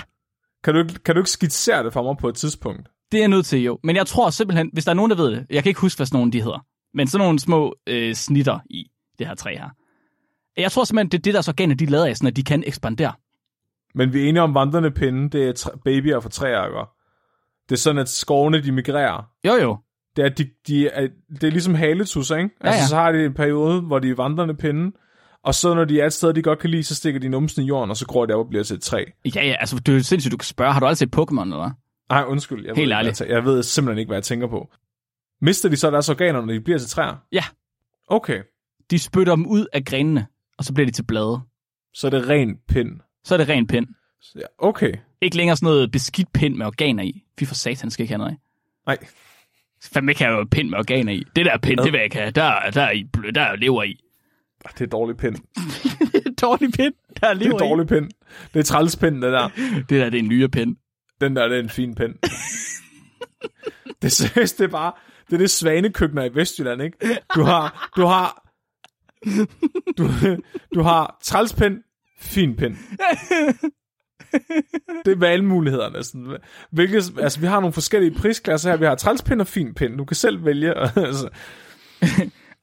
[0.68, 2.90] Kan du, kan du ikke skitsere det for mig på et tidspunkt?
[3.12, 3.80] det er jeg nødt til jo.
[3.84, 6.00] Men jeg tror simpelthen, hvis der er nogen, der ved det, jeg kan ikke huske,
[6.00, 8.86] hvad sådan nogle de hedder, men sådan nogle små øh, snitter i
[9.20, 9.70] det her træ her.
[10.58, 12.44] Jeg tror simpelthen, det er det, deres organer, de er lavet af, sådan at de
[12.44, 13.14] kan ekspandere.
[13.96, 16.78] Men vi er enige om, vandrende pinde, det er træ- babyer for træer, ikke?
[17.70, 19.30] Det er sådan, at skovene, de migrerer.
[19.48, 19.78] Jo jo,
[20.16, 21.08] Det er, de, de er,
[21.42, 22.50] det er ligesom haletusser, ikke?
[22.64, 22.88] Ja, altså, ja.
[22.88, 24.92] så har de en periode, hvor de er vandrende pinde,
[25.44, 27.64] og så når de er et sted, de godt kan lide, så stikker de numsen
[27.64, 29.06] i jorden, og så gror det op og bliver til et træ.
[29.36, 31.72] ja ja, altså det er sindssygt, du kan spørge, har du aldrig set Pokémon eller?
[32.10, 32.66] Nej, undskyld.
[32.66, 33.22] Jeg Helt ved, ærligt.
[33.22, 34.70] Jeg, jeg ved simpelthen ikke, hvad jeg tænker på.
[35.42, 37.16] Mister de så deres organer, når de bliver til træer?
[37.32, 37.44] Ja.
[38.08, 38.42] Okay,
[38.92, 40.28] De spytter dem ud af grenene,
[40.58, 41.40] og så bliver de til blade.
[41.94, 43.00] så er det ren pind.
[43.24, 43.88] Så er det ren pind.
[44.36, 44.94] Ja, okay.
[45.22, 47.24] Ikke længere sådan noget beskidt pind med organer i.
[47.40, 48.38] Fy for satan, skal ikke have noget af.
[48.88, 48.98] Nej,
[49.94, 51.24] Fandme ikke have pind med organer i.
[51.36, 52.32] Det der pind, det vil jeg ikke have.
[52.32, 52.94] Der, der, er
[53.36, 54.00] der er lever i.
[54.64, 55.36] det er dårlig pind.
[56.42, 58.10] dårlig pind, der Det lever er dårlig pind.
[58.54, 59.48] Det er trælspind, det der.
[59.48, 60.76] Det der, det er en nyere pind.
[61.22, 62.14] Den der, det er en fin pind.
[64.02, 64.92] det er seriøst, det er bare,
[65.28, 66.98] det er det svanekøkkener i Vestjylland, ikke?
[67.36, 68.48] Du har, du har,
[69.98, 70.10] du,
[70.76, 71.84] du har trælspind,
[72.20, 72.78] fin pind.
[75.06, 76.28] Det er valgmuligheder næsten.
[76.72, 78.78] Hvilket, altså, vi har nogle forskellige prisklasser her.
[78.78, 79.98] Vi har trælspind og fin pind.
[79.98, 80.74] Du kan selv vælge.
[81.08, 81.30] altså,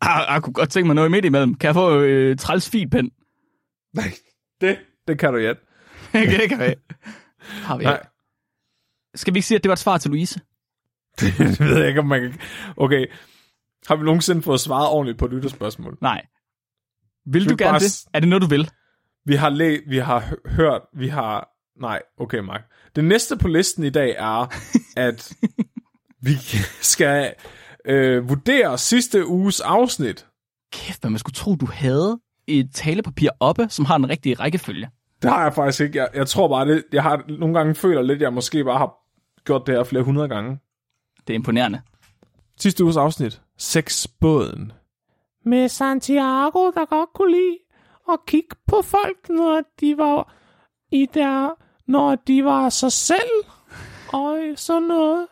[0.09, 1.55] Ah, jeg kunne godt tænke mig noget midt imellem.
[1.55, 3.11] Kan jeg få øh, træls fin pind?
[3.95, 4.13] nej,
[4.61, 4.79] det,
[5.09, 5.49] det kan du, ja.
[6.13, 6.75] det kan vi.
[7.39, 8.07] Har vi Nej,
[9.15, 10.41] Skal vi ikke sige, at det var et svar til Louise?
[11.21, 12.41] det ved jeg ikke, om man kan...
[12.77, 13.07] Okay,
[13.87, 15.99] har vi nogensinde fået svaret ordentligt på et lytterspørgsmål?
[16.01, 16.27] Nej.
[17.27, 18.05] Vil Skal du gerne bare det?
[18.15, 18.71] Er det noget, du vil?
[19.27, 21.49] Vi har læ vi har hø- hørt, vi har...
[21.81, 22.63] Nej, okay, Mark.
[22.97, 24.55] Det næste på listen i dag er,
[25.09, 25.33] at
[26.23, 26.33] vi
[26.81, 27.35] skal
[27.85, 30.27] øh, vurdere sidste uges afsnit.
[30.73, 34.91] Kæft, hvad man skulle tro, du havde et talepapir oppe, som har den rigtige rækkefølge.
[35.23, 35.99] Det har jeg faktisk ikke.
[35.99, 38.79] Jeg, jeg tror bare, det, jeg har nogle gange føler lidt, at jeg måske bare
[38.79, 38.95] har
[39.45, 40.59] gjort det her flere hundrede gange.
[41.27, 41.81] Det er imponerende.
[42.61, 43.43] Sidste uges afsnit.
[43.59, 44.73] Sexbåden.
[45.45, 47.59] Med Santiago, der godt kunne lide
[48.13, 50.35] at kigge på folk, når de var
[50.93, 51.51] i der,
[51.87, 53.45] når de var sig selv,
[54.13, 55.27] og sådan noget.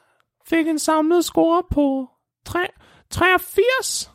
[0.47, 2.09] Fik en samlet score på
[2.45, 2.67] 3,
[3.11, 4.13] 83.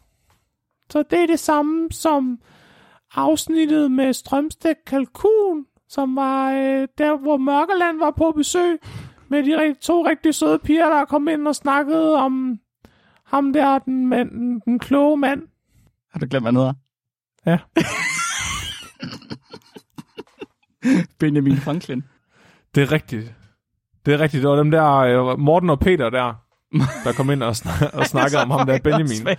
[0.89, 2.39] Så det er det samme som
[3.15, 8.79] afsnittet med Strømsted Kalkun, som var øh, der, hvor Mørkeland var på besøg,
[9.27, 12.59] med de to rigtig søde piger, der kom ind og snakkede om
[13.23, 15.41] ham der, den, mand, den, den kloge mand.
[16.11, 16.73] Har du glemt, hvad han hedder?
[17.45, 17.57] Ja.
[21.19, 22.03] Benjamin Franklin.
[22.75, 23.33] Det er rigtigt.
[24.05, 24.41] Det er rigtigt.
[24.41, 26.33] Det var dem der, øh, Morten og Peter der,
[27.03, 29.27] der kom ind og, snak- og snakkede om ham der, Benjamin.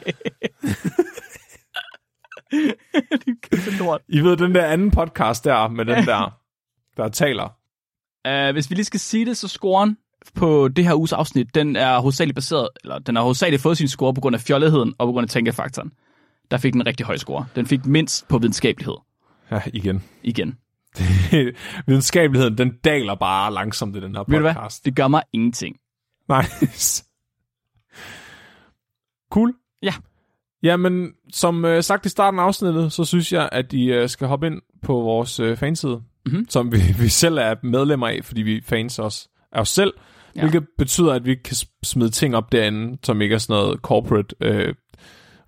[3.51, 4.01] det lort.
[4.09, 6.39] I ved, den der anden podcast der, med den der,
[6.97, 7.49] der taler.
[8.29, 9.97] Uh, hvis vi lige skal sige det, så scoren
[10.35, 13.89] på det her uges afsnit, den er hovedsageligt baseret, eller den har hovedsageligt fået sin
[13.89, 15.93] score på grund af fjolletheden og på grund af tænkefaktoren.
[16.51, 17.47] Der fik den en rigtig høj score.
[17.57, 18.95] Den fik mindst på videnskabelighed.
[19.51, 20.05] Ja, igen.
[20.23, 20.59] Igen.
[21.87, 24.55] Videnskabeligheden, den daler bare langsomt i den her Ved du hvad?
[24.55, 24.85] podcast.
[24.85, 25.77] Det gør mig ingenting.
[26.29, 27.05] Nice.
[29.31, 29.55] Cool.
[29.83, 29.95] Ja.
[30.63, 34.27] Jamen, som øh, sagt i starten af afsnittet, så synes jeg, at I øh, skal
[34.27, 36.47] hoppe ind på vores øh, fanside, Mhm.
[36.49, 39.93] som vi, vi selv er medlemmer af, fordi vi fans os af os selv,
[40.37, 40.41] Ja.
[40.41, 44.35] hvilket betyder, at vi kan smide ting op derinde, som ikke er sådan noget corporate
[44.41, 44.75] øh,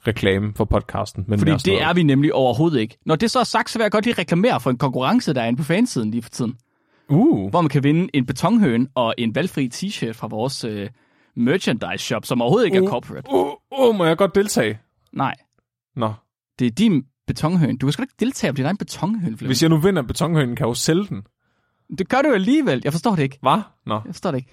[0.06, 1.24] reklame for podcasten.
[1.28, 2.98] Men Fordi sådan det er vi nemlig overhovedet ikke.
[3.06, 5.40] Når det så er sagt, så vil jeg godt lige reklamere for en konkurrence, der
[5.42, 6.54] er inde på fansiden lige for tiden.
[7.08, 10.88] Uh, Hvor man kan vinde en betonhøn og en valgfri t-shirt fra vores øh,
[11.36, 12.88] merchandise shop, som overhovedet ikke er Uh.
[12.88, 13.26] corporate.
[13.30, 14.78] uh, uh, må jeg godt deltage?
[15.12, 15.34] Nej,
[15.96, 16.12] Nå,
[16.58, 17.76] det er din betonhøn.
[17.76, 19.46] Du kan sgu ikke deltage på din egen betonhøn, Flemming.
[19.46, 21.22] hvis jeg nu vinder betonhønen, kan jeg jo sælge den.
[21.98, 22.80] Det gør du jo alligevel.
[22.84, 23.38] Jeg forstår det ikke.
[23.42, 23.60] Hvad?
[23.86, 23.94] Nå.
[23.94, 24.50] Jeg forstår det ikke.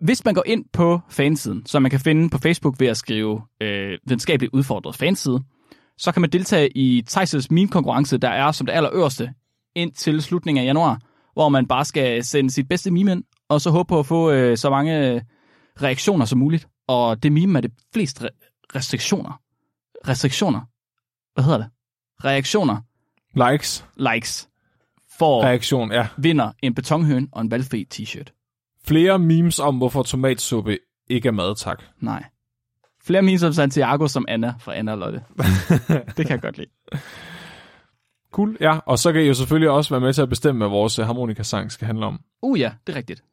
[0.00, 3.40] Hvis man går ind på fansiden, som man kan finde på Facebook ved at skrive
[3.60, 5.42] øh, videnskabeligt udfordret fanside,
[5.98, 9.32] så kan man deltage i Thijs' meme-konkurrence, der er som det allerøverste
[9.76, 11.00] indtil slutningen af januar,
[11.32, 14.30] hvor man bare skal sende sit bedste meme ind, og så håbe på at få
[14.30, 15.20] øh, så mange øh,
[15.82, 16.68] reaktioner som muligt.
[16.88, 19.40] Og det meme er det flest re- restriktioner.
[20.08, 20.60] Restriktioner.
[21.34, 21.68] Hvad hedder det?
[22.24, 22.80] Reaktioner.
[23.52, 24.48] Likes, Likes.
[25.18, 26.08] For reaktion, ja.
[26.16, 28.32] vinder en betonhøn og en valgfri t-shirt.
[28.84, 31.82] Flere memes om, hvorfor tomatsuppe ikke er mad, tak.
[32.00, 32.24] Nej.
[33.04, 35.24] Flere memes om Santiago som Anna fra Anna og Lotte.
[36.16, 36.70] det kan jeg godt lide.
[38.32, 38.78] Cool, ja.
[38.78, 41.72] Og så kan I jo selvfølgelig også være med til at bestemme, hvad vores harmonikasang
[41.72, 42.20] skal handle om.
[42.42, 43.24] Uh ja, det er rigtigt.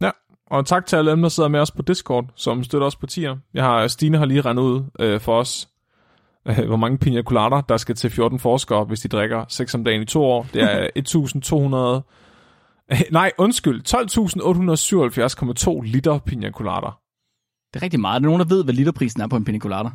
[0.00, 0.10] Ja,
[0.50, 3.06] og tak til alle dem, der sidder med os på Discord, som støtter os på
[3.06, 3.36] tier.
[3.54, 5.68] Jeg har, Stine har lige rendt ud øh, for os,
[6.48, 9.84] øh, hvor mange pina colader, der skal til 14 forskere, hvis de drikker 6 om
[9.84, 10.46] dagen i to år.
[10.54, 12.02] Det er 1200...
[12.92, 13.82] Øh, nej, undskyld.
[13.88, 17.00] 12.877,2 liter pina colader.
[17.74, 18.14] Det er rigtig meget.
[18.14, 19.88] Er der nogen, der ved, hvad literprisen er på en pina colada?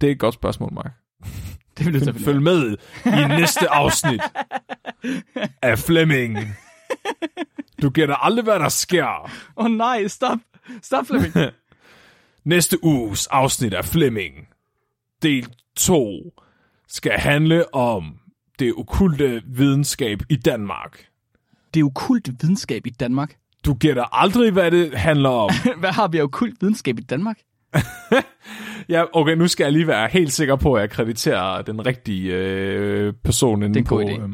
[0.00, 0.92] Det er et godt spørgsmål, Mark.
[1.78, 2.76] Det vil du Følg med
[3.06, 4.20] i næste afsnit
[5.62, 6.38] af Flemming.
[7.82, 9.06] Du gætter aldrig, hvad der sker.
[9.56, 10.38] Åh oh, nej, stop.
[10.82, 11.34] Stop, Flemming.
[12.44, 14.34] Næste uges afsnit af Flemming,
[15.22, 16.32] del 2,
[16.88, 18.04] skal handle om
[18.58, 21.06] det okulte videnskab i Danmark.
[21.74, 23.36] det er okult videnskab i Danmark.
[23.64, 25.50] Du gætter aldrig, hvad det handler om.
[25.80, 27.38] Hvad har vi af okult videnskab i Danmark?
[28.88, 32.34] ja, okay, nu skal jeg lige være helt sikker på, at jeg krediterer den rigtige
[32.34, 34.30] øh, person inde på, øh,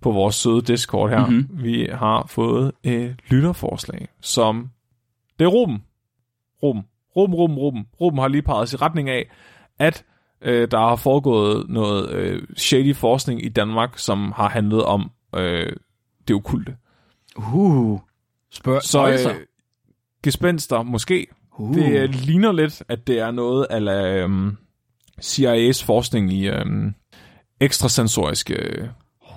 [0.00, 1.26] på vores søde Discord her.
[1.26, 1.34] Mhm.
[1.34, 1.62] Mm-hmm.
[1.62, 4.70] Vi har fået et lytterforslag, som...
[5.38, 5.82] Det er Ruben.
[6.62, 6.82] Ruben.
[7.16, 7.86] Ruben, Ruben, Ruben.
[8.00, 9.30] Ruben har lige peget os i retning af,
[9.78, 10.04] at
[10.42, 15.72] øh, der har foregået noget øh, shady forskning i Danmark, som har handlet om øh,
[16.28, 16.76] det okulte.
[17.36, 18.00] Uh.
[18.50, 18.82] Spørg.
[18.82, 19.36] Så øh,
[20.22, 21.26] gespenster, måske.
[21.58, 21.74] uh.
[21.74, 24.56] Det øh, ligner lidt, at det er noget af um,
[25.22, 26.94] CIA's forskning i um,
[27.60, 28.88] ekstrasensoriske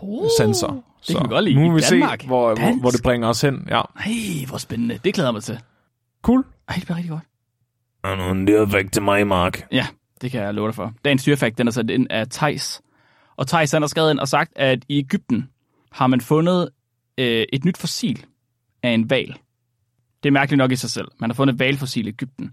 [0.01, 0.29] uh.
[0.39, 0.83] sanser.
[1.07, 1.55] Det kan vi godt lide.
[1.55, 2.21] Nu må I vi Danmark.
[2.21, 2.81] se, hvor, hvor, Dansk.
[2.81, 3.67] hvor det bringer os hen.
[3.69, 3.81] Ja.
[3.95, 4.11] Ej,
[4.47, 4.99] hvor spændende.
[5.03, 5.59] Det glæder jeg mig til.
[6.21, 6.45] Cool.
[6.69, 7.23] Ej, det bliver rigtig godt.
[8.03, 9.67] Og nu en dyrfakt til mig, Mark.
[9.71, 9.87] Ja,
[10.21, 10.93] det kan jeg love dig for.
[11.05, 12.81] Dagens dyrfakt, den er sat ind af Thijs.
[13.37, 15.49] Og Thijs han har skrevet ind og sagt, at i Ægypten
[15.91, 16.69] har man fundet
[17.17, 18.25] øh, et nyt fossil
[18.83, 19.35] af en val.
[20.23, 21.07] Det er mærkeligt nok i sig selv.
[21.19, 22.51] Man har fundet et valfossil i Ægypten.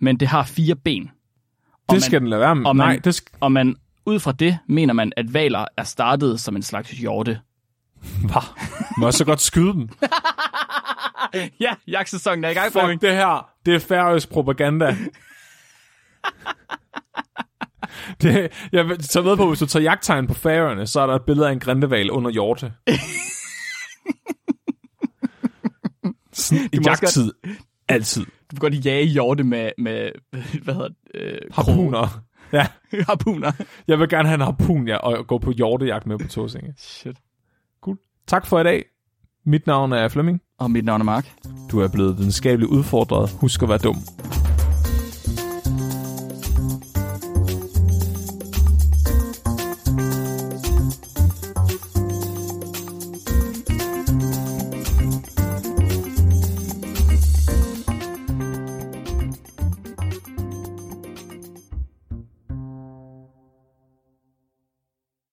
[0.00, 1.10] Men det har fire ben.
[1.88, 2.66] Og Det skal den lade være med.
[2.66, 3.34] og man- Nej, det skal...
[3.40, 3.76] Og man,
[4.08, 7.40] ud fra det mener man, at valer er startet som en slags hjorte.
[8.00, 8.42] Hvad?
[8.98, 9.88] Må jeg så godt skyde dem?
[11.60, 13.48] ja, jagtsæsonen er i gang, Fuck det her.
[13.66, 14.96] Det er færøsk propaganda.
[18.22, 21.14] det, jeg vil tage med på, hvis du tager jagttegn på færøerne, så er der
[21.14, 22.72] et billede af en grindeval under hjorte.
[26.32, 27.32] Sådan i jagttid.
[27.88, 28.24] Altid.
[28.24, 30.10] Du kan godt jage hjorte med, med
[30.62, 30.96] hvad hedder det?
[31.14, 32.22] Øh, Harpuner.
[32.52, 32.66] Ja,
[33.08, 33.52] Harpuner.
[33.88, 36.74] jeg vil gerne have en harpun, ja, og gå på hjortejagt med på Tåsinge.
[36.76, 37.16] Shit.
[37.80, 37.98] Cool.
[38.26, 38.84] Tak for i dag.
[39.46, 40.40] Mit navn er Flemming.
[40.58, 41.32] Og mit navn er Mark.
[41.70, 43.30] Du er blevet videnskabeligt udfordret.
[43.40, 43.96] Husk at være dum.